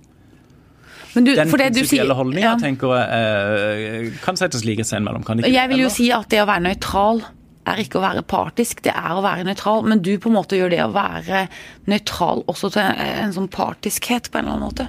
men 1.16 1.26
du, 1.26 1.34
Den 1.36 1.50
for 1.50 1.58
det 1.58 1.74
du 1.74 1.82
prinsipielle 1.82 2.16
holdninga 2.16 2.54
ja. 2.54 2.56
tenker 2.62 2.94
jeg 2.96 4.06
eh, 4.06 4.22
kan 4.24 4.38
settes 4.40 4.64
likhetstegn 4.68 5.04
mellom. 5.04 5.26
kan 5.26 5.38
det 5.38 5.50
ikke? 5.50 5.58
Jeg 5.58 5.74
vil 5.74 5.84
jo 5.84 5.90
Eller? 5.90 5.98
si 5.98 6.10
at 6.16 6.30
det 6.32 6.44
å 6.44 6.48
være 6.48 6.66
nøytral 6.70 7.24
er 7.68 7.82
ikke 7.84 8.00
å 8.00 8.04
være 8.04 8.24
partisk, 8.28 8.82
det 8.86 8.94
er 8.96 9.14
å 9.14 9.24
være 9.24 9.46
nøytral. 9.48 9.84
Men 9.90 10.02
du 10.06 10.12
på 10.22 10.32
en 10.32 10.38
måte 10.38 10.58
gjør 10.58 10.72
det 10.74 10.80
å 10.84 10.92
være 10.94 11.44
nøytral 11.92 12.44
også 12.50 12.72
til 12.76 13.02
en 13.04 13.36
sånn 13.36 13.50
partiskhet 13.54 14.32
på 14.32 14.40
en 14.40 14.48
eller 14.48 14.56
annen 14.56 14.68
måte. 14.70 14.88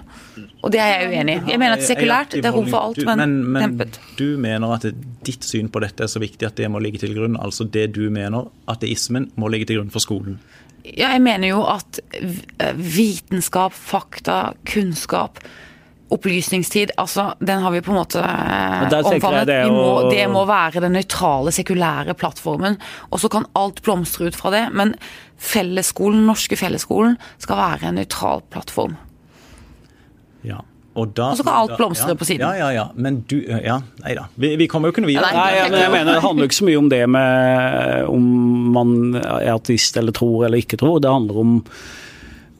Og 0.61 0.72
det 0.74 0.80
er 0.83 0.90
jeg 0.94 1.11
uenig 1.11 1.37
i. 1.37 1.52
Jeg 1.52 1.62
mener 1.62 1.76
at 1.76 1.87
sekulært, 1.88 2.37
det 2.37 2.48
er 2.48 2.56
rom 2.56 2.68
for 2.70 2.90
alt, 2.90 3.02
men 3.09 3.20
men, 3.20 3.37
men 3.56 3.66
dempet. 3.68 4.00
du 4.20 4.38
mener 4.40 4.76
at 4.76 4.87
ditt 5.26 5.46
syn 5.46 5.70
på 5.72 5.83
dette 5.85 6.06
er 6.06 6.12
så 6.12 6.22
viktig 6.22 6.48
at 6.48 6.59
det 6.61 6.70
må 6.72 6.83
ligge 6.83 7.02
til 7.02 7.14
grunn. 7.16 7.38
Altså 7.40 7.68
det 7.68 7.90
du 7.96 8.06
mener, 8.12 8.48
ateismen, 8.70 9.30
må 9.40 9.52
ligge 9.52 9.70
til 9.70 9.80
grunn 9.80 9.92
for 9.92 10.04
skolen. 10.04 10.40
Ja, 10.85 11.11
jeg 11.12 11.20
mener 11.24 11.50
jo 11.50 11.64
at 11.68 12.00
vitenskap, 12.76 13.74
fakta, 13.76 14.54
kunnskap 14.68 15.42
Opplysningstid, 16.11 16.90
altså 16.99 17.31
den 17.38 17.62
har 17.62 17.70
vi 17.75 17.83
på 17.87 17.92
en 17.92 18.01
måte 18.01 18.23
eh, 18.23 18.96
omfavnet. 18.99 19.46
det 19.46 19.61
og... 19.68 19.75
må, 19.77 19.90
det 20.11 20.25
må 20.33 20.44
være 20.49 20.83
den 20.83 20.96
nøytrale, 20.99 21.53
sekulære 21.55 22.16
plattformen. 22.18 22.81
Og 23.11 23.23
så 23.23 23.31
kan 23.33 23.46
alt 23.59 23.83
blomstre 23.87 24.31
ut 24.31 24.38
fra 24.38 24.51
det, 24.55 24.64
men 24.75 24.96
fellesskolen, 25.40 26.27
norske 26.27 26.59
fellesskolen 26.59 27.14
skal 27.38 27.61
være 27.61 27.90
en 27.90 28.01
nøytral 28.01 28.42
plattform. 28.51 28.99
Ja. 30.46 30.64
Og, 30.99 31.12
da, 31.14 31.29
Og 31.31 31.38
så 31.38 31.44
kan 31.46 31.55
alt 31.55 31.77
blomstre 31.79 32.11
ja, 32.11 32.18
på 32.18 32.27
siden. 32.27 32.42
Ja, 32.42 32.57
ja, 32.59 32.70
ja. 32.75 32.87
Men 32.99 33.20
du 33.31 33.37
Ja, 33.46 33.79
nei 34.03 34.16
da. 34.18 34.27
Vi, 34.35 34.57
vi 34.59 34.66
kommer 34.68 34.90
jo 34.90 34.96
ikke 34.96 35.05
noe 35.05 35.12
videre. 35.12 35.31
Ja, 35.31 35.44
Nei, 35.44 35.53
ja, 35.55 35.68
men 35.70 35.85
jeg 35.85 35.92
mener 35.94 36.16
Det 36.16 36.25
handler 36.25 36.51
ikke 36.51 36.59
så 36.59 36.66
mye 36.66 36.81
om 36.81 36.90
det 36.90 37.01
med 37.14 38.11
om 38.11 38.27
man 38.75 38.92
er 39.20 39.53
artist 39.55 39.96
eller 40.01 40.16
tror 40.16 40.49
eller 40.49 40.64
ikke 40.64 40.81
tror. 40.81 40.99
Det 41.03 41.12
handler 41.12 41.40
om 41.44 41.57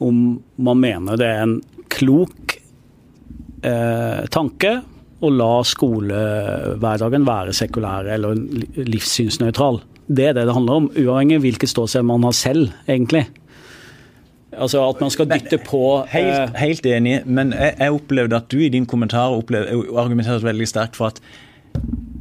om 0.01 0.21
man 0.57 0.79
mener 0.81 1.19
det 1.19 1.27
er 1.29 1.43
en 1.43 1.59
klok 1.93 2.50
eh, 3.67 4.23
tanke 4.33 4.79
å 5.21 5.29
la 5.29 5.51
skolehverdagen 5.67 7.27
være 7.27 7.53
sekulær 7.53 8.09
eller 8.09 8.39
livssynsnøytral. 8.77 9.81
Det 10.11 10.31
er 10.31 10.33
det 10.35 10.47
det 10.49 10.55
handler 10.55 10.81
om, 10.81 10.89
uavhengig 10.97 11.37
av 11.37 11.45
hvilket 11.45 11.71
ståsted 11.71 12.07
man 12.07 12.25
har 12.25 12.35
selv, 12.35 12.73
egentlig. 12.89 13.27
Altså 14.51 14.81
at 14.83 14.99
man 14.99 15.13
skal 15.13 15.29
dytte 15.29 15.61
på 15.63 15.83
eh, 16.01 16.09
Helt, 16.11 16.57
helt 16.59 16.89
enig, 16.89 17.21
men 17.25 17.53
jeg, 17.55 17.75
jeg 17.79 17.95
opplevde 17.95 18.41
at 18.41 18.49
du 18.51 18.59
i 18.59 18.71
din 18.73 18.89
kommentar 18.89 19.37
opplevde, 19.37 19.77
argumenterte 19.95 20.43
veldig 20.43 20.67
sterkt 20.67 20.99
for 20.99 21.13
at 21.13 21.21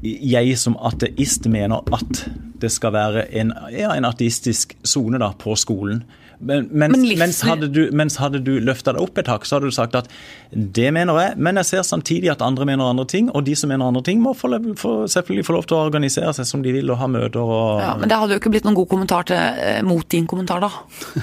jeg 0.02 0.54
som 0.56 0.76
ateist 0.86 1.48
mener 1.50 1.82
at 1.92 2.22
det 2.60 2.72
skal 2.72 2.94
være 2.94 3.28
en, 3.40 3.52
ja, 3.74 3.92
en 3.96 4.08
artistisk 4.08 4.76
sone 4.84 5.20
på 5.40 5.56
skolen. 5.58 6.04
Men, 6.40 6.68
mens, 6.72 6.96
Men 6.96 7.18
mens, 7.18 7.40
hadde 7.44 7.68
du, 7.68 7.80
mens 7.92 8.14
hadde 8.16 8.40
du 8.40 8.54
løfta 8.64 8.94
deg 8.96 9.02
opp 9.04 9.18
et 9.20 9.28
hakk, 9.28 9.44
så 9.44 9.58
hadde 9.58 9.68
du 9.68 9.76
sagt 9.76 9.96
at 9.98 10.08
det 10.50 10.88
mener 10.96 11.18
jeg, 11.20 11.34
men 11.36 11.60
jeg 11.60 11.68
ser 11.68 11.82
samtidig 11.84 12.30
at 12.32 12.40
andre 12.44 12.64
mener 12.64 12.88
andre 12.88 13.04
ting, 13.04 13.28
og 13.36 13.44
de 13.44 13.52
som 13.58 13.68
mener 13.68 13.84
andre 13.84 14.00
ting, 14.06 14.22
må 14.24 14.32
få, 14.32 14.48
få, 14.80 14.94
selvfølgelig 15.12 15.44
få 15.46 15.56
lov 15.58 15.68
til 15.68 15.76
å 15.76 15.82
organisere 15.90 16.32
seg 16.38 16.48
som 16.48 16.64
de 16.64 16.72
vil 16.72 16.88
og 16.94 17.02
ha 17.02 17.10
møter 17.12 17.44
og 17.44 17.82
Ja, 17.84 17.92
men 18.00 18.08
det 18.08 18.22
hadde 18.22 18.38
jo 18.38 18.40
ikke 18.40 18.54
blitt 18.56 18.68
noen 18.68 18.78
god 18.80 18.88
kommentar 18.88 19.28
til, 19.28 19.36
eh, 19.36 19.82
mot 19.84 20.08
din 20.08 20.28
kommentar, 20.30 20.64
da. 20.64 20.72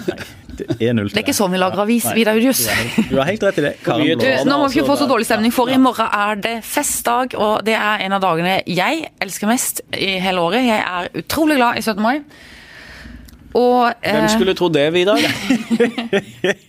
Null 0.05 0.45
Det 0.57 0.89
er 0.89 1.23
ikke 1.23 1.35
sånn 1.37 1.53
vi 1.53 1.61
lager 1.61 1.83
avis, 1.83 2.07
Vidar 2.17 2.37
Julius. 2.37 2.65
Du 3.09 3.15
har 3.19 3.29
helt 3.29 3.43
rett 3.47 3.61
i 3.61 3.65
det. 3.67 3.73
Du, 3.85 4.27
nå 4.49 4.59
må 4.59 4.67
vi 4.67 4.79
ikke 4.79 4.89
få 4.89 4.99
så 4.99 5.07
dårlig 5.09 5.27
stemning, 5.29 5.53
for 5.55 5.69
i 5.71 5.79
morgen 5.81 6.09
er 6.11 6.41
det 6.43 6.57
festdag, 6.67 7.37
og 7.37 7.65
det 7.67 7.77
er 7.77 8.05
en 8.07 8.17
av 8.17 8.23
dagene 8.23 8.59
jeg 8.65 9.07
elsker 9.23 9.49
mest 9.49 9.83
i 9.93 10.17
hele 10.23 10.43
året. 10.43 10.65
Jeg 10.67 10.83
er 10.83 11.11
utrolig 11.23 11.59
glad 11.59 11.81
i 11.81 11.85
17. 11.85 12.03
mai. 12.03 12.21
Og 13.57 13.93
Hvem 14.03 14.23
eh, 14.23 14.29
skulle 14.29 14.53
tro 14.57 14.67
det, 14.69 14.93
Vidar? 14.93 15.17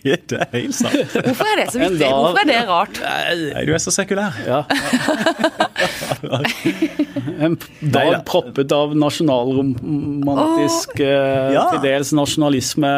Det 0.09 0.37
er 0.39 0.47
helt 0.53 0.75
sant. 0.75 0.95
hvorfor 1.13 1.49
er 1.51 1.61
det 1.61 1.67
så 1.73 1.81
viktig? 1.81 2.07
Hvorfor 2.07 2.41
er 2.41 2.49
det 2.49 2.61
rart? 2.69 3.01
Nei, 3.03 3.65
du 3.67 3.73
er 3.75 3.83
så 3.83 3.93
sekulær. 3.93 4.39
Ja. 4.47 4.63
En 7.39 7.55
dag 7.79 8.25
proppet 8.27 8.71
av 8.75 8.95
nasjonalromantisk, 8.99 10.93
oh, 10.99 11.53
Ja. 11.53 11.63
til 11.71 11.81
dels 11.85 12.11
nasjonalisme. 12.15 12.91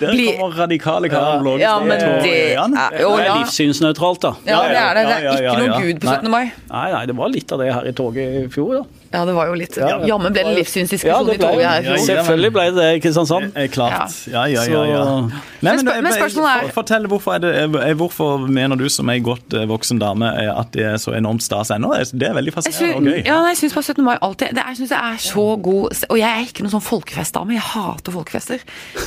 Der 0.00 0.12
kommer 0.38 0.56
radikale 0.64 1.08
Blågestad. 1.10 1.60
Ja, 1.64 1.78
men 1.80 1.98
det 1.98 2.56
er 2.56 2.68
Det 2.92 3.00
jo 3.00 3.10
er 3.16 3.24
ja. 3.24 3.34
livssynsnøytralt, 3.40 4.20
da. 4.22 4.34
Ja, 4.46 4.60
det 4.68 4.76
er 4.76 4.94
det. 4.94 5.04
Det 5.08 5.16
er 5.24 5.50
ikke 5.50 5.58
noe 5.66 5.80
gud 5.82 6.00
på 6.00 6.06
17. 6.14 6.30
mai. 6.30 6.44
Nei, 6.70 6.88
nei, 6.92 7.04
det 7.06 7.16
var 7.16 7.28
litt 7.32 7.52
av 7.52 7.58
det 7.64 7.72
her 7.74 7.84
i 7.88 7.92
toget 7.92 8.40
i 8.44 8.48
fjor, 8.52 8.74
da. 8.80 8.84
Ja, 9.10 9.24
det 9.26 9.32
var 9.34 9.48
jo 9.50 9.54
litt 9.58 9.74
Ja. 9.76 9.96
Jammen 10.06 10.30
ble 10.32 10.44
det 10.46 10.52
livssynsdiskusjon 10.60 11.26
ja, 11.26 11.34
i 11.34 11.38
toget 11.40 11.66
her 11.66 11.82
Ja, 11.82 11.96
Selvfølgelig 11.98 12.52
ble 12.54 12.66
det 12.76 13.02
Kristiansand. 13.02 13.50
Sånn. 13.50 13.56
Eh, 13.58 13.66
Klart. 13.70 14.14
Ja, 14.30 14.44
ja, 14.46 14.62
ja. 14.70 14.84
ja. 14.86 15.04
Nei, 15.26 15.30
Men 15.62 15.78
spør- 15.86 16.02
men 16.02 16.12
spørsmålet 16.12 16.62
er- 16.64 16.72
Fortell, 16.74 17.06
hvorfor, 17.10 17.34
er 17.34 17.38
det, 17.42 17.96
hvorfor 17.98 18.46
mener 18.48 18.76
du 18.76 18.88
som 18.88 19.08
ei 19.10 19.18
godt 19.20 19.48
voksen 19.68 19.98
dame 19.98 20.30
at 20.30 20.70
det 20.72 20.82
er 20.84 20.94
så 20.98 21.12
enormt 21.16 21.42
stas 21.42 21.70
ennå? 21.70 21.90
Det 22.12 22.28
er 22.28 22.34
veldig 22.36 22.52
fascinerende 22.54 22.96
og 22.96 23.16
gøy. 23.16 23.22
ja, 23.26 23.38
jeg 23.48 23.56
syns 23.60 23.74
bare 23.76 23.84
17. 23.84 24.04
mai 24.04 24.16
alltid 24.20 24.54
det, 24.56 24.64
Jeg 24.68 24.76
synes 24.76 24.90
det 24.90 24.98
er 24.98 25.16
så 25.24 25.44
god 25.62 26.04
Og 26.08 26.18
jeg 26.18 26.28
er 26.30 26.46
ikke 26.46 26.64
noen 26.64 26.74
sånn 26.74 26.84
folkefestdame. 26.84 27.56
Jeg 27.56 27.66
hater 27.70 28.12
folkefester. 28.12 28.62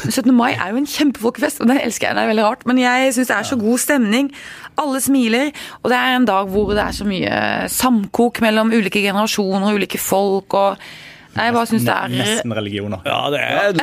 17. 0.10 0.34
mai 0.34 0.52
er 0.54 0.72
jo 0.72 0.82
en 0.82 0.90
kjempefolkefest, 0.90 1.62
og 1.62 1.72
den 1.72 1.80
elsker 1.84 2.08
jeg. 2.08 2.16
Det 2.16 2.24
er 2.24 2.32
veldig 2.34 2.46
rart. 2.48 2.66
Men 2.70 2.82
jeg 2.82 3.14
syns 3.14 3.32
det 3.32 3.38
er 3.38 3.50
så 3.52 3.60
god 3.60 3.78
stemning. 3.84 4.30
Alle 4.78 5.02
smiler. 5.04 5.52
Og 5.84 5.90
det 5.92 5.98
er 6.00 6.16
en 6.18 6.28
dag 6.30 6.52
hvor 6.54 6.74
det 6.74 6.84
er 6.84 6.92
så 6.96 7.08
mye 7.08 7.40
samkok 7.70 8.42
mellom 8.42 8.72
ulike 8.74 9.02
generasjoner 9.04 9.68
og 9.70 9.82
ulike 9.82 10.02
folk. 10.02 10.54
og 10.54 10.78
Nei, 11.34 11.48
jeg 11.48 11.54
bare 11.56 11.70
syns 11.70 11.86
det 11.88 11.94
er 11.96 12.12
Nesten 12.14 12.54
religioner. 12.54 13.02
Ja, 13.10 13.20
det 13.34 13.40
er 13.42 13.74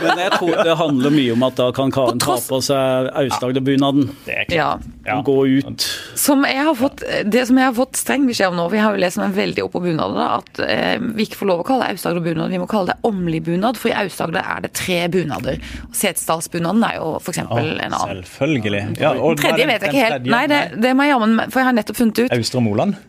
Men 0.00 0.20
jeg 0.22 0.30
tror 0.36 0.60
det 0.64 0.76
handler 0.78 1.14
mye 1.14 1.32
om 1.34 1.42
at 1.48 1.56
da 1.58 1.66
kan 1.74 1.90
Karen 1.94 2.20
På 2.22 2.36
ta 2.36 2.36
på 2.46 2.60
seg 2.62 3.08
Aust-Agder-bunaden. 3.24 4.10
Det 4.26 4.36
er 4.44 4.54
Ja. 4.54 4.68
Ja. 5.06 5.16
Gå 5.26 5.34
ut. 5.48 5.86
Som 6.14 6.44
jeg 6.46 6.62
har 6.62 6.74
fått, 6.78 7.02
det 7.26 7.42
som 7.48 7.58
jeg 7.58 7.66
har 7.66 7.74
fått 7.74 7.98
streng 7.98 8.26
beskjed 8.28 8.52
om 8.52 8.58
nå, 8.60 8.68
vi 8.70 8.78
har 8.78 8.94
jo 8.94 9.00
lest 9.02 9.18
meg 9.18 9.34
veldig 9.34 9.64
opp 9.64 9.72
på 9.74 9.82
bunader, 9.82 10.36
at 10.38 10.60
eh, 10.62 10.98
vi 11.00 11.26
ikke 11.26 11.40
får 11.40 11.50
lov 11.50 11.62
å 11.64 11.66
kalle 11.66 11.88
det 11.88 11.96
Aust-Agder-bunad, 11.96 12.52
vi 12.52 12.60
må 12.62 12.68
kalle 12.70 12.92
det 12.92 12.98
Åmli-bunad, 13.08 13.80
for 13.80 13.90
i 13.90 13.96
Aust-Agder 14.04 14.44
er 14.44 14.62
det 14.66 14.72
tre 14.78 15.00
bunader. 15.10 15.58
Og 15.88 15.96
Setesdalsbunaden 15.96 16.84
er 16.86 17.00
jo 17.00 17.14
f.eks. 17.18 17.40
Oh, 17.48 17.58
en 17.58 17.80
annen. 17.88 18.22
Selvfølgelig. 18.22 18.84
Ja, 19.00 19.14
og 19.18 19.40
tredje 19.40 19.66
vet 19.66 19.88
jeg 19.88 19.94
ikke 19.94 20.04
helt. 20.06 20.30
Nei, 20.30 20.44
det, 20.52 20.60
det 20.84 20.94
må 20.94 21.08
jeg 21.08 21.16
jammen 21.16 21.40
For 21.50 21.62
jeg 21.62 21.70
har 21.70 21.76
nettopp 21.80 21.98
funnet 21.98 22.22
ut. 22.22 22.36
Austre 22.36 22.62
Moland? 22.64 23.00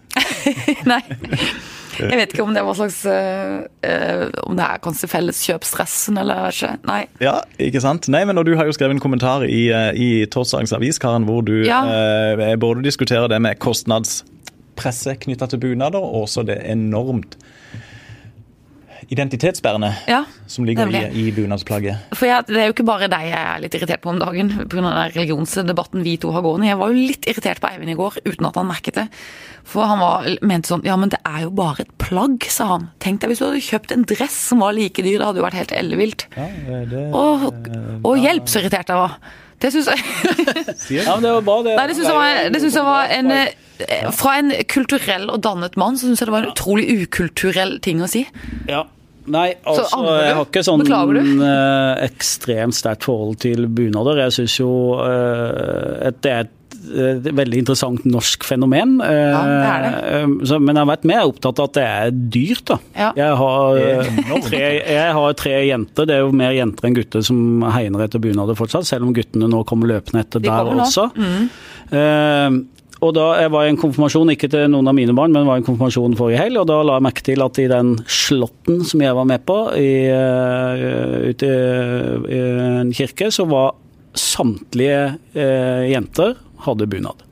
Nei. 0.91 1.01
Jeg 2.09 2.17
vet 2.19 2.33
ikke 2.33 2.43
om 2.43 2.53
det 2.55 2.63
var 2.65 2.73
slags 2.79 2.99
eh, 3.05 4.29
Om 4.47 4.55
det 4.57 4.65
er 4.65 4.81
kanskje 4.83 5.09
felleskjøpsstressen, 5.11 6.17
eller 6.21 6.35
jeg 6.35 6.43
vet 6.47 6.59
ikke. 6.61 6.87
Nei. 6.89 7.01
Ja, 7.23 7.35
ikke 7.61 7.81
sant? 7.83 8.09
Nei, 8.11 8.23
men 8.25 8.39
Du 8.45 8.55
har 8.57 8.65
jo 8.65 8.73
skrevet 8.75 8.95
en 8.97 9.03
kommentar 9.03 9.45
i, 9.47 9.61
eh, 9.69 9.91
i 9.95 10.09
torsdagens 10.31 10.73
avis, 10.77 10.99
Karen, 11.01 11.25
hvor 11.29 11.41
du 11.45 11.63
Ja. 11.67 11.81
eh, 11.85 12.55
både 12.57 12.83
diskuterer 12.83 13.27
det 13.29 13.41
med 13.41 13.59
kostnadspresset 13.59 15.19
knytta 15.25 15.47
til 15.51 15.59
bunader, 15.59 15.99
og 16.01 16.23
også 16.27 16.45
det 16.45 16.59
enormt 16.65 17.37
identitetsbærende 19.11 19.91
Ja, 20.07 20.21
som 20.47 20.65
ligger 20.67 20.87
i, 20.87 21.01
i 21.19 21.31
bunadsplagget. 21.35 22.13
For 22.15 22.29
jeg, 22.29 22.45
Det 22.47 22.57
er 22.61 22.69
jo 22.69 22.75
ikke 22.75 22.87
bare 22.87 23.09
deg 23.11 23.27
jeg 23.27 23.39
er 23.41 23.61
litt 23.63 23.75
irritert 23.75 24.01
på 24.03 24.11
om 24.13 24.19
dagen 24.21 24.51
pga. 24.71 24.93
religionsdebatten 25.11 26.03
vi 26.05 26.15
to 26.21 26.31
har 26.31 26.45
gående. 26.45 26.69
Jeg 26.69 26.79
var 26.79 26.93
jo 26.93 27.07
litt 27.11 27.27
irritert 27.27 27.61
på 27.61 27.71
Eivind 27.71 27.91
i 27.91 27.97
går 27.99 28.21
uten 28.25 28.47
at 28.47 28.55
han 28.55 28.69
merket 28.69 28.95
det. 29.01 29.07
For 29.67 29.85
han 29.85 29.99
var, 30.01 30.27
mente 30.41 30.71
sånn 30.71 30.85
Ja, 30.87 30.95
men 30.97 31.11
det 31.13 31.19
er 31.27 31.43
jo 31.45 31.51
bare 31.55 31.83
et 31.85 31.91
plagg, 32.01 32.47
sa 32.49 32.71
han. 32.75 32.89
Tenk 33.03 33.21
deg 33.21 33.33
hvis 33.33 33.43
du 33.43 33.47
hadde 33.49 33.63
kjøpt 33.67 33.93
en 33.95 34.07
dress 34.09 34.37
som 34.49 34.63
var 34.63 34.73
like 34.77 35.03
dyr, 35.03 35.19
det 35.19 35.27
hadde 35.27 35.41
jo 35.43 35.45
vært 35.45 35.59
helt 35.59 35.75
ellevilt. 35.75 36.27
Ja, 36.37 36.47
og, 37.11 37.45
Å, 37.51 38.01
å, 38.07 38.15
hjelp, 38.19 38.47
så 38.49 38.63
irritert 38.63 38.89
jeg 38.91 38.99
var. 38.99 39.19
Det 39.61 39.69
syns 39.75 39.91
jeg 39.91 41.03
Ja, 41.05 41.17
det 41.21 41.35
var 41.35 41.43
bra, 41.45 41.59
det. 41.67 41.75
Nei, 41.77 41.85
det 41.91 41.97
syns 41.99 42.07
jeg 42.09 42.17
var, 42.17 42.39
det 42.49 42.61
synes 42.63 42.79
jeg 42.79 42.87
var 42.87 43.11
en 43.17 43.35
eh, 43.35 44.07
Fra 44.17 44.33
en 44.39 44.49
kulturell 44.71 45.29
og 45.29 45.43
dannet 45.45 45.77
mann, 45.77 45.99
så 45.99 46.09
syns 46.09 46.23
jeg 46.23 46.31
det 46.31 46.33
var 46.33 46.47
en 46.47 46.55
utrolig 46.55 46.87
ukulturell 47.03 47.77
ting 47.85 48.01
å 48.01 48.09
si. 48.09 48.25
Ja. 48.69 48.87
Nei, 49.31 49.49
altså, 49.63 49.85
jeg 50.21 50.33
har 50.37 50.45
ikke 50.47 50.63
sånn 50.67 50.81
eh, 50.85 52.05
ekstremt 52.07 52.75
sterkt 52.77 53.05
forhold 53.07 53.37
til 53.43 53.67
bunader. 53.71 54.19
Jeg 54.27 54.35
syns 54.41 54.57
jo 54.61 54.71
eh, 55.05 56.09
at 56.11 56.19
det 56.25 56.31
er 56.39 56.49
et 56.91 57.27
veldig 57.37 57.59
interessant 57.61 58.05
norsk 58.09 58.43
fenomen. 58.47 58.95
eh, 59.05 59.29
Ja, 59.29 59.41
det 59.45 59.67
er 59.69 59.83
det. 59.85 60.47
så, 60.49 60.57
men 60.59 60.73
jeg 60.75 60.81
har 60.81 60.89
vært 60.89 61.05
mer 61.11 61.27
opptatt 61.29 61.59
av 61.61 61.67
at 61.69 61.75
det 61.77 61.83
er 61.85 62.15
dyrt, 62.33 62.63
da. 62.71 62.77
Ja. 62.97 63.11
Jeg, 63.19 63.35
har, 63.37 64.41
tre, 64.47 64.63
jeg 64.89 65.13
har 65.19 65.37
tre 65.37 65.53
jenter. 65.67 66.09
Det 66.09 66.15
er 66.17 66.23
jo 66.25 66.31
mer 66.41 66.55
jenter 66.57 66.89
enn 66.89 66.97
gutter 66.97 67.23
som 67.27 67.61
hegner 67.75 68.07
etter 68.07 68.23
bunader 68.23 68.57
fortsatt, 68.57 68.89
selv 68.89 69.05
om 69.07 69.13
guttene 69.15 69.47
nå 69.51 69.61
kommer 69.69 69.93
løpende 69.93 70.25
etter 70.25 70.41
De 70.41 70.49
der 70.49 70.57
kommer 70.57 70.81
nå. 70.81 70.87
også. 70.89 71.05
Eh, 71.91 72.61
og 73.01 73.13
da 73.17 73.27
Jeg 73.41 73.51
var 73.53 73.65
i 73.65 73.71
en 73.71 73.79
konfirmasjon, 73.81 74.29
ikke 74.35 74.49
til 74.51 74.67
noen 74.69 74.89
av 74.89 74.95
mine 74.97 75.15
barn, 75.17 75.33
men 75.33 75.47
var 75.47 75.57
i 75.57 75.63
en 75.63 75.65
konfirmasjon 75.65 76.17
forrige 76.19 76.41
helg, 76.43 76.59
og 76.61 76.67
da 76.69 76.81
la 76.85 76.99
jeg 76.99 77.05
merke 77.07 77.25
til 77.25 77.41
at 77.41 77.61
i 77.61 77.69
den 77.71 77.95
slåtten 78.05 78.83
som 78.87 79.01
jeg 79.01 79.17
var 79.17 79.25
med 79.29 79.45
på 79.47 79.57
i, 79.79 79.93
eh, 80.13 81.31
ute 81.31 81.49
i, 81.49 82.35
i 82.37 82.41
en 82.81 82.93
kirke, 82.93 83.31
så 83.33 83.47
var 83.49 83.73
samtlige 84.17 85.15
eh, 85.33 85.89
jenter 85.91 86.37
hadde 86.67 86.89
bunad. 86.91 87.25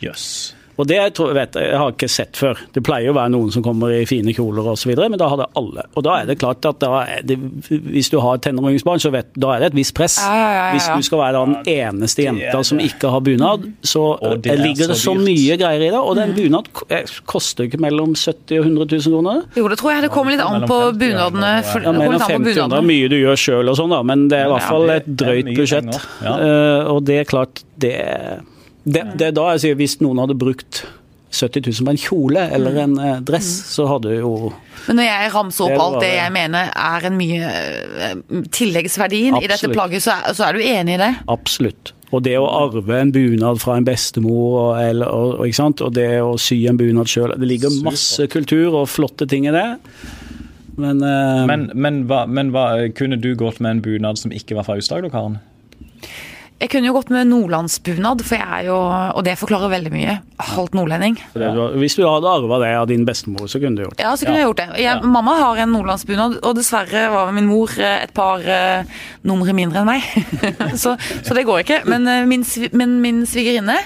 Jøss. 0.00 0.54
Og 0.80 0.86
det 0.88 0.96
jeg 0.96 1.12
tror, 1.18 1.34
vet 1.36 1.56
jeg, 1.58 1.68
jeg 1.70 1.78
har 1.82 1.92
ikke 1.92 2.08
sett 2.08 2.38
før. 2.40 2.58
Det 2.74 2.82
pleier 2.86 3.12
å 3.12 3.16
være 3.18 3.32
noen 3.34 3.50
som 3.52 3.62
kommer 3.66 3.92
i 3.92 4.02
fine 4.08 4.32
kjoler 4.36 4.66
osv., 4.72 4.94
men 4.96 5.18
da 5.20 5.28
har 5.28 5.36
det 5.42 5.48
alle. 5.60 5.84
Og 5.94 6.04
da 6.06 6.14
er 6.22 6.30
det 6.30 6.38
klart 6.40 6.64
at 6.68 6.78
da 6.80 7.02
er 7.04 7.22
det, 7.28 7.36
hvis 7.68 8.08
du 8.12 8.18
har 8.24 8.38
et 8.38 8.44
tenåringsbarn, 8.48 9.02
så 9.02 9.12
vet, 9.12 9.28
da 9.36 9.52
er 9.54 9.64
det 9.66 9.70
et 9.72 9.78
visst 9.80 9.94
press. 9.98 10.16
Ja, 10.24 10.32
ja, 10.34 10.48
ja, 10.48 10.64
ja. 10.64 10.72
Hvis 10.74 10.88
du 10.96 11.06
skal 11.10 11.20
være 11.22 11.44
den 11.44 11.74
eneste 11.76 12.24
jenta 12.26 12.62
som 12.66 12.80
ikke 12.82 13.10
har 13.12 13.20
bunad, 13.26 13.68
så 13.86 14.04
det 14.40 14.54
er 14.54 14.62
ligger 14.64 14.90
det 14.94 14.96
så 14.98 15.10
så 15.10 15.14
mye 15.20 15.58
greier 15.60 15.84
i 15.86 15.90
det. 15.92 16.00
Og 16.00 16.16
den 16.18 16.32
bunad 16.38 16.70
eh, 16.88 17.04
koster 17.28 17.68
ikke 17.68 17.80
mellom 17.84 18.14
70 18.16 18.58
og 18.60 18.68
100 18.70 18.88
000 18.96 19.14
kroner. 19.14 19.42
Jo, 19.58 19.66
det 19.68 19.78
tror 19.82 19.92
jeg. 19.94 20.06
Det 20.06 20.12
kommer 20.14 20.32
litt 20.36 20.44
an 20.46 20.64
på 20.70 20.78
Mellom 20.80 20.88
50 20.88 20.94
og 20.94 21.00
bunadene. 21.04 21.52
ja. 21.56 21.62
for- 21.72 21.80
Ja, 21.90 21.92
mellom 21.92 22.12
litt 22.16 22.22
an 22.22 22.30
50 22.30 22.56
og 22.56 22.64
100 22.70 22.86
mye 22.90 23.08
du 23.12 23.16
gjør 23.20 23.36
sjøl 23.44 23.68
og 23.72 23.76
sånn, 23.78 23.90
da, 23.92 24.00
men 24.06 24.28
det 24.30 24.38
er 24.40 24.48
i 24.48 24.52
hvert 24.54 24.68
fall 24.70 24.90
et 24.96 25.08
er 25.10 25.18
drøyt 25.24 25.52
budsjett. 25.56 26.00
Eh, 26.24 26.90
og 26.94 27.04
det 27.04 27.18
er 27.20 27.28
klart, 27.28 27.62
det, 27.80 27.94
det, 28.84 29.04
det 29.20 29.26
er 29.30 29.36
da 29.36 29.50
jeg 29.54 29.62
sier 29.66 29.78
hvis 29.80 29.98
noen 30.00 30.22
hadde 30.22 30.38
brukt 30.40 30.84
70 31.30 31.62
000 31.68 31.86
på 31.86 31.92
en 31.92 32.00
kjole 32.00 32.42
eller 32.50 32.74
Mm. 32.74 32.82
en 32.82 33.04
eh, 33.06 33.20
dress, 33.22 33.50
så 33.70 33.86
hadde 33.86 34.16
jo 34.16 34.52
Men 34.88 34.96
når 34.98 35.06
jeg 35.06 35.32
ramser 35.34 35.64
opp 35.64 35.70
det 35.70 35.84
alt 35.84 36.00
det 36.02 36.10
jeg 36.16 36.32
mener 36.34 36.72
er 36.74 37.06
en 37.06 37.16
mye 37.16 37.50
tilleggsverdien 37.50 38.48
tilleggsverdien 38.50 39.38
i 39.38 39.46
dette 39.50 39.70
plagget, 39.70 40.02
så 40.02 40.16
er, 40.16 40.34
så 40.34 40.48
er 40.48 40.58
du 40.58 40.64
enig 40.64 40.96
i 40.96 41.00
det? 41.04 41.10
Absolutt. 41.30 41.92
Og 42.10 42.24
det 42.26 42.34
å 42.40 42.48
arve 42.50 42.96
en 42.98 43.12
bunad 43.14 43.60
fra 43.62 43.76
en 43.78 43.86
bestemor, 43.86 44.56
og, 44.58 44.70
eller, 44.82 45.06
og, 45.06 45.36
og, 45.38 45.44
ikke 45.46 45.60
sant? 45.60 45.82
og 45.86 45.94
det 45.94 46.08
å 46.24 46.32
sy 46.42 46.64
en 46.66 46.80
bunad 46.80 47.06
sjøl 47.06 47.36
Det 47.38 47.46
ligger 47.46 47.76
masse 47.86 48.26
kultur 48.32 48.74
og 48.80 48.88
flotte 48.90 49.28
ting 49.30 49.46
i 49.46 49.54
det. 49.54 49.68
Men, 50.80 51.04
uh, 51.04 51.44
Men, 51.46 51.68
men, 51.74 52.02
hva, 52.10 52.24
men 52.26 52.50
hva, 52.50 52.66
kunne 52.96 53.20
du 53.20 53.36
gått 53.38 53.60
med 53.60 53.76
en 53.76 53.84
bunad 53.84 54.18
som 54.18 54.34
ikke 54.34 54.58
var 54.58 54.66
fra 54.66 54.74
Aust-Agder, 54.80 55.12
Karen? 55.14 55.38
Jeg 56.60 56.68
kunne 56.74 56.90
jo 56.90 56.92
gått 56.92 57.08
med 57.08 57.30
nordlandsbunad, 57.30 58.20
for 58.26 58.36
jeg 58.36 58.44
er 58.58 58.66
jo 58.68 58.76
Og 59.16 59.22
det 59.24 59.38
forklarer 59.40 59.72
veldig 59.72 59.92
mye. 59.94 60.18
Halvt 60.50 60.76
nordlending. 60.76 61.16
hvis 61.80 61.96
du 61.96 62.04
hadde 62.04 62.28
arva 62.28 62.60
det 62.60 62.70
av 62.76 62.86
din 62.90 63.04
bestemor, 63.08 63.48
så 63.48 63.60
kunne 63.60 63.76
du 63.76 63.84
gjort 63.84 63.96
det. 63.96 64.04
Ja, 64.04 64.14
så 64.16 64.26
kunne 64.26 64.40
jeg 64.40 64.48
gjort 64.48 64.60
det. 64.60 64.68
Jeg, 64.80 65.02
Mamma 65.04 65.36
har 65.40 65.56
en 65.62 65.72
nordlandsbunad, 65.72 66.38
og 66.44 66.56
dessverre 66.56 67.08
var 67.12 67.32
min 67.32 67.48
mor 67.48 67.72
eh, 67.78 68.04
et 68.04 68.12
par 68.16 68.44
uh, 68.44 69.00
numre 69.24 69.52
mindre 69.56 69.82
enn 69.82 69.88
meg. 69.88 70.04
så, 70.82 70.96
så 70.96 71.36
det 71.36 71.46
går 71.48 71.64
ikke. 71.64 71.82
Men, 71.88 72.08
uh, 72.08 72.24
min, 72.28 72.44
min, 72.72 72.96
min 73.04 73.22
svigerinne 73.28 73.76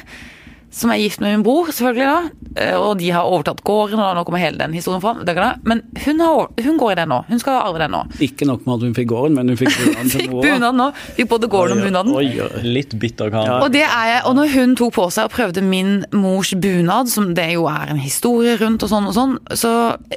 som 0.75 0.91
er 0.91 0.99
gift 0.99 1.21
med 1.23 1.37
min 1.37 1.45
bror, 1.47 1.69
selvfølgelig 1.71 2.07
da. 2.11 2.61
eh, 2.61 2.75
Og 2.75 2.99
de 2.99 3.11
har 3.15 3.29
overtatt 3.31 3.61
gården, 3.63 4.01
og 4.03 4.17
nå 4.19 4.25
kommer 4.27 4.43
hele 4.43 4.59
den 4.59 4.73
historien 4.75 5.01
fram. 5.01 5.21
det. 5.25 5.35
Men 5.63 5.83
hun, 6.05 6.19
har, 6.21 6.49
hun 6.67 6.79
går 6.81 6.93
i 6.93 6.95
den 6.99 7.09
nå. 7.15 7.21
Hun 7.29 7.39
skal 7.39 7.61
arve 7.63 7.79
den 7.79 7.93
nå. 7.95 8.01
Ikke 8.27 8.47
nok 8.49 8.67
med 8.67 8.75
at 8.75 8.87
hun 8.89 8.95
fikk 8.97 9.09
gården, 9.13 9.35
men 9.39 9.49
hun 9.53 9.57
fikk 9.61 9.71
bunaden 9.81 10.11
til 10.11 10.21
Fikk 10.25 10.35
bunad 10.43 10.75
nå. 10.81 10.89
Fikk 11.17 11.29
både 11.31 11.49
gården 11.53 11.79
og 11.79 11.87
bunaden. 11.87 12.13
Oi, 12.19 12.27
oi. 12.43 12.63
Litt 12.67 12.99
bitter 12.99 13.31
kar. 13.31 13.47
Ja. 13.47 13.61
Og 13.65 13.71
det 13.73 13.85
er 13.87 14.11
jeg, 14.13 14.23
og 14.27 14.35
når 14.41 14.51
hun 14.57 14.75
tok 14.83 14.93
på 14.99 15.07
seg 15.15 15.31
og 15.31 15.37
prøvde 15.37 15.63
min 15.63 16.05
mors 16.13 16.51
bunad, 16.59 17.09
som 17.15 17.31
det 17.39 17.53
jo 17.55 17.69
er 17.71 17.95
en 17.95 18.03
historie 18.03 18.57
rundt 18.61 18.83
og 18.83 18.91
sånn 18.91 19.07
og 19.13 19.15
sånn, 19.15 19.39
så 19.55 19.75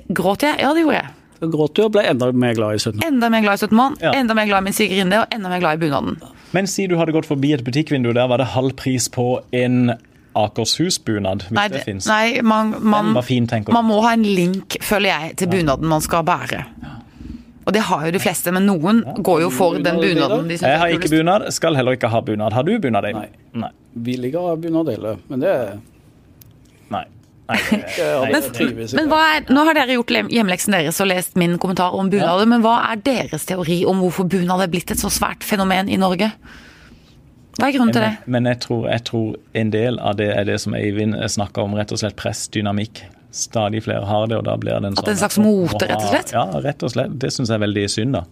gråt 0.10 0.42
jeg. 0.48 0.58
Ja, 0.64 0.74
det 0.74 0.84
gjorde 0.88 1.04
jeg. 1.04 1.14
Så 1.38 1.52
gråt 1.54 1.76
du 1.78 1.84
og 1.86 1.92
ble 1.94 2.02
enda 2.10 2.32
mer 2.34 2.56
glad 2.58 2.80
i 2.80 2.82
17. 2.82 3.04
Enda 3.06 3.28
mer 3.30 3.44
glad 3.46 3.60
i 3.60 3.68
17. 3.68 3.76
mann, 3.78 3.96
Ja. 4.02 4.10
enda 4.18 4.34
mer 4.34 4.48
glad 4.50 4.64
i 4.64 4.66
min 4.72 4.74
svigerinne 4.74 5.20
og 5.22 5.28
enda 5.36 5.50
mer 5.54 5.60
glad 5.62 5.78
i 5.78 5.84
bunaden. 5.86 6.18
Men 6.56 6.66
si 6.66 6.88
du 6.88 6.96
hadde 6.98 7.12
gått 7.14 7.28
forbi 7.30 7.52
et 7.54 7.62
butikkvindu, 7.68 8.10
der 8.16 8.26
var 8.32 8.38
det 8.42 8.48
halv 8.56 8.72
pris 8.80 9.06
på 9.12 9.44
en 9.54 9.92
Akershus-bunad, 10.38 11.48
hvis 11.48 11.56
Nei, 11.58 11.68
det 11.68 11.80
det- 11.80 11.86
fins. 11.88 12.08
nei 12.08 12.42
man, 12.42 12.76
man, 12.80 13.12
fin, 13.24 13.48
man 13.74 13.86
må 13.86 14.02
ha 14.06 14.14
en 14.14 14.24
link, 14.24 14.78
føler 14.82 15.10
jeg, 15.10 15.36
til 15.42 15.48
bunaden 15.52 15.88
man 15.88 16.02
skal 16.06 16.24
bære. 16.28 16.64
Og 17.68 17.74
det 17.76 17.82
har 17.84 18.06
jo 18.06 18.12
de 18.16 18.20
fleste, 18.24 18.52
men 18.56 18.64
noen 18.70 19.02
går 19.28 19.42
jo 19.42 19.50
for 19.52 19.74
den 19.84 19.98
bunaden 20.00 20.48
de 20.48 20.56
Jeg 20.56 20.80
har 20.80 20.88
er 20.88 20.94
ikke 20.96 21.10
bunad, 21.12 21.50
skal 21.52 21.76
heller 21.76 21.98
ikke 21.98 22.08
ha 22.14 22.22
bunad. 22.22 22.54
Har 22.56 22.64
du 22.64 22.78
bunad? 22.80 23.04
Eivind? 23.10 23.34
Nei. 23.60 23.70
Vi 23.94 24.16
ligger 24.16 24.54
av 24.54 24.62
bunad 24.64 24.88
hele, 24.94 25.18
men 25.28 25.40
det 25.44 25.54
Nei. 26.90 27.04
Nei. 27.50 27.58
det- 27.72 27.82
nei, 27.98 28.32
Men, 28.32 28.88
men 28.96 29.10
hva 29.12 29.20
er, 29.36 29.42
nå 29.52 29.66
har 29.68 29.74
dere 29.74 29.98
gjort 29.98 30.14
hjemmeleksen 30.32 30.72
deres 30.78 31.02
og 31.04 31.08
lest 31.08 31.36
min 31.36 31.58
kommentar 31.58 31.94
om 31.96 32.10
bunader, 32.10 32.46
men 32.48 32.62
hva 32.64 32.78
er 32.94 33.02
deres 33.04 33.46
teori 33.46 33.82
om 33.88 34.00
hvorfor 34.04 34.28
bunad 34.30 34.64
er 34.64 34.72
blitt 34.72 34.92
et 34.92 34.98
så 35.00 35.12
svært 35.12 35.44
fenomen 35.44 35.90
i 35.90 35.98
Norge? 36.00 36.32
Hva 37.58 37.68
er 37.68 37.76
grunnen 37.76 37.94
til 37.96 38.04
det? 38.06 38.14
Men 38.30 38.46
jeg 38.50 38.60
tror, 38.66 38.88
jeg 38.92 39.04
tror 39.10 39.38
en 39.58 39.72
del 39.74 40.00
av 40.00 40.18
det 40.20 40.30
er 40.34 40.46
det 40.46 40.58
som 40.62 40.76
Eivind 40.78 41.18
snakka 41.34 41.64
om, 41.66 41.78
rett 41.78 41.94
og 41.94 42.02
slett 42.02 42.18
pressdynamikk. 42.20 43.02
Stadig 43.38 43.84
flere 43.86 44.06
har 44.08 44.28
det, 44.30 44.38
og 44.40 44.46
da 44.48 44.56
blir 44.62 44.78
det 44.78 44.92
en 44.92 44.98
At 44.98 45.06
det 45.06 45.14
er 45.14 45.18
en 45.18 45.22
sånn 45.22 45.24
slags 45.26 45.40
mote, 45.42 45.88
rett 45.90 46.04
og 46.04 46.12
slett? 46.12 46.34
Ja, 46.36 46.46
rett 46.64 46.86
og 46.86 46.94
slett. 46.94 47.18
Det 47.22 47.32
syns 47.34 47.50
jeg 47.52 47.60
er 47.60 47.66
veldig 47.66 47.88
synd, 47.92 48.18
da. 48.18 48.24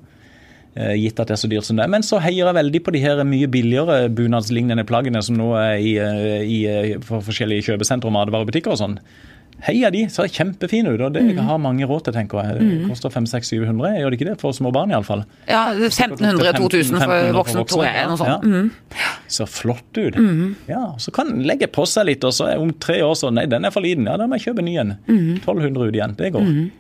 Eh, 0.76 0.96
Gitt 1.00 1.20
at 1.24 1.30
det 1.30 1.38
er 1.38 1.40
så 1.40 1.50
dyrt 1.52 1.68
som 1.68 1.78
det 1.80 1.86
er. 1.86 1.92
Men 1.92 2.04
så 2.04 2.20
heier 2.20 2.50
jeg 2.50 2.58
veldig 2.58 2.82
på 2.84 2.94
de 2.96 3.02
her 3.04 3.22
mye 3.28 3.48
billigere 3.52 4.10
bunadslignende 4.12 4.84
plaggene 4.88 5.22
som 5.24 5.38
nå 5.40 5.54
er 5.60 5.78
i, 5.80 5.94
eh, 6.02 6.42
i 6.44 6.60
eh, 6.68 6.98
for 7.06 7.24
forskjellige 7.24 7.70
kjøpesentre 7.70 8.12
og 8.12 8.18
matvarebutikker 8.18 8.76
og 8.76 8.82
sånn. 8.82 9.00
Heier 9.64 9.89
de, 9.91 10.01
ser 10.12 10.28
kjempefine 10.28 10.91
ut, 10.93 11.01
og 11.01 11.14
det 11.14 11.22
Mm. 11.24 11.38
har 11.47 11.58
mange 11.58 11.86
råd 11.88 12.03
til, 12.03 12.14
tenker 12.14 12.43
jeg. 12.43 12.60
Det 12.60 12.89
koster 12.89 13.10
500-700, 13.10 13.95
gjør 14.01 14.10
det 14.12 14.20
ikke 14.20 14.28
det? 14.30 14.39
For 14.41 14.51
små 14.51 14.72
barn, 14.74 14.91
iallfall. 14.91 15.24
Ja, 15.47 15.72
1500-2000 15.74 16.99
for 16.99 17.32
voksne, 17.39 17.64
tror 17.66 17.84
jeg. 17.86 18.08
Noe 18.08 18.18
sånt. 18.18 18.28
Ja. 18.28 18.38
Mhm. 18.43 18.72
Ser 19.28 19.45
flott 19.45 19.97
ut. 19.97 20.16
Ja, 20.68 20.93
Så 20.97 21.12
kan 21.12 21.28
den 21.32 21.43
legge 21.47 21.68
på 21.68 21.86
seg 21.88 22.06
litt, 22.06 22.24
og 22.24 22.32
så 22.34 22.51
om 22.60 22.74
tre 22.74 22.99
år 23.01 23.16
så 23.16 23.32
Nei, 23.34 23.45
den 23.47 23.66
er 23.66 23.72
for 23.72 23.82
liten. 23.82 24.06
Ja, 24.06 24.18
da 24.18 24.28
må 24.28 24.38
jeg 24.38 24.53
kjøpe 24.53 24.64
ny 24.64 24.76
en. 24.78 24.97
1200 25.08 25.88
ut 25.88 25.93
igjen. 25.95 26.16
Det 26.18 26.34
går. 26.34 26.72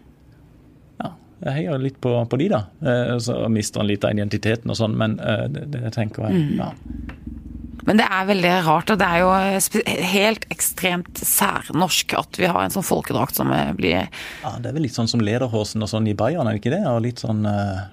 Ja, 1.01 1.09
jeg 1.45 1.53
heier 1.65 1.79
litt 1.81 1.99
på, 2.01 2.13
på 2.29 2.37
de, 2.37 2.49
da. 2.49 2.65
Eh, 2.85 3.17
Så 3.19 3.49
mister 3.49 3.79
en 3.81 3.87
litt 3.87 4.03
av 4.05 4.11
identiteten 4.11 4.69
og 4.69 4.75
sånn, 4.77 4.95
men 4.95 5.17
eh, 5.19 5.47
det, 5.47 5.71
det 5.71 5.93
tenker 5.93 6.29
jeg. 6.29 6.57
Ja. 6.59 6.71
Men 7.85 7.99
det 8.01 8.05
er 8.09 8.29
veldig 8.29 8.53
rart, 8.65 8.89
og 8.89 8.97
det 9.01 9.07
er 9.07 9.21
jo 9.21 10.05
helt 10.11 10.45
ekstremt 10.53 11.19
særnorsk 11.21 12.15
at 12.17 12.39
vi 12.41 12.47
har 12.49 12.63
en 12.63 12.73
sånn 12.73 12.85
folkedrakt 12.85 13.37
som 13.37 13.51
eh, 13.53 13.73
blir 13.77 13.99
ja, 13.99 14.53
Det 14.61 14.71
er 14.71 14.77
vel 14.77 14.87
litt 14.87 14.95
sånn 14.97 15.09
som 15.11 15.21
Lederhosen 15.21 15.85
og 15.85 15.91
sånn 15.91 16.07
i 16.09 16.15
Bayern, 16.17 16.49
er 16.49 16.57
det 16.57 16.63
ikke 16.63 16.73
det? 16.73 16.81
Og 16.89 17.03
litt 17.05 17.21
sånn 17.21 17.45
eh, 17.49 17.83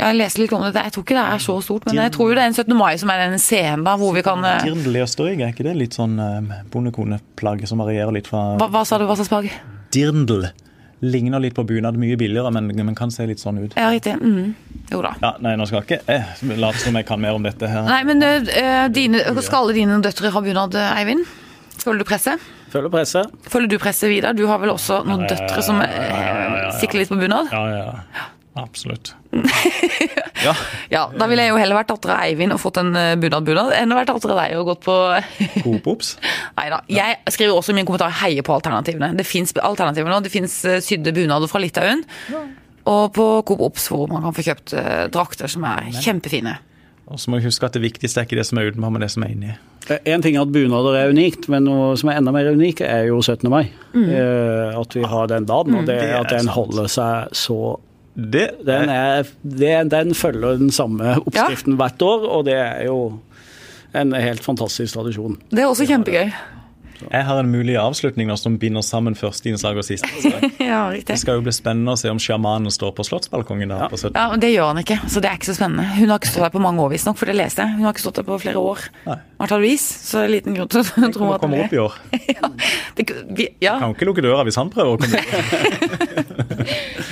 Jeg 0.00 0.16
leste 0.16 0.40
litt 0.40 0.54
om 0.56 0.64
det, 0.64 0.72
jeg 0.72 0.94
tror 0.96 1.04
ikke 1.04 1.18
det 1.18 1.26
er 1.34 1.44
så 1.44 1.58
stort, 1.66 1.90
men 1.90 2.00
jeg 2.00 2.14
tror 2.16 2.32
jo 2.32 2.38
det 2.38 2.46
er 2.46 2.52
en 2.54 2.56
17. 2.56 2.76
mai 2.80 2.94
som 3.02 3.12
er 3.12 3.26
den 3.26 3.42
scenen 3.42 3.84
da, 3.84 3.98
hvor 4.00 4.16
vi 4.16 4.24
kan 4.24 4.46
eh, 4.48 4.64
Dirndl 4.64 4.96
i 4.96 5.04
Østerrike, 5.04 5.44
er 5.44 5.52
ikke 5.52 5.68
det 5.68 5.76
litt 5.82 6.00
sånn 6.00 6.16
eh, 6.24 6.56
bondekoneplagg 6.72 7.68
som 7.68 7.84
varierer 7.84 8.16
litt 8.16 8.30
fra 8.32 8.54
hva, 8.56 8.72
hva 8.72 8.86
sa 8.88 8.98
du, 9.00 9.04
hva 9.10 9.18
slags 9.20 9.32
plagg? 9.32 9.52
Dirndl. 9.92 10.48
Ligner 11.00 11.40
litt 11.40 11.54
på 11.56 11.64
bunad, 11.64 11.96
mye 11.96 12.16
billigere, 12.20 12.50
men, 12.52 12.68
men 12.76 12.96
kan 12.98 13.12
se 13.14 13.24
litt 13.28 13.40
sånn 13.40 13.62
ut. 13.62 13.76
Ja, 13.78 13.88
riktig. 13.92 14.18
Mm. 14.20 14.52
Jo 14.90 15.00
da. 15.06 15.14
Ja, 15.22 15.34
Nei, 15.40 15.54
nå 15.56 15.64
skal 15.68 15.86
ikke 15.86 16.02
eh, 16.12 16.34
late 16.60 16.82
som 16.82 16.98
jeg 16.98 17.08
kan 17.08 17.22
mer 17.22 17.38
om 17.38 17.46
dette 17.46 17.70
her. 17.70 17.86
Nei, 17.88 18.02
men 18.08 18.20
eh, 18.26 18.88
dine, 18.92 19.22
skal 19.40 19.64
alle 19.64 19.76
dine 19.78 20.00
døtre 20.04 20.32
ha 20.34 20.42
bunad, 20.44 20.76
Eivind? 20.90 21.24
Føler 21.80 22.02
du 22.02 22.08
presset? 22.08 22.50
Føler 22.70 22.92
presset. 22.92 23.32
Føler 23.50 23.70
du 23.70 23.78
presset, 23.82 24.10
Vidar? 24.12 24.36
Du 24.36 24.44
har 24.50 24.60
vel 24.62 24.74
også 24.74 25.00
noen 25.08 25.24
døtre 25.30 25.64
som 25.64 25.80
eh, 25.82 26.68
sikler 26.78 27.02
litt 27.02 27.10
på 27.10 27.18
bunad? 27.18 27.48
Ja, 27.50 27.64
ja, 27.72 27.80
ja. 27.88 28.28
Absolutt. 28.58 29.14
ja. 30.44 30.54
Ja, 30.90 31.04
da 31.14 31.26
ville 31.30 31.44
jeg 31.44 31.52
jo 31.52 31.58
heller 31.60 31.78
vært 31.78 31.92
datter 31.92 32.14
av 32.16 32.24
Eivind 32.26 32.54
og 32.54 32.58
fått 32.62 32.80
en 32.82 32.90
eh, 32.98 33.12
bunad-bunad, 33.20 33.70
enn 33.78 33.94
å 33.94 33.98
vært 34.00 34.10
datter 34.10 34.32
av 34.34 34.40
deg 34.42 34.56
og 34.58 34.70
gått 34.72 34.82
på 34.86 34.96
Coop-ops. 35.64 36.16
Nei 36.58 36.66
da. 36.72 36.80
Jeg 36.90 37.20
skriver 37.30 37.54
også 37.54 37.74
i 37.74 37.78
min 37.78 37.88
kommentar 37.88 38.10
heier 38.22 38.46
på 38.46 38.56
alternativene. 38.56 39.12
Det 39.18 39.26
fins 39.28 39.54
alternativer 39.54 40.10
nå. 40.10 40.18
Det 40.24 40.32
fins 40.34 40.56
sydde 40.82 41.14
bunader 41.16 41.50
fra 41.50 41.62
Litauen. 41.62 42.02
Og 42.90 43.12
på 43.14 43.28
Coop 43.46 43.62
Ops 43.68 43.86
hvor 43.92 44.10
man 44.10 44.24
kan 44.24 44.34
få 44.34 44.44
kjøpt 44.50 44.74
eh, 44.78 45.06
drakter 45.12 45.50
som 45.52 45.66
er 45.68 45.92
kjempefine. 46.00 46.56
Og 47.10 47.18
så 47.18 47.30
må 47.30 47.40
vi 47.40 47.48
huske 47.48 47.66
at 47.66 47.74
det 47.74 47.82
viktigste 47.82 48.22
er 48.22 48.26
ikke 48.26 48.38
det 48.38 48.46
som 48.46 48.58
er 48.60 48.70
utenpå, 48.70 48.90
men 48.94 49.02
det 49.02 49.10
som 49.10 49.24
er 49.26 49.32
inni. 49.34 49.54
En 50.06 50.22
ting 50.22 50.36
er 50.36 50.44
at 50.44 50.52
bunader 50.54 50.94
er 50.94 51.10
unikt, 51.10 51.48
men 51.50 51.64
noe 51.66 51.96
som 51.98 52.10
er 52.12 52.20
enda 52.20 52.30
mer 52.34 52.52
unikt, 52.54 52.84
er 52.86 53.08
jo 53.08 53.18
17. 53.18 53.48
mai. 53.50 53.64
Mm. 53.90 54.10
At 54.78 54.94
vi 54.94 55.02
har 55.10 55.30
den 55.32 55.48
dagen, 55.48 55.74
og 55.74 55.88
det, 55.88 55.96
Det 55.98 56.10
er 56.12 56.20
at 56.20 56.30
den 56.30 56.52
holder 56.54 56.86
seg 56.92 57.34
så 57.34 57.56
Det, 58.14 58.46
Den, 58.66 58.90
er, 58.90 59.28
det, 59.42 59.74
den 59.92 60.14
følger 60.18 60.58
den 60.58 60.72
samme 60.74 61.16
oppskriften 61.22 61.78
hvert 61.78 62.02
år, 62.02 62.26
og 62.26 62.46
det 62.48 62.56
er 62.58 62.86
jo 62.88 63.20
en 63.96 64.14
helt 64.14 64.44
fantastisk 64.44 64.94
tradisjon. 64.94 65.38
Det 65.50 65.62
er 65.62 65.70
også 65.70 65.86
kjempegøy. 65.88 66.32
Jeg 67.00 67.24
har 67.24 67.38
en 67.40 67.48
mulig 67.48 67.76
avslutning 67.80 68.28
nå 68.28 68.34
som 68.36 68.58
binder 68.60 68.84
sammen 68.84 69.14
første 69.16 69.48
innslag 69.48 69.78
og 69.80 69.86
siste. 69.86 70.08
Ja, 70.60 70.84
riktig. 70.92 71.08
Det 71.08 71.16
skal 71.22 71.38
jo 71.38 71.44
bli 71.44 71.52
spennende 71.54 71.94
å 71.96 71.98
se 71.98 72.10
om 72.12 72.18
sjamanen 72.20 72.70
står 72.70 72.92
på 72.94 73.04
slottsbalkongen 73.06 73.72
der 73.72 73.88
på 73.90 73.98
Ja, 74.12 74.26
men 74.30 74.42
Det 74.42 74.50
gjør 74.52 74.68
han 74.70 74.82
ikke, 74.82 74.98
så 75.10 75.22
det 75.22 75.30
er 75.30 75.38
ikke 75.40 75.48
så 75.48 75.56
spennende. 75.56 75.86
Hun 75.96 76.12
har 76.12 76.20
ikke 76.20 76.30
stått 76.30 76.44
der 76.44 76.52
på 76.54 76.62
mange 76.62 76.84
år, 76.84 76.92
visstnok, 76.92 77.18
for 77.18 77.30
det 77.30 77.36
leste 77.38 77.64
jeg. 77.64 77.78
Hun 77.78 77.88
har 77.88 77.96
ikke 77.96 78.04
stått 78.04 78.20
der 78.20 78.26
på 78.28 78.38
flere 78.42 78.62
år. 78.62 78.84
Nei. 79.06 79.16
Martha 79.40 79.58
Louise, 79.58 79.88
så 80.04 80.20
det 80.20 80.26
er 80.28 80.34
liten 80.36 80.58
grunn 80.58 80.70
til 80.70 80.82
å 80.82 80.84
tro 80.84 81.08
Kommer 81.16 81.38
at 81.38 81.44
kommer 81.46 81.64
opp 81.64 81.74
i 81.74 81.80
år. 81.80 81.96
ja, 82.36 82.52
det, 82.98 83.08
vi, 83.32 83.48
ja. 83.64 83.78
Kan 83.80 83.96
ikke 83.96 84.10
lukke 84.10 84.26
døra 84.26 84.44
hvis 84.46 84.60
han 84.60 84.70
prøver 84.70 84.94
å 84.94 85.00
komme 85.00 85.24
opp. 85.24 86.76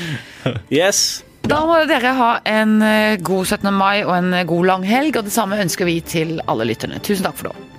Yes. 0.73 1.25
Da 1.49 1.63
må 1.65 1.79
dere 1.89 2.13
ha 2.19 2.31
en 2.49 2.77
eh, 2.85 3.17
god 3.25 3.47
17. 3.47 3.71
mai 3.73 4.03
og 4.05 4.13
en 4.19 4.35
god 4.47 4.47
god 4.47 4.69
langhelg, 4.69 5.17
og 5.17 5.29
det 5.29 5.33
samme 5.33 5.61
ønsker 5.63 5.89
vi 5.89 6.01
til 6.05 6.39
alle 6.47 6.69
lytterne. 6.69 7.01
Tusen 7.01 7.25
takk 7.25 7.39
for 7.41 7.51
nå. 7.51 7.78